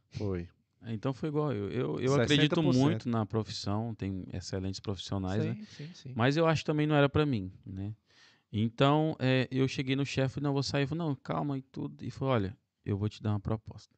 Foi. 0.10 0.50
Então 0.88 1.14
foi 1.14 1.30
igual. 1.30 1.54
Eu, 1.54 1.70
eu, 1.70 2.00
eu 2.00 2.16
acredito 2.20 2.60
60%. 2.60 2.74
muito 2.74 3.08
na 3.08 3.28
profissão, 3.28 3.94
tem 3.94 4.26
excelentes 4.34 4.80
profissionais, 4.80 5.46
né? 5.46 5.54
sim, 5.54 5.66
sim, 5.66 5.94
sim. 5.94 6.14
Mas 6.16 6.36
eu 6.36 6.48
acho 6.48 6.64
que 6.64 6.66
também 6.66 6.88
não 6.88 6.96
era 6.96 7.08
pra 7.08 7.28
mim, 7.28 7.54
né? 7.64 7.94
Então, 8.52 9.16
é, 9.20 9.48
eu 9.52 9.68
cheguei 9.68 9.96
no 9.96 10.06
chefe, 10.06 10.42
não, 10.42 10.54
vou 10.54 10.64
sair. 10.64 10.88
Falei, 10.88 11.06
não, 11.06 11.16
calma 11.16 11.60
e 11.60 11.62
tudo. 11.62 12.04
E 12.04 12.10
falou, 12.10 12.34
olha, 12.34 12.58
eu 12.84 12.98
vou 12.98 13.08
te 13.08 13.22
dar 13.22 13.30
uma 13.30 13.40
proposta. 13.40 13.96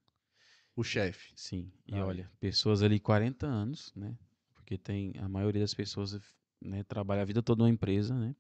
O 0.76 0.84
chefe. 0.84 1.32
Sim. 1.34 1.72
E 1.88 1.96
Aí. 1.96 2.02
olha, 2.02 2.30
pessoas 2.42 2.84
ali 2.84 3.00
40 3.00 3.48
anos, 3.48 3.94
né? 3.96 4.18
Porque 4.54 4.78
tem 4.78 5.14
a 5.18 5.30
maioria 5.30 5.62
das 5.62 5.74
pessoas 5.74 6.20
né, 6.64 6.84
trabalha 6.84 7.22
a 7.22 7.26
vida 7.26 7.42
toda 7.42 7.64
numa 7.64 7.70
empresa, 7.70 8.14
né? 8.16 8.36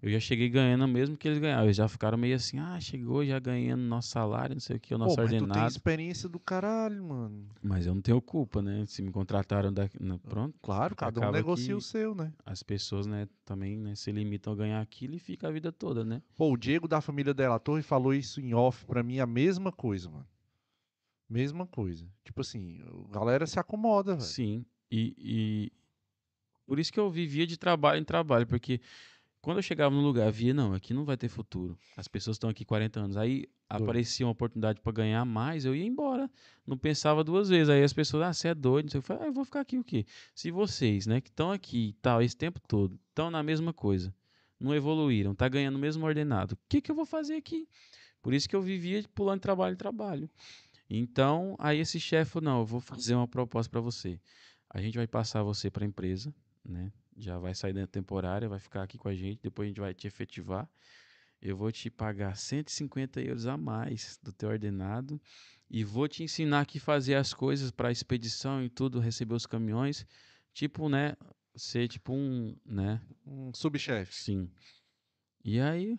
Eu 0.00 0.10
já 0.10 0.20
cheguei 0.20 0.48
ganhando 0.48 0.86
mesmo 0.86 1.16
que 1.16 1.26
eles 1.26 1.38
ganhavam. 1.38 1.64
Eles 1.64 1.76
já 1.76 1.88
ficaram 1.88 2.16
meio 2.16 2.36
assim, 2.36 2.58
ah, 2.58 2.78
chegou 2.80 3.24
já 3.26 3.38
ganhando 3.38 3.82
nosso 3.82 4.08
salário, 4.10 4.54
não 4.54 4.60
sei 4.60 4.76
o 4.76 4.80
que, 4.80 4.94
o 4.94 4.98
nosso 4.98 5.16
Pô, 5.16 5.22
mas 5.22 5.30
tu 5.32 5.38
tem 5.38 5.42
ordenado. 5.46 5.70
experiência 5.70 6.28
do 6.28 6.38
caralho, 6.38 7.02
mano. 7.04 7.48
Mas 7.62 7.86
eu 7.86 7.94
não 7.94 8.00
tenho 8.00 8.20
culpa, 8.22 8.62
né? 8.62 8.84
Se 8.86 9.02
me 9.02 9.10
contrataram 9.10 9.72
daqui, 9.72 10.00
na- 10.02 10.18
pronto. 10.18 10.54
Claro, 10.62 10.94
cada 10.94 11.20
um 11.20 11.32
negocia 11.32 11.76
o 11.76 11.80
seu, 11.80 12.14
né? 12.14 12.32
As 12.46 12.62
pessoas, 12.62 13.06
né, 13.06 13.28
também 13.44 13.76
né, 13.76 13.94
se 13.96 14.12
limitam 14.12 14.52
a 14.52 14.56
ganhar 14.56 14.80
aquilo 14.80 15.14
e 15.14 15.18
fica 15.18 15.48
a 15.48 15.50
vida 15.50 15.72
toda, 15.72 16.04
né? 16.04 16.22
Pô, 16.36 16.52
o 16.52 16.56
Diego 16.56 16.86
da 16.86 17.00
família 17.00 17.34
Della 17.34 17.58
Torre 17.58 17.82
falou 17.82 18.14
isso 18.14 18.40
em 18.40 18.54
off 18.54 18.86
pra 18.86 19.02
mim, 19.02 19.18
a 19.18 19.26
mesma 19.26 19.72
coisa, 19.72 20.08
mano. 20.08 20.26
Mesma 21.28 21.66
coisa. 21.66 22.06
Tipo 22.24 22.40
assim, 22.40 22.80
a 23.06 23.12
galera 23.12 23.46
se 23.46 23.58
acomoda, 23.58 24.12
velho. 24.14 24.26
Sim. 24.26 24.64
E, 24.90 25.14
e 25.18 25.72
por 26.68 26.78
isso 26.78 26.92
que 26.92 27.00
eu 27.00 27.10
vivia 27.10 27.46
de 27.46 27.56
trabalho 27.56 27.98
em 27.98 28.04
trabalho, 28.04 28.46
porque 28.46 28.78
quando 29.40 29.56
eu 29.56 29.62
chegava 29.62 29.94
no 29.94 30.02
lugar, 30.02 30.30
via, 30.30 30.52
não, 30.52 30.74
aqui 30.74 30.92
não 30.92 31.02
vai 31.02 31.16
ter 31.16 31.28
futuro. 31.28 31.78
As 31.96 32.06
pessoas 32.06 32.34
estão 32.34 32.50
aqui 32.50 32.62
40 32.62 33.00
anos. 33.00 33.16
Aí 33.16 33.46
aparecia 33.66 34.26
uma 34.26 34.32
oportunidade 34.32 34.78
para 34.78 34.92
ganhar 34.92 35.24
mais, 35.24 35.64
eu 35.64 35.74
ia 35.74 35.86
embora. 35.86 36.30
Não 36.66 36.76
pensava 36.76 37.24
duas 37.24 37.48
vezes. 37.48 37.70
Aí 37.70 37.82
as 37.82 37.94
pessoas, 37.94 38.22
ah, 38.24 38.32
você 38.34 38.48
é 38.48 38.54
doido. 38.54 38.94
Eu 38.94 39.00
falei, 39.00 39.22
ah, 39.22 39.26
eu 39.28 39.32
vou 39.32 39.46
ficar 39.46 39.60
aqui 39.60 39.78
o 39.78 39.84
quê? 39.84 40.04
Se 40.34 40.50
vocês, 40.50 41.06
né, 41.06 41.22
que 41.22 41.30
estão 41.30 41.50
aqui 41.50 41.88
e 41.88 41.92
tal, 41.94 42.20
esse 42.20 42.36
tempo 42.36 42.60
todo, 42.68 43.00
estão 43.08 43.30
na 43.30 43.42
mesma 43.42 43.72
coisa, 43.72 44.14
não 44.60 44.74
evoluíram, 44.74 45.34
tá 45.34 45.48
ganhando 45.48 45.76
o 45.76 45.78
mesmo 45.78 46.04
ordenado, 46.04 46.52
o 46.52 46.58
que, 46.68 46.82
que 46.82 46.90
eu 46.90 46.94
vou 46.94 47.06
fazer 47.06 47.36
aqui? 47.36 47.66
Por 48.20 48.34
isso 48.34 48.46
que 48.46 48.54
eu 48.54 48.60
vivia 48.60 49.02
pulando 49.14 49.38
de 49.38 49.42
trabalho 49.42 49.72
em 49.72 49.78
trabalho. 49.78 50.28
Então, 50.90 51.56
aí 51.58 51.78
esse 51.78 51.98
chefe 51.98 52.32
falou, 52.32 52.44
não, 52.50 52.58
eu 52.60 52.66
vou 52.66 52.80
fazer 52.80 53.14
uma 53.14 53.26
proposta 53.26 53.70
para 53.70 53.80
você. 53.80 54.20
A 54.68 54.82
gente 54.82 54.98
vai 54.98 55.06
passar 55.06 55.42
você 55.42 55.70
para 55.70 55.84
a 55.84 55.88
empresa, 55.88 56.34
né? 56.70 56.92
Já 57.16 57.38
vai 57.38 57.54
sair 57.54 57.72
da 57.72 57.86
temporária, 57.86 58.48
vai 58.48 58.58
ficar 58.58 58.82
aqui 58.82 58.96
com 58.96 59.08
a 59.08 59.14
gente, 59.14 59.40
depois 59.42 59.66
a 59.66 59.68
gente 59.68 59.80
vai 59.80 59.94
te 59.94 60.06
efetivar. 60.06 60.68
Eu 61.40 61.56
vou 61.56 61.70
te 61.70 61.88
pagar 61.88 62.36
150 62.36 63.20
euros 63.20 63.46
a 63.46 63.56
mais 63.56 64.18
do 64.22 64.32
teu 64.32 64.48
ordenado 64.48 65.20
e 65.70 65.84
vou 65.84 66.08
te 66.08 66.22
ensinar 66.22 66.60
aqui 66.60 66.80
fazer 66.80 67.14
as 67.14 67.32
coisas 67.32 67.70
para 67.70 67.92
expedição 67.92 68.62
e 68.62 68.68
tudo, 68.68 68.98
receber 68.98 69.34
os 69.34 69.46
caminhões, 69.46 70.04
tipo, 70.52 70.88
né, 70.88 71.16
ser 71.54 71.88
tipo 71.88 72.12
um, 72.12 72.56
né, 72.64 73.00
Um 73.26 73.52
subchefe. 73.54 74.14
sim. 74.14 74.50
E 75.44 75.60
aí, 75.60 75.96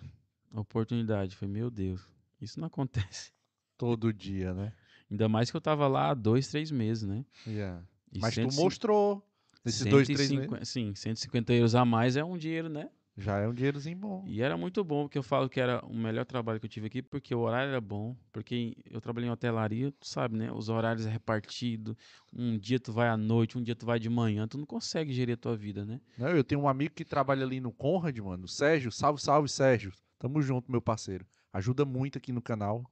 a 0.52 0.60
oportunidade, 0.60 1.36
foi, 1.36 1.48
meu 1.48 1.70
Deus, 1.70 2.06
isso 2.42 2.60
não 2.60 2.68
acontece. 2.68 3.32
Todo 3.78 4.14
dia, 4.14 4.54
né? 4.54 4.74
Ainda 5.10 5.30
mais 5.30 5.50
que 5.50 5.58
eu 5.58 5.62
tava 5.62 5.88
lá 5.88 6.10
há 6.10 6.14
dois, 6.14 6.50
três 6.50 6.70
meses, 6.70 7.08
né? 7.08 7.26
Yeah. 7.48 7.82
Mas 8.14 8.34
tu 8.34 8.42
150 8.42 8.62
mostrou 8.62 9.29
nesses 9.64 9.86
dois, 9.86 10.08
três 10.08 10.32
meses. 10.32 10.46
150 10.46 10.66
Sim, 10.66 10.96
150 10.96 11.54
euros 11.54 11.76
a 11.76 11.86
mais 11.86 12.16
é 12.16 12.24
um 12.24 12.38
dinheiro, 12.38 12.70
né? 12.70 12.90
Já 13.20 13.38
é 13.38 13.48
um 13.48 13.54
dinheirozinho 13.54 13.98
bom. 13.98 14.24
E 14.26 14.42
era 14.42 14.56
muito 14.56 14.82
bom, 14.82 15.04
porque 15.04 15.18
eu 15.18 15.24
falo 15.24 15.50
que 15.50 15.60
era 15.60 15.86
o 15.86 15.94
melhor 15.94 16.26
trabalho 16.26 16.58
que 16.58 16.66
eu 16.66 16.70
tive 16.70 16.88
aqui, 16.88 17.02
porque 17.02 17.36
o 17.36 17.40
horário 17.40 17.70
era 17.70 17.82
bom, 17.82 18.16
porque 18.32 18.78
eu 18.90 19.02
trabalhei 19.02 19.28
em 19.28 19.32
hotelaria, 19.32 19.92
tu 19.92 20.08
sabe, 20.08 20.38
né? 20.38 20.50
Os 20.52 20.70
horários 20.70 21.06
é 21.06 21.10
repartido, 21.10 21.98
um 22.32 22.58
dia 22.58 22.80
tu 22.80 22.94
vai 22.94 23.10
à 23.10 23.18
noite, 23.18 23.58
um 23.58 23.62
dia 23.62 23.76
tu 23.76 23.86
vai 23.86 24.00
de 24.00 24.10
manhã, 24.10 24.48
tu 24.48 24.58
não 24.58 24.66
consegue 24.66 25.12
gerir 25.12 25.34
a 25.34 25.38
tua 25.38 25.58
vida, 25.58 25.84
né? 25.84 26.00
Não, 26.18 26.30
eu 26.30 26.44
tenho 26.46 26.62
um 26.62 26.70
amigo 26.70 26.94
que 26.94 27.04
trabalha 27.04 27.44
ali 27.44 27.60
no 27.60 27.74
Conrad, 27.74 28.18
mano. 28.20 28.46
O 28.46 28.48
Sérgio, 28.48 28.90
salve, 28.90 29.22
salve, 29.22 29.50
Sérgio. 29.50 29.92
Tamo 30.18 30.42
junto, 30.42 30.72
meu 30.72 30.82
parceiro. 30.82 31.26
Ajuda 31.52 31.84
muito 31.84 32.18
aqui 32.18 32.32
no 32.32 32.42
canal. 32.42 32.90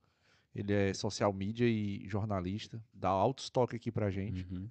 Ele 0.53 0.73
é 0.73 0.93
social 0.93 1.31
media 1.31 1.67
e 1.67 2.05
jornalista. 2.07 2.83
Dá 2.93 3.09
alto 3.09 3.43
estoque 3.43 3.75
aqui 3.75 3.91
pra 3.91 4.09
gente. 4.09 4.45
Uhum. 4.51 4.67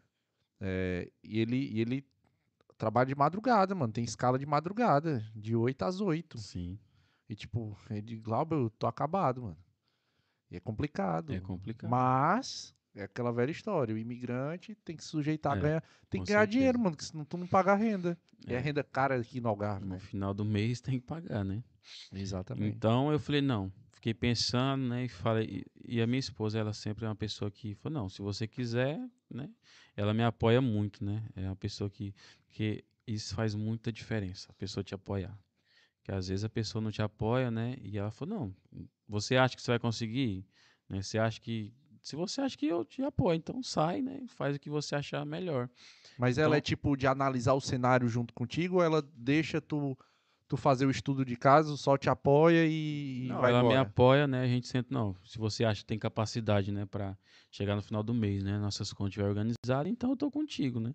É, 0.61 1.11
e, 1.23 1.39
ele, 1.41 1.57
e 1.57 1.81
ele 1.81 2.05
trabalha 2.79 3.07
de 3.07 3.15
madrugada, 3.15 3.75
mano. 3.75 3.93
Tem 3.93 4.05
escala 4.05 4.39
de 4.39 4.47
madrugada, 4.47 5.25
de 5.35 5.55
8 5.57 5.83
às 5.85 6.01
8. 6.01 6.39
Sim, 6.39 6.79
E 7.29 7.35
tipo, 7.35 7.77
ele, 7.91 8.17
Glauber, 8.17 8.57
eu 8.57 8.71
tô 8.71 8.87
acabado, 8.87 9.43
mano. 9.43 9.57
E 10.51 10.57
é 10.57 10.61
complicado. 10.61 11.33
é 11.33 11.41
complicado. 11.41 11.91
Mas 11.91 12.75
é 12.95 13.03
aquela 13.03 13.33
velha 13.33 13.51
história. 13.51 13.95
O 13.95 13.99
imigrante 13.99 14.75
tem 14.77 14.97
que 14.97 15.05
sujeitar 15.05 15.53
a 15.55 15.57
É, 15.57 15.61
ganhar. 15.61 15.85
Tem 16.09 16.23
que 16.23 16.29
ganhar 16.29 16.41
certeza. 16.41 16.51
dinheiro, 16.59 16.79
mano, 16.79 16.93
porque 16.97 17.05
senão 17.05 17.25
tu 17.25 17.37
não 17.37 17.47
paga 17.47 17.75
renda. 17.75 18.17
E 18.47 18.55
a 18.55 18.59
É, 18.59 18.61
renda 18.61 18.85
cara 18.85 19.17
aqui 19.21 19.41
no 19.41 19.49
Algarve, 19.49 19.85
no 19.85 19.95
né? 19.95 19.99
final 19.99 20.33
do 20.33 20.45
mês 20.45 20.81
tem 20.81 21.01
que 21.01 21.07
pagar, 21.07 21.45
né? 21.45 21.63
Exatamente. 22.13 22.77
Então 22.77 23.11
eu 23.13 23.19
falei, 23.19 23.41
não. 23.41 23.73
Fiquei 24.07 24.15
pensando, 24.15 24.85
né? 24.87 25.07
E 25.07 25.09
falei, 25.09 25.65
e 25.85 26.01
a 26.01 26.07
minha 26.07 26.21
esposa, 26.21 26.61
ela 26.61 26.73
sempre 26.73 27.05
é 27.05 27.09
uma 27.09 27.17
pessoa 27.17 27.51
que 27.51 27.75
falou, 27.75 28.03
não, 28.03 28.09
se 28.09 28.23
você 28.23 28.47
quiser, 28.47 29.01
né? 29.29 29.51
Ela 29.97 30.15
me 30.15 30.23
apoia 30.23 30.61
muito, 30.61 31.05
né? 31.05 31.25
É 31.35 31.47
uma 31.47 31.57
pessoa 31.57 31.91
que, 31.91 32.15
que 32.51 32.85
isso 33.05 33.35
faz 33.35 33.57
muita 33.57 33.91
diferença, 33.91 34.47
a 34.49 34.53
pessoa 34.55 34.85
te 34.85 34.95
apoiar. 34.95 35.37
Que 36.05 36.13
às 36.13 36.29
vezes 36.29 36.45
a 36.45 36.49
pessoa 36.49 36.81
não 36.81 36.93
te 36.93 37.03
apoia, 37.03 37.51
né? 37.51 37.77
E 37.83 37.99
ela 37.99 38.13
falou, 38.13 38.39
não, 38.73 38.87
você 39.09 39.37
acha 39.37 39.57
que 39.57 39.63
você 39.63 39.73
vai 39.73 39.81
conseguir? 39.81 40.47
Né? 40.89 41.03
Você 41.03 41.19
acha 41.19 41.41
que. 41.41 41.75
Se 42.01 42.15
você 42.15 42.41
acha 42.43 42.57
que 42.57 42.67
eu 42.69 42.85
te 42.85 43.03
apoio, 43.03 43.37
então 43.37 43.61
sai, 43.61 44.03
né? 44.03 44.23
Faz 44.29 44.55
o 44.55 44.61
que 44.61 44.71
você 44.71 44.95
achar 44.95 45.27
melhor. 45.27 45.69
Mas 46.17 46.39
ela 46.39 46.55
é 46.55 46.59
Então- 46.59 46.65
tipo 46.69 46.97
de 46.97 47.09
analisar 47.09 47.55
o 47.55 47.61
cenário 47.61 48.09
junto 48.09 48.33
contigo 48.33 48.77
ou 48.77 48.85
ela 48.85 49.03
deixa 49.17 49.61
tu, 49.61 49.99
tu 50.49 50.57
fazer 50.57 50.87
o 50.87 50.91
estudo 50.91 51.25
de 51.25 51.37
caso, 51.37 51.77
só 51.77 51.97
te 51.97 52.09
apoia 52.09 52.67
e, 52.67 53.29
Não, 53.29 53.41
vai 53.41 53.51
ela 53.51 53.63
me 53.63 53.69
embora? 53.69 53.81
apoia, 53.81 54.27
né? 54.27 54.43
A 54.43 54.47
gente 54.47 54.69
senta, 54.69 54.89
não. 54.93 55.17
Se 55.25 55.39
você 55.39 55.65
acha 55.65 55.81
que 55.81 55.87
tem 55.87 55.99
capacidade, 55.99 56.71
né, 56.71 56.87
para 56.87 57.17
chegar 57.51 57.75
no 57.75 57.83
final 57.83 58.03
do 58.03 58.15
mês, 58.15 58.45
né, 58.45 58.59
nossas 58.59 58.93
contas 58.93 59.11
estiver 59.11 59.29
organizadas, 59.29 59.91
então 59.91 60.11
eu 60.11 60.17
tô 60.17 60.31
contigo, 60.31 60.79
né? 60.79 60.95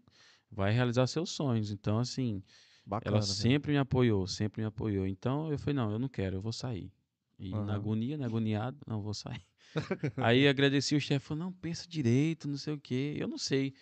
Vai 0.50 0.72
realizar 0.72 1.08
seus 1.08 1.32
sonhos. 1.32 1.72
Então, 1.72 2.00
assim, 2.00 2.44
Bacana. 2.86 3.18
ela 3.18 3.22
sempre 3.26 3.72
me 3.72 3.78
apoiou, 3.78 4.28
sempre 4.28 4.62
me 4.62 4.68
apoiou. 4.68 5.08
Então, 5.08 5.52
eu 5.52 5.58
falei, 5.58 5.76
não, 5.76 5.92
eu 5.92 6.00
não 6.00 6.10
quero, 6.10 6.38
eu 6.38 6.42
vou 6.42 6.54
sair. 6.54 6.92
E 7.40 7.54
Aham. 7.54 7.66
na 7.66 7.76
agonia, 7.76 8.18
na 8.18 8.26
agoniado, 8.26 8.78
não, 8.86 8.98
eu 8.98 9.02
vou 9.02 9.14
sair. 9.14 9.42
Aí 10.18 10.48
agradeci 10.48 10.96
o 10.96 11.02
chefe, 11.02 11.26
falou, 11.26 11.46
não, 11.46 11.54
pensa 11.54 11.88
direito, 11.88 12.48
não 12.48 12.58
sei 12.58 12.74
o 12.74 12.80
quê. 12.80 13.16
Eu 13.18 13.28
não 13.28 13.38
sei 13.38 13.74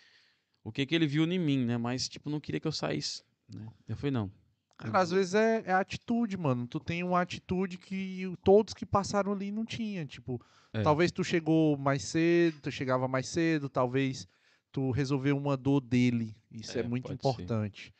o 0.64 0.72
que 0.72 0.86
que 0.86 0.96
ele 0.96 1.08
viu 1.08 1.26
em 1.26 1.40
mim, 1.40 1.66
né? 1.66 1.78
Mas, 1.78 2.08
tipo, 2.08 2.30
não 2.30 2.40
queria 2.40 2.60
que 2.60 2.68
eu 2.68 2.72
saísse, 2.72 3.24
né? 3.54 3.68
Eu 3.88 3.96
falei, 3.98 4.12
não. 4.12 4.32
Cara, 4.80 5.00
às 5.00 5.12
vezes 5.12 5.34
é, 5.34 5.62
é 5.66 5.74
atitude, 5.74 6.38
mano. 6.38 6.66
Tu 6.66 6.80
tem 6.80 7.04
uma 7.04 7.20
atitude 7.22 7.78
que 7.78 8.34
todos 8.44 8.74
que 8.74 8.86
passaram 8.86 9.34
ali 9.34 9.52
não 9.52 9.66
tinha. 9.66 10.06
Tipo, 10.06 10.42
É. 10.74 10.82
talvez 10.82 11.12
tu 11.12 11.24
chegou 11.24 11.78
mais 11.78 12.04
cedo, 12.04 12.62
tu 12.62 12.72
chegava 12.72 13.08
mais 13.08 13.28
cedo, 13.28 13.68
talvez 13.70 14.28
tu 14.72 14.90
resolveu 14.92 15.36
uma 15.38 15.58
dor 15.58 15.82
dele. 15.82 16.36
Isso 16.50 16.78
é, 16.78 16.82
É, 16.82 16.84
muito 16.88 17.12
importante. 17.12 17.94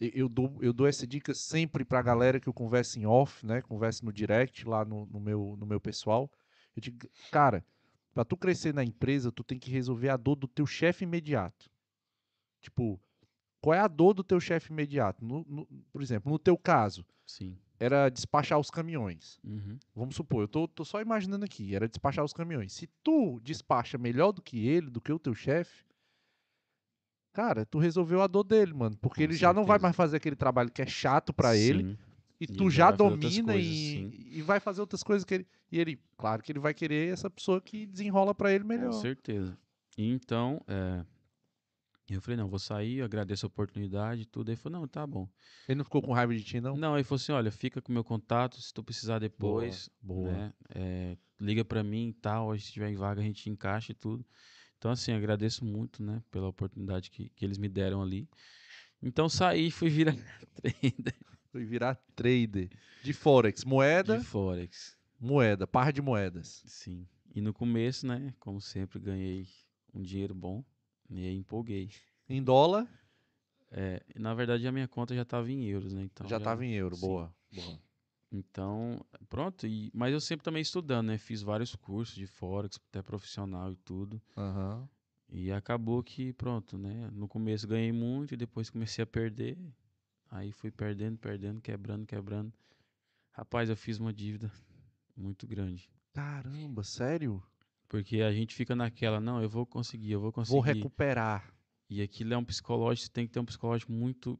E- 0.00 0.12
Eu 0.14 0.28
dou, 0.28 0.56
eu 0.62 0.72
dou 0.72 0.86
essa 0.86 1.06
dica 1.06 1.34
sempre 1.34 1.84
pra 1.84 2.00
galera 2.02 2.40
que 2.40 2.48
eu 2.48 2.54
converso 2.54 2.98
em 2.98 3.04
off, 3.06 3.44
né? 3.46 3.60
Converso 3.60 4.04
no 4.04 4.12
direct 4.12 4.66
lá 4.66 4.82
no, 4.84 5.06
no 5.06 5.20
meu, 5.20 5.56
no 5.58 5.66
meu 5.66 5.80
pessoal. 5.80 6.30
Eu 6.74 6.80
digo, 6.80 7.06
cara, 7.30 7.62
pra 8.14 8.24
tu 8.24 8.36
crescer 8.36 8.72
na 8.72 8.82
empresa, 8.82 9.30
tu 9.30 9.44
tem 9.44 9.58
que 9.58 9.70
resolver 9.70 10.08
a 10.08 10.16
dor 10.16 10.36
do 10.36 10.48
teu 10.48 10.66
chefe 10.66 11.04
imediato. 11.04 11.70
Tipo, 12.62 12.98
qual 13.64 13.74
é 13.74 13.80
a 13.80 13.88
dor 13.88 14.12
do 14.12 14.22
teu 14.22 14.38
chefe 14.38 14.70
imediato? 14.72 15.24
No- 15.24 15.44
no- 15.48 15.66
por 15.92 16.02
exemplo, 16.02 16.30
no 16.30 16.38
teu 16.38 16.56
caso, 16.56 17.04
Sim. 17.26 17.56
era 17.80 18.10
despachar 18.10 18.58
os 18.58 18.70
caminhões. 18.70 19.38
Uhum. 19.42 19.78
Vamos 19.94 20.14
supor, 20.16 20.42
eu 20.42 20.48
tô, 20.48 20.68
tô 20.68 20.84
só 20.84 21.00
imaginando 21.00 21.44
aqui, 21.46 21.74
era 21.74 21.88
despachar 21.88 22.24
os 22.24 22.32
caminhões. 22.34 22.72
Se 22.74 22.86
tu 23.02 23.40
despacha 23.42 23.96
melhor 23.96 24.32
do 24.32 24.42
que 24.42 24.66
ele, 24.66 24.90
do 24.90 25.00
que 25.00 25.10
o 25.12 25.18
teu 25.18 25.34
chefe, 25.34 25.84
cara, 27.32 27.64
tu 27.64 27.78
resolveu 27.78 28.20
a 28.22 28.26
dor 28.26 28.44
dele, 28.44 28.72
mano. 28.74 28.96
Porque 28.98 29.20
Com 29.20 29.22
ele 29.24 29.34
já 29.34 29.48
não 29.52 29.62
vai 29.64 29.74
certeza. 29.76 29.82
mais 29.82 29.96
fazer 29.96 30.16
aquele 30.18 30.36
trabalho 30.36 30.70
que 30.70 30.82
é 30.82 30.86
chato 30.86 31.32
pra 31.32 31.56
ele. 31.56 31.98
E 32.40 32.44
E 32.44 32.46
tu 32.46 32.68
já 32.68 32.90
domina 32.90 33.52
coisas, 33.52 33.64
e, 33.72 34.28
e 34.38 34.42
vai 34.42 34.60
fazer 34.60 34.80
outras 34.80 35.02
coisas 35.02 35.24
que 35.24 35.34
ele. 35.34 35.46
E 35.70 35.78
ele, 35.78 35.98
claro 36.18 36.42
que 36.42 36.52
ele 36.52 36.58
vai 36.58 36.74
querer 36.74 37.12
essa 37.12 37.30
pessoa 37.30 37.60
que 37.60 37.86
desenrola 37.86 38.34
pra 38.34 38.52
ele 38.52 38.64
melhor. 38.64 38.90
Com 38.92 39.00
certeza. 39.00 39.56
Então, 39.96 40.60
é, 40.66 41.04
eu 42.12 42.20
falei, 42.20 42.36
não, 42.36 42.48
vou 42.48 42.58
sair, 42.58 43.02
agradeço 43.02 43.46
a 43.46 43.48
oportunidade 43.48 44.22
e 44.22 44.24
tudo. 44.26 44.50
Aí 44.50 44.54
ele 44.54 44.60
falou, 44.60 44.80
não, 44.80 44.86
tá 44.86 45.06
bom. 45.06 45.26
Ele 45.66 45.76
não 45.76 45.84
ficou 45.84 46.02
com 46.02 46.12
raiva 46.12 46.34
de 46.34 46.44
ti, 46.44 46.60
não? 46.60 46.76
Não, 46.76 46.94
ele 46.94 47.04
falou 47.04 47.16
assim, 47.16 47.32
olha, 47.32 47.50
fica 47.50 47.80
com 47.80 47.90
o 47.90 47.94
meu 47.94 48.04
contato, 48.04 48.60
se 48.60 48.74
tu 48.74 48.84
precisar 48.84 49.18
depois, 49.18 49.88
boa. 50.02 50.30
né, 50.30 50.52
é, 50.74 51.16
liga 51.40 51.64
pra 51.64 51.82
mim 51.82 52.08
e 52.08 52.12
tal, 52.12 52.56
se 52.58 52.72
tiver 52.72 52.90
em 52.90 52.96
vaga 52.96 53.22
a 53.22 53.24
gente 53.24 53.48
encaixa 53.48 53.92
e 53.92 53.94
tudo. 53.94 54.24
Então, 54.76 54.90
assim, 54.90 55.12
agradeço 55.12 55.64
muito, 55.64 56.02
né, 56.02 56.22
pela 56.30 56.48
oportunidade 56.48 57.10
que, 57.10 57.30
que 57.30 57.42
eles 57.42 57.56
me 57.56 57.70
deram 57.70 58.02
ali. 58.02 58.28
Então 59.02 59.28
saí 59.28 59.68
e 59.68 59.70
fui 59.70 59.88
virar 59.88 60.14
trader 60.60 61.14
Fui 61.54 61.64
virar 61.64 61.94
trader 62.16 62.68
de 63.00 63.12
Forex. 63.12 63.64
Moeda, 63.64 64.18
de 64.18 64.24
Forex. 64.24 64.96
moeda, 65.20 65.68
par 65.68 65.92
de 65.92 66.02
moedas. 66.02 66.64
Sim. 66.66 67.06
E 67.32 67.40
no 67.40 67.54
começo, 67.54 68.04
né, 68.04 68.34
como 68.40 68.60
sempre, 68.60 68.98
ganhei 68.98 69.46
um 69.94 70.02
dinheiro 70.02 70.34
bom 70.34 70.64
e 71.20 71.26
aí 71.28 71.36
empolguei. 71.38 71.90
Em 72.28 72.42
dólar, 72.42 72.88
É, 73.70 74.00
na 74.16 74.34
verdade 74.34 74.66
a 74.66 74.72
minha 74.72 74.86
conta 74.88 75.14
já 75.14 75.22
estava 75.22 75.50
em 75.50 75.64
euros, 75.64 75.92
né? 75.92 76.04
Então 76.04 76.26
já 76.28 76.36
estava 76.38 76.64
em 76.64 76.72
euro. 76.74 76.96
sim. 76.96 77.06
Boa, 77.06 77.34
boa. 77.50 77.80
Então, 78.30 79.04
pronto. 79.28 79.66
E, 79.66 79.90
mas 79.94 80.12
eu 80.12 80.20
sempre 80.20 80.44
também 80.44 80.62
estudando, 80.62 81.08
né? 81.08 81.18
Fiz 81.18 81.42
vários 81.42 81.74
cursos 81.76 82.14
de 82.16 82.26
Forex, 82.26 82.78
até 82.88 83.02
profissional 83.02 83.72
e 83.72 83.76
tudo. 83.76 84.20
Aham. 84.36 84.88
E 85.28 85.50
acabou 85.52 86.02
que, 86.02 86.32
pronto, 86.32 86.78
né? 86.78 87.10
No 87.12 87.28
começo 87.28 87.66
ganhei 87.68 87.92
muito 87.92 88.34
e 88.34 88.36
depois 88.36 88.70
comecei 88.70 89.02
a 89.02 89.06
perder. 89.06 89.58
Aí 90.30 90.52
fui 90.52 90.70
perdendo, 90.70 91.18
perdendo, 91.18 91.60
quebrando, 91.60 92.06
quebrando. 92.06 92.52
Rapaz, 93.32 93.70
eu 93.70 93.76
fiz 93.76 93.98
uma 93.98 94.12
dívida 94.12 94.52
muito 95.16 95.46
grande. 95.46 95.90
Caramba, 96.14 96.82
sério? 96.82 97.42
Porque 97.88 98.22
a 98.22 98.32
gente 98.32 98.54
fica 98.54 98.74
naquela, 98.74 99.20
não, 99.20 99.42
eu 99.42 99.48
vou 99.48 99.66
conseguir, 99.66 100.12
eu 100.12 100.20
vou 100.20 100.32
conseguir. 100.32 100.52
Vou 100.52 100.60
recuperar. 100.60 101.54
E 101.88 102.02
aquilo 102.02 102.34
é 102.34 102.36
um 102.36 102.44
psicológico, 102.44 103.06
você 103.06 103.12
tem 103.12 103.26
que 103.26 103.32
ter 103.32 103.40
um 103.40 103.44
psicológico 103.44 103.92
muito. 103.92 104.38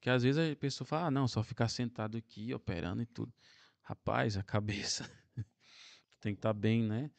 Que 0.00 0.08
às 0.10 0.22
vezes 0.22 0.52
a 0.52 0.56
pessoa 0.56 0.86
fala, 0.86 1.06
ah, 1.06 1.10
não, 1.10 1.26
só 1.26 1.42
ficar 1.42 1.68
sentado 1.68 2.16
aqui, 2.16 2.54
operando 2.54 3.02
e 3.02 3.06
tudo. 3.06 3.32
Rapaz, 3.82 4.36
a 4.36 4.42
cabeça 4.42 5.10
tem 6.20 6.34
que 6.34 6.38
estar 6.38 6.52
bem, 6.52 6.82
né? 6.82 7.10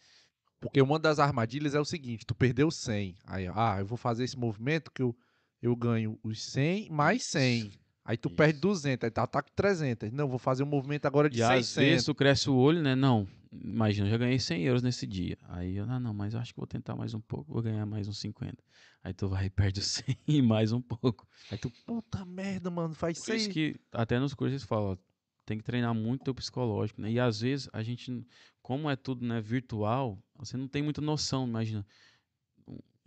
Porque 0.60 0.82
uma 0.82 0.98
das 0.98 1.20
armadilhas 1.20 1.76
é 1.76 1.80
o 1.80 1.86
seguinte: 1.86 2.26
tu 2.26 2.34
perdeu 2.34 2.72
100. 2.72 3.16
Aí, 3.26 3.48
ah, 3.54 3.78
eu 3.80 3.86
vou 3.86 3.98
fazer 3.98 4.24
esse 4.24 4.38
movimento 4.38 4.92
que 4.92 5.02
eu, 5.02 5.16
eu 5.62 5.76
ganho 5.76 6.20
os 6.24 6.42
100 6.42 6.90
mais 6.90 7.24
100. 7.26 7.72
Aí 8.04 8.18
tu 8.18 8.30
Isso. 8.30 8.36
perde 8.36 8.60
200, 8.60 9.04
aí 9.04 9.12
tá, 9.12 9.26
tá 9.26 9.42
com 9.42 9.50
300. 9.56 10.12
Não, 10.12 10.28
vou 10.28 10.38
fazer 10.38 10.64
um 10.64 10.68
movimento 10.68 11.06
agora 11.08 11.30
de 11.30 11.40
E 11.40 11.44
às 11.44 11.68
600. 11.68 11.76
vezes 11.76 12.06
tu 12.06 12.14
cresce 12.16 12.50
o 12.50 12.56
olho, 12.56 12.82
né? 12.82 12.96
Não, 12.96 13.28
imagina, 13.64 14.08
eu 14.08 14.12
já 14.12 14.18
ganhei 14.18 14.40
100 14.40 14.64
euros 14.64 14.82
nesse 14.84 15.06
dia. 15.08 15.38
Aí 15.44 15.76
eu, 15.78 15.86
ah, 15.90 16.00
não, 16.00 16.14
mas 16.14 16.36
acho 16.36 16.54
que 16.54 16.60
vou 16.60 16.68
tentar 16.68 16.96
mais 16.96 17.14
um 17.14 17.22
pouco, 17.22 17.52
vou 17.54 17.62
ganhar 17.62 17.86
mais 17.86 18.08
uns 18.08 18.20
50. 18.20 18.64
Aí 19.04 19.14
tu 19.14 19.28
vai 19.28 19.46
e 19.46 19.50
perde 19.50 19.80
os 19.80 19.86
100 20.04 20.18
e 20.28 20.42
mais 20.42 20.72
um 20.72 20.82
pouco. 20.82 21.28
Aí 21.50 21.58
tu, 21.58 21.70
puta 21.86 22.26
merda, 22.26 22.70
mano, 22.70 22.94
faz 22.94 23.20
Por 23.20 23.34
isso 23.34 23.46
6. 23.46 23.48
que 23.48 23.76
até 23.92 24.20
nos 24.20 24.34
cursos 24.34 24.54
eles 24.54 24.64
falam, 24.64 24.92
ó, 24.94 24.98
tem 25.46 25.58
que 25.58 25.64
treinar 25.64 25.94
muito 25.94 26.24
teu 26.24 26.34
psicológico, 26.36 27.02
né? 27.02 27.12
E 27.12 27.20
às 27.20 27.42
vezes 27.42 27.70
a 27.72 27.84
gente, 27.84 28.26
como 28.62 28.90
é 28.90 28.96
tudo, 28.96 29.26
né, 29.26 29.40
virtual, 29.42 30.22
você 30.36 30.58
não 30.58 30.68
tem 30.68 30.82
muita 30.82 31.02
noção, 31.02 31.48
imagina. 31.48 31.86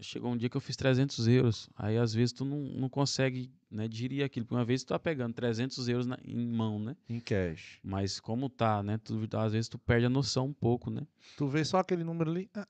Chegou 0.01 0.31
um 0.31 0.37
dia 0.37 0.49
que 0.49 0.57
eu 0.57 0.61
fiz 0.61 0.77
300 0.77 1.27
euros, 1.27 1.69
aí 1.77 1.99
às 1.99 2.15
vezes 2.15 2.33
tu 2.33 2.45
não, 2.45 2.59
não 2.59 2.89
consegue, 2.89 3.51
né, 3.69 3.89
digerir 3.89 4.25
aquilo. 4.25 4.47
Porque 4.47 4.55
uma 4.55 4.65
vez 4.65 4.85
tu 4.85 4.89
tá 4.89 4.99
pegando 4.99 5.35
300 5.35 5.89
euros 5.89 6.07
na- 6.07 6.19
em 6.25 6.47
mão, 6.47 6.79
né? 6.79 6.97
Em 7.09 7.19
cash. 7.19 7.81
Mas 7.83 8.21
como 8.21 8.49
tá, 8.49 8.81
né, 8.83 8.97
tu, 8.99 9.27
às 9.37 9.53
vezes 9.53 9.69
tu 9.69 9.77
perde 9.77 10.07
a 10.07 10.09
noção 10.11 10.47
um 10.47 10.53
pouco, 10.53 10.89
né? 10.89 11.03
Tu 11.37 11.49
vê 11.49 11.65
só 11.65 11.79
aquele 11.79 12.05
número 12.05 12.31
ali. 12.31 12.49
ah, 12.55 12.67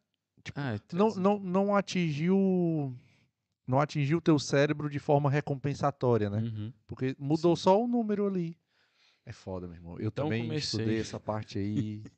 Ah, 0.55 0.75
é 0.75 0.81
não, 0.95 1.09
300. 1.11 1.17
não, 1.19 1.39
não 1.39 1.77
atingiu. 1.77 2.97
Não 3.67 3.79
atingiu 3.79 4.17
o 4.17 4.23
teu 4.23 4.39
cérebro 4.39 4.89
de 4.89 4.99
forma 4.99 5.29
recompensatória, 5.31 6.31
né? 6.31 6.39
Uhum. 6.41 6.73
Porque 6.87 7.15
mudou 7.19 7.55
Sim. 7.55 7.63
só 7.65 7.83
o 7.83 7.87
número 7.87 8.27
ali. 8.27 8.57
É 9.27 9.33
foda, 9.33 9.67
meu 9.67 9.77
irmão. 9.77 9.99
Eu 9.99 10.09
Então 10.09 10.25
também 10.25 10.45
comecei. 10.45 10.79
estudei 10.81 10.99
essa 11.01 11.21
parte 11.21 11.59
aí. 11.59 12.03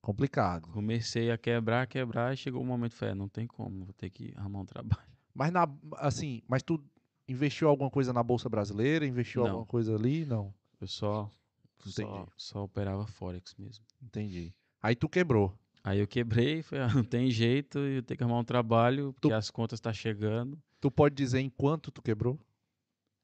Complicado. 0.00 0.68
Comecei 0.68 1.30
a 1.30 1.36
quebrar, 1.38 1.86
quebrar, 1.86 2.32
e 2.32 2.36
chegou 2.36 2.62
o 2.62 2.64
momento, 2.64 2.94
falei, 2.94 3.12
"É, 3.12 3.14
não 3.14 3.28
tem 3.28 3.46
como, 3.46 3.84
vou 3.84 3.92
ter 3.94 4.10
que 4.10 4.32
arrumar 4.36 4.60
um 4.60 4.66
trabalho. 4.66 5.02
Mas 5.34 5.52
na, 5.52 5.68
assim, 5.98 6.42
mas 6.48 6.62
tu 6.64 6.82
investiu 7.28 7.68
alguma 7.68 7.90
coisa 7.90 8.12
na 8.12 8.22
bolsa 8.24 8.48
brasileira? 8.48 9.06
Investiu 9.06 9.42
Não. 9.42 9.50
alguma 9.50 9.66
coisa 9.66 9.94
ali? 9.94 10.24
Não. 10.24 10.52
Eu 10.80 10.88
só, 10.88 11.30
só, 11.78 12.26
só 12.36 12.64
operava 12.64 13.06
Forex 13.06 13.54
mesmo. 13.56 13.84
Entendi. 14.02 14.52
Aí 14.82 14.96
tu 14.96 15.08
quebrou. 15.08 15.56
Aí 15.84 16.00
eu 16.00 16.08
quebrei, 16.08 16.62
falei, 16.62 16.84
ah, 16.84 16.92
não 16.92 17.04
tem 17.04 17.30
jeito, 17.30 17.78
eu 17.78 18.02
tenho 18.02 18.18
que 18.18 18.24
arrumar 18.24 18.40
um 18.40 18.44
trabalho, 18.44 19.12
porque 19.20 19.32
as 19.32 19.48
contas 19.48 19.78
tá 19.78 19.92
chegando. 19.92 20.60
Tu 20.80 20.90
pode 20.90 21.14
dizer 21.14 21.38
em 21.38 21.50
quanto 21.50 21.92
tu 21.92 22.02
quebrou? 22.02 22.36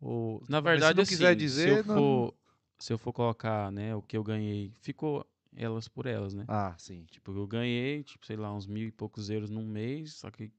Ou, 0.00 0.40
Na 0.48 0.60
verdade, 0.60 0.92
se 0.92 0.96
não 0.96 1.02
assim, 1.02 1.14
quiser 1.16 1.30
se, 1.32 1.36
dizer, 1.36 1.78
eu 1.78 1.84
não- 1.84 1.94
for, 1.96 2.34
se 2.78 2.92
eu 2.92 2.98
for 2.98 3.12
colocar, 3.12 3.72
né, 3.72 3.94
o 3.96 4.02
que 4.02 4.16
eu 4.16 4.22
ganhei, 4.22 4.72
ficou 4.80 5.26
elas 5.56 5.88
por 5.88 6.06
elas, 6.06 6.34
né? 6.34 6.44
Ah, 6.48 6.74
sim. 6.78 7.04
Tipo, 7.10 7.32
eu 7.36 7.46
ganhei, 7.46 8.02
tipo, 8.02 8.24
sei 8.26 8.36
lá, 8.36 8.52
uns 8.54 8.66
mil 8.66 8.86
e 8.88 8.92
poucos 8.92 9.30
euros 9.30 9.50
num 9.50 9.64
mês, 9.66 10.14
só 10.14 10.30
que, 10.30 10.50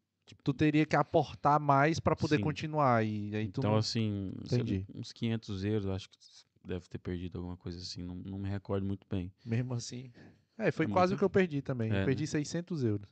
Tu 0.43 0.53
teria 0.55 0.87
que 0.87 0.95
aportar 0.95 1.59
mais 1.59 1.99
pra 1.99 2.15
poder 2.15 2.37
Sim. 2.37 2.41
continuar 2.43 3.05
e 3.05 3.35
aí 3.35 3.45
tu 3.47 3.59
então 3.59 3.71
não- 3.71 3.77
assim, 3.77 4.33
Entendi. 4.43 4.83
uns 4.95 5.13
500 5.13 5.63
euros, 5.63 5.87
acho 5.87 6.09
que 6.09 6.17
deve 6.63 6.87
ter 6.89 6.97
perdido 6.97 7.37
alguma 7.37 7.55
coisa 7.55 7.77
assim, 7.77 8.01
não, 8.01 8.15
não 8.15 8.39
me 8.39 8.49
recordo 8.49 8.87
muito 8.87 9.05
bem. 9.07 9.31
mesmo 9.45 9.75
assim. 9.75 10.11
É, 10.57 10.71
foi 10.71 10.87
É 10.87 10.89
quase 10.89 11.11
muito- 11.11 11.17
o 11.17 11.19
que 11.19 11.25
eu 11.25 11.29
perdi 11.29 11.61
também. 11.61 11.89
É, 11.89 11.93
eu 11.93 11.97
né? 11.97 12.05
perdi 12.05 12.25
600 12.25 12.83
euros. 12.83 13.07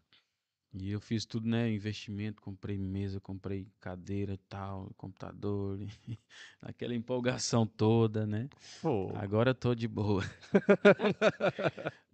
E 0.73 0.89
eu 0.91 0.99
fiz 0.99 1.23
tudo, 1.25 1.47
né? 1.47 1.71
Investimento, 1.71 2.41
comprei 2.41 2.77
mesa, 2.77 3.19
comprei 3.19 3.67
cadeira 3.79 4.33
e 4.33 4.37
tal, 4.37 4.91
computador, 4.97 5.79
aquela 6.61 6.95
empolgação 6.95 7.65
toda, 7.65 8.25
né? 8.25 8.49
Pô. 8.81 9.09
Agora 9.15 9.51
eu 9.51 9.55
tô 9.55 9.75
de 9.75 9.87
boa. 9.87 10.23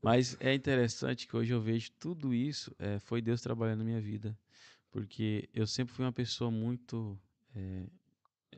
Mas 0.01 0.37
é 0.39 0.53
interessante 0.53 1.27
que 1.27 1.35
hoje 1.35 1.53
eu 1.53 1.61
vejo 1.61 1.91
tudo 1.99 2.33
isso, 2.33 2.73
é, 2.79 2.99
foi 2.99 3.21
Deus 3.21 3.41
trabalhando 3.41 3.79
na 3.79 3.85
minha 3.85 4.01
vida. 4.01 4.37
Porque 4.91 5.47
eu 5.53 5.67
sempre 5.67 5.93
fui 5.93 6.03
uma 6.05 6.11
pessoa 6.13 6.49
muito. 6.49 7.17
é, 7.55 7.85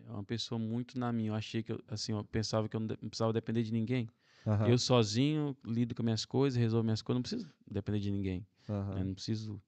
uma 0.07 0.23
pessoa 0.23 0.57
muito 0.59 0.97
na 0.99 1.11
minha. 1.11 1.29
Eu 1.31 1.35
achei 1.35 1.61
que, 1.63 1.71
eu, 1.71 1.79
assim, 1.87 2.11
eu 2.13 2.23
pensava 2.23 2.69
que 2.69 2.75
eu 2.75 2.79
não 2.79 2.87
de- 2.87 2.97
não 3.01 3.09
precisava 3.09 3.33
depender 3.33 3.63
de 3.63 3.71
ninguém. 3.71 4.09
Aham, 4.45 4.67
Eu 4.69 4.77
sozinho 4.77 5.55
lido 5.65 5.93
com 5.95 6.03
minhas 6.03 6.25
coisas, 6.25 6.59
resolvo 6.59 6.83
minhas 6.83 7.01
coisas, 7.01 7.17
não 7.17 7.21
preciso 7.23 7.53
depender 7.69 7.99
de 7.99 8.11
ninguém. 8.11 8.45
aham. 8.69 8.95
né? 8.95 9.03
Não 9.03 9.13
preciso 9.13 9.61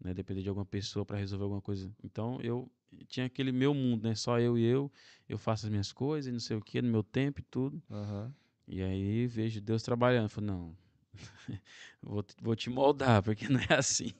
né, 0.00 0.14
depender 0.14 0.42
de 0.42 0.48
alguma 0.48 0.66
pessoa 0.66 1.04
para 1.04 1.18
resolver 1.18 1.44
alguma 1.44 1.62
coisa. 1.62 1.92
Então 2.02 2.40
eu 2.42 2.70
tinha 3.08 3.26
aquele 3.26 3.52
meu 3.52 3.74
mundo, 3.74 4.08
né? 4.08 4.14
Só 4.14 4.38
eu 4.40 4.56
e 4.58 4.64
eu. 4.64 4.90
Eu 5.28 5.38
faço 5.38 5.66
as 5.66 5.70
minhas 5.70 5.92
coisas, 5.92 6.28
e 6.28 6.32
não 6.32 6.40
sei 6.40 6.56
o 6.56 6.60
que, 6.62 6.80
no 6.82 6.90
meu 6.90 7.02
tempo 7.02 7.40
e 7.40 7.44
tudo. 7.44 7.82
aham. 7.90 8.34
E 8.66 8.82
aí 8.82 9.26
vejo 9.26 9.60
Deus 9.60 9.82
trabalhando. 9.82 10.24
Eu 10.26 10.30
falo, 10.30 10.46
não, 10.46 10.76
vou, 12.02 12.22
te- 12.22 12.36
vou 12.40 12.56
te 12.56 12.70
moldar, 12.70 13.22
porque 13.22 13.48
não 13.48 13.60
é 13.60 13.74
assim. 13.74 14.12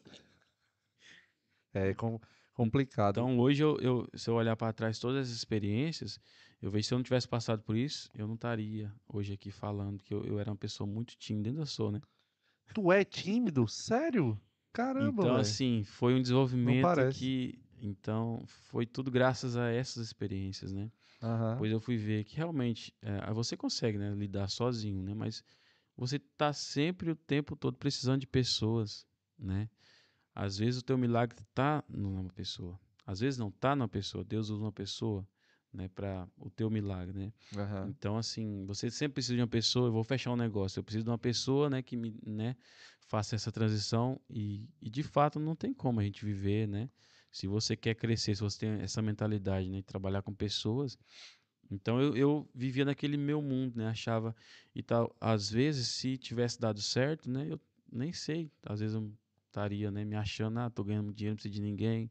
É 1.73 1.95
com- 1.95 2.21
complicado. 2.53 3.21
Então 3.21 3.39
hoje, 3.39 3.63
eu, 3.63 3.79
eu- 3.81 4.09
se 4.15 4.29
eu 4.31 4.35
olhar 4.35 4.57
para 4.57 4.73
trás 4.73 4.99
todas 4.99 5.29
as 5.29 5.35
experiências, 5.35 6.21
eu 6.61 6.71
vejo 6.71 6.87
se 6.89 6.95
eu 6.95 6.99
não 6.99 7.03
tivesse 7.05 7.29
passado 7.29 7.63
por 7.63 7.77
isso, 7.77 8.11
eu 8.15 8.27
não 8.27 8.35
estaria 8.35 8.93
hoje 9.09 9.33
aqui 9.33 9.51
falando 9.51 10.03
que 10.03 10.13
eu, 10.13 10.25
eu 10.25 10.39
era 10.39 10.51
uma 10.51 10.57
pessoa 10.57 10.87
muito 10.87 11.17
tímida, 11.17 11.49
ainda 11.51 11.65
sou, 11.67 11.91
né? 11.93 12.01
Tu 12.73 12.91
é 12.91 13.05
tímido? 13.05 13.69
Sério? 13.69 14.41
Caramba, 14.79 15.11
Então, 15.23 15.31
velho. 15.33 15.41
assim, 15.41 15.83
foi 15.83 16.15
um 16.15 16.23
desenvolvimento 16.23 16.89
que. 17.13 17.59
Então, 17.83 18.45
foi 18.47 18.87
tudo 18.87 19.11
graças 19.11 19.57
a 19.57 19.69
essas 19.71 20.07
experiências, 20.07 20.73
né? 20.73 20.89
Aham. 21.21 21.57
Pois 21.59 21.73
eu 21.73 21.81
fui 21.81 21.97
ver 21.97 22.23
que 22.23 22.37
realmente 22.37 22.95
é, 23.03 23.33
você 23.33 23.57
consegue 23.57 23.99
né, 23.99 24.15
lidar 24.15 24.49
sozinho, 24.49 25.03
né? 25.03 25.15
Mas 25.15 25.43
você 25.97 26.17
tá 26.19 26.53
sempre 26.53 27.11
o 27.11 27.17
tempo 27.17 27.57
todo 27.57 27.77
precisando 27.77 28.21
de 28.21 28.27
pessoas, 28.29 29.05
né? 29.37 29.69
Às 30.33 30.59
vezes 30.59 30.81
o 30.81 30.85
teu 30.85 30.97
milagre 30.97 31.37
tá 31.53 31.83
numa 31.89 32.23
pessoa, 32.31 32.79
às 33.05 33.19
vezes 33.19 33.37
não 33.37 33.51
tá 33.51 33.75
numa 33.75 33.89
pessoa. 33.89 34.23
Deus 34.25 34.49
usa 34.49 34.63
uma 34.63 34.73
pessoa, 34.73 35.27
né, 35.73 35.89
para 35.89 36.27
o 36.39 36.51
teu 36.51 36.71
milagre, 36.71 37.19
né? 37.19 37.33
aham. 37.57 37.91
Então 37.91 38.17
assim, 38.17 38.65
você 38.67 38.91
sempre 38.91 39.15
precisa 39.15 39.35
de 39.35 39.41
uma 39.41 39.49
pessoa. 39.49 39.89
Eu 39.89 39.93
vou 39.93 40.05
fechar 40.05 40.33
um 40.33 40.37
negócio, 40.37 40.79
eu 40.79 40.85
preciso 40.85 41.05
de 41.05 41.11
uma 41.11 41.19
pessoa, 41.19 41.71
né, 41.71 41.83
que 41.83 41.97
me, 41.97 42.19
né, 42.27 42.57
faça 43.01 43.35
essa 43.37 43.53
transição 43.53 44.21
e, 44.29 44.69
e 44.81 44.91
de 44.91 45.03
fato 45.03 45.39
não 45.39 45.55
tem 45.57 45.73
como 45.73 46.01
a 46.01 46.05
gente 46.05 46.25
viver, 46.25 46.67
né? 46.69 46.91
Se 47.31 47.47
você 47.47 47.77
quer 47.77 47.95
crescer, 47.95 48.35
se 48.35 48.41
você 48.43 48.61
tem 48.61 48.71
essa 48.81 49.03
mentalidade, 49.03 49.69
né, 49.69 49.79
de 49.79 49.83
trabalhar 49.85 50.23
com 50.23 50.33
pessoas, 50.35 50.99
então 51.71 52.01
eu, 52.01 52.17
eu 52.17 52.51
vivia 52.55 52.85
naquele 52.85 53.17
meu 53.17 53.43
mundo, 53.43 53.77
né? 53.77 53.89
Achava 53.89 54.35
e 54.75 54.83
tal. 54.83 55.15
Às 55.21 55.51
vezes, 55.51 55.89
se 55.89 56.17
tivesse 56.17 56.61
dado 56.61 56.81
certo, 56.81 57.31
né? 57.31 57.47
Eu 57.51 57.61
nem 57.93 58.13
sei. 58.13 58.51
Às 58.65 58.81
vezes 58.81 58.95
eu 58.95 59.13
estaria, 59.47 59.91
né? 59.91 60.05
Me 60.05 60.17
achando, 60.17 60.59
ah, 60.61 60.71
tô 60.71 60.83
ganhando 60.83 61.13
dinheiro, 61.13 61.33
não 61.33 61.37
preciso 61.37 61.55
de 61.55 61.61
ninguém. 61.61 62.11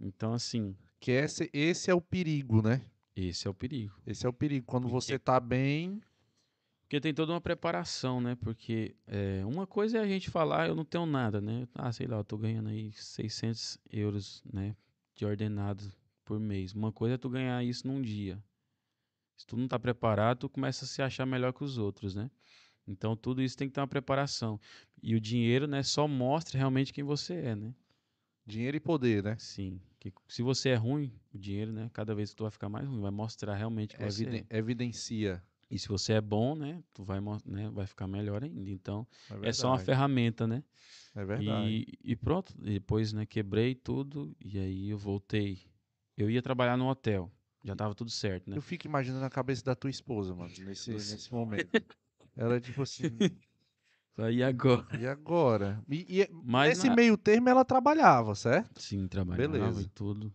Então, 0.00 0.32
assim, 0.32 0.74
Que 0.98 1.10
esse, 1.12 1.50
esse 1.52 1.90
é 1.90 1.94
o 1.94 2.00
perigo, 2.00 2.62
né? 2.62 2.82
esse 3.14 3.46
é 3.46 3.50
o 3.50 3.54
perigo. 3.54 3.94
Esse 4.06 4.24
é 4.26 4.28
o 4.28 4.32
perigo. 4.32 4.64
Quando 4.66 4.84
Porque- 4.88 4.94
você 4.94 5.18
tá 5.18 5.38
bem. 5.38 6.00
Porque 6.82 7.00
tem 7.00 7.14
toda 7.14 7.32
uma 7.32 7.40
preparação, 7.40 8.20
né? 8.20 8.34
Porque 8.34 8.96
é, 9.06 9.44
uma 9.46 9.66
coisa 9.66 9.98
é 9.98 10.00
a 10.00 10.06
gente 10.08 10.28
falar, 10.30 10.66
eu 10.68 10.74
não 10.74 10.84
tenho 10.84 11.06
nada, 11.06 11.40
né? 11.40 11.68
Ah, 11.74 11.92
sei 11.92 12.06
lá, 12.06 12.16
eu 12.16 12.24
tô 12.24 12.36
ganhando 12.36 12.68
aí 12.70 12.90
600 12.92 13.78
euros, 13.90 14.42
né? 14.52 14.74
De 15.14 15.24
ordenado 15.24 15.84
por 16.24 16.40
mês. 16.40 16.72
Uma 16.74 16.90
coisa 16.92 17.14
é 17.14 17.18
tu 17.18 17.28
ganhar 17.28 17.62
isso 17.62 17.86
num 17.86 18.00
dia. 18.02 18.42
Se 19.36 19.46
tu 19.46 19.56
não 19.56 19.68
tá 19.68 19.78
preparado, 19.78 20.38
tu 20.40 20.48
começa 20.48 20.84
a 20.84 20.88
se 20.88 21.00
achar 21.00 21.24
melhor 21.26 21.52
que 21.52 21.62
os 21.62 21.78
outros, 21.78 22.14
né? 22.14 22.28
Então 22.88 23.14
tudo 23.16 23.40
isso 23.40 23.56
tem 23.56 23.68
que 23.68 23.74
ter 23.74 23.80
uma 23.80 23.86
preparação. 23.86 24.58
E 25.02 25.14
o 25.14 25.20
dinheiro, 25.20 25.66
né, 25.68 25.82
só 25.82 26.08
mostra 26.08 26.58
realmente 26.58 26.92
quem 26.92 27.04
você 27.04 27.34
é, 27.34 27.54
né? 27.54 27.72
Dinheiro 28.44 28.76
e 28.76 28.80
poder, 28.80 29.22
né? 29.22 29.36
Sim. 29.38 29.80
Que 30.00 30.12
se 30.26 30.42
você 30.42 30.70
é 30.70 30.74
ruim, 30.76 31.12
o 31.32 31.38
dinheiro, 31.38 31.72
né? 31.72 31.90
Cada 31.92 32.14
vez 32.14 32.30
que 32.30 32.36
tu 32.36 32.44
vai 32.44 32.50
ficar 32.50 32.70
mais 32.70 32.88
ruim, 32.88 33.00
vai 33.00 33.10
mostrar 33.10 33.54
realmente 33.54 33.94
que 33.94 34.02
você 34.02 34.24
Eviden- 34.24 34.46
evidencia. 34.50 35.42
E 35.70 35.78
se 35.78 35.86
você 35.86 36.14
é 36.14 36.20
bom, 36.20 36.56
né? 36.56 36.82
Tu 36.92 37.04
vai, 37.04 37.20
né, 37.44 37.68
vai 37.70 37.86
ficar 37.86 38.06
melhor 38.08 38.42
ainda. 38.42 38.70
Então, 38.70 39.06
É, 39.42 39.50
é 39.50 39.52
só 39.52 39.68
uma 39.68 39.78
ferramenta, 39.78 40.46
né? 40.46 40.64
É 41.14 41.24
verdade. 41.24 41.68
E, 41.70 41.98
e 42.12 42.16
pronto, 42.16 42.52
depois, 42.58 43.12
né, 43.12 43.26
quebrei 43.26 43.74
tudo 43.74 44.34
e 44.40 44.58
aí 44.58 44.88
eu 44.88 44.98
voltei. 44.98 45.60
Eu 46.16 46.30
ia 46.30 46.40
trabalhar 46.42 46.76
no 46.76 46.88
hotel, 46.88 47.30
já 47.62 47.76
tava 47.76 47.94
tudo 47.94 48.10
certo, 48.10 48.48
né? 48.50 48.56
Eu 48.56 48.62
fico 48.62 48.86
imaginando 48.86 49.24
a 49.24 49.30
cabeça 49.30 49.62
da 49.64 49.74
tua 49.76 49.90
esposa, 49.90 50.34
mano, 50.34 50.52
nesse, 50.60 50.90
nesse 50.92 51.32
momento. 51.32 51.70
Ela 52.34 52.56
é 52.56 52.60
tipo 52.60 52.82
assim, 52.82 53.02
Aí 54.24 54.42
agora. 54.42 54.86
e 54.98 55.06
agora? 55.06 55.82
E, 55.88 56.20
e 56.22 56.28
Mas 56.44 56.78
nesse 56.78 56.88
na- 56.88 56.96
meio 56.96 57.16
termo 57.16 57.48
ela 57.48 57.64
trabalhava, 57.64 58.34
certo? 58.34 58.80
Sim, 58.80 59.06
trabalhava 59.08 59.46
Beleza. 59.48 59.82
e 59.82 59.88
tudo. 59.88 60.32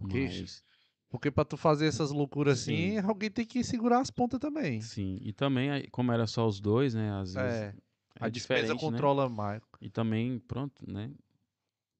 Mas, 0.00 0.62
Porque 1.08 1.30
pra 1.30 1.44
tu 1.44 1.56
fazer 1.56 1.86
essas 1.86 2.10
loucuras 2.10 2.60
assim, 2.60 2.98
Sim. 2.98 3.06
alguém 3.06 3.30
tem 3.30 3.44
que 3.44 3.62
segurar 3.62 4.00
as 4.00 4.10
pontas 4.10 4.40
também. 4.40 4.80
sim. 4.80 5.18
E 5.22 5.32
também, 5.32 5.86
como 5.90 6.10
era 6.12 6.26
só 6.26 6.46
os 6.46 6.60
dois, 6.60 6.94
né? 6.94 7.10
Às 7.12 7.34
vezes 7.34 7.60
É, 7.62 7.74
é 8.20 8.24
a 8.24 8.28
despesa 8.28 8.72
né? 8.74 8.80
controla 8.80 9.28
mais. 9.28 9.62
E 9.80 9.88
também, 9.90 10.38
pronto, 10.38 10.82
né? 10.90 11.10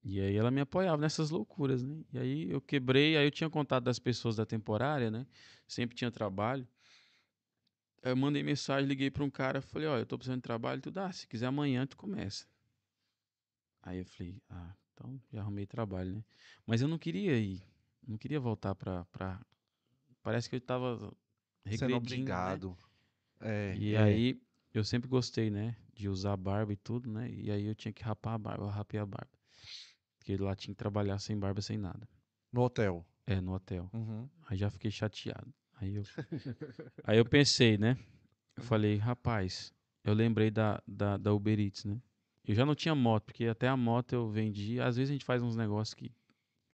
E 0.03 0.19
aí 0.19 0.35
ela 0.35 0.51
me 0.51 0.59
apoiava 0.61 0.97
nessas 0.97 1.29
loucuras, 1.29 1.81
né? 1.83 2.03
E 2.11 2.17
aí 2.17 2.51
eu 2.51 2.59
quebrei, 2.59 3.15
aí 3.15 3.25
eu 3.25 3.31
tinha 3.31 3.49
contato 3.49 3.83
das 3.85 3.99
pessoas 3.99 4.35
da 4.35 4.45
temporária, 4.45 5.09
né? 5.09 5.25
Sempre 5.67 5.95
tinha 5.95 6.11
trabalho. 6.11 6.67
Eu 8.03 8.17
mandei 8.17 8.43
mensagem, 8.43 8.87
liguei 8.87 9.09
para 9.09 9.23
um 9.23 9.29
cara, 9.29 9.61
falei, 9.61 9.87
ó, 9.87 9.97
eu 9.97 10.05
tô 10.05 10.17
precisando 10.17 10.39
de 10.39 10.43
trabalho, 10.43 10.81
tu 10.81 10.91
dá, 10.91 11.11
se 11.11 11.25
quiser 11.25 11.47
amanhã 11.47 11.87
tu 11.87 11.95
começa. 11.95 12.45
Aí 13.81 13.99
eu 13.99 14.05
falei, 14.05 14.41
ah, 14.49 14.75
então 14.93 15.21
já 15.31 15.41
arrumei 15.41 15.65
trabalho, 15.65 16.15
né? 16.15 16.23
Mas 16.65 16.81
eu 16.81 16.87
não 16.87 16.97
queria 16.97 17.37
ir, 17.39 17.61
não 18.05 18.17
queria 18.17 18.39
voltar 18.39 18.75
pra... 18.75 19.05
pra... 19.05 19.41
Parece 20.21 20.49
que 20.49 20.57
eu 20.57 20.61
tava 20.61 20.95
Sendo 20.97 21.15
regredindo, 21.65 21.95
né? 21.97 21.97
obrigado. 21.97 22.77
É, 23.39 23.75
E 23.77 23.93
é. 23.93 24.01
aí, 24.01 24.41
eu 24.73 24.83
sempre 24.83 25.09
gostei, 25.09 25.49
né? 25.49 25.75
De 25.93 26.09
usar 26.09 26.35
barba 26.37 26.73
e 26.73 26.77
tudo, 26.77 27.09
né? 27.09 27.29
E 27.31 27.51
aí 27.51 27.65
eu 27.65 27.75
tinha 27.75 27.93
que 27.93 28.03
rapar 28.03 28.33
a 28.33 28.37
barba, 28.37 28.65
eu 28.65 28.69
rapei 28.69 28.99
a 28.99 29.05
barba. 29.05 29.31
Porque 30.17 30.35
lá 30.37 30.55
tinha 30.55 30.73
que 30.73 30.77
trabalhar 30.77 31.19
sem 31.19 31.37
barba, 31.37 31.61
sem 31.61 31.77
nada. 31.77 32.07
No 32.51 32.61
hotel. 32.61 33.05
É, 33.25 33.39
no 33.41 33.53
hotel. 33.53 33.89
Uhum. 33.93 34.29
Aí 34.47 34.57
já 34.57 34.69
fiquei 34.69 34.91
chateado. 34.91 35.53
Aí 35.83 35.95
eu, 35.95 36.03
aí 37.03 37.17
eu 37.17 37.25
pensei, 37.25 37.77
né? 37.77 37.97
Eu 38.55 38.63
falei, 38.63 38.95
rapaz, 38.95 39.73
eu 40.03 40.13
lembrei 40.13 40.49
da, 40.49 40.81
da, 40.87 41.17
da 41.17 41.33
Uber 41.33 41.59
Eats, 41.59 41.83
né? 41.83 42.01
Eu 42.45 42.55
já 42.55 42.65
não 42.65 42.73
tinha 42.73 42.95
moto, 42.95 43.25
porque 43.25 43.45
até 43.45 43.67
a 43.67 43.75
moto 43.75 44.13
eu 44.13 44.29
vendi. 44.29 44.79
Às 44.79 44.95
vezes 44.95 45.09
a 45.09 45.13
gente 45.13 45.25
faz 45.25 45.41
uns 45.41 45.57
negócios 45.57 45.93
que 45.93 46.11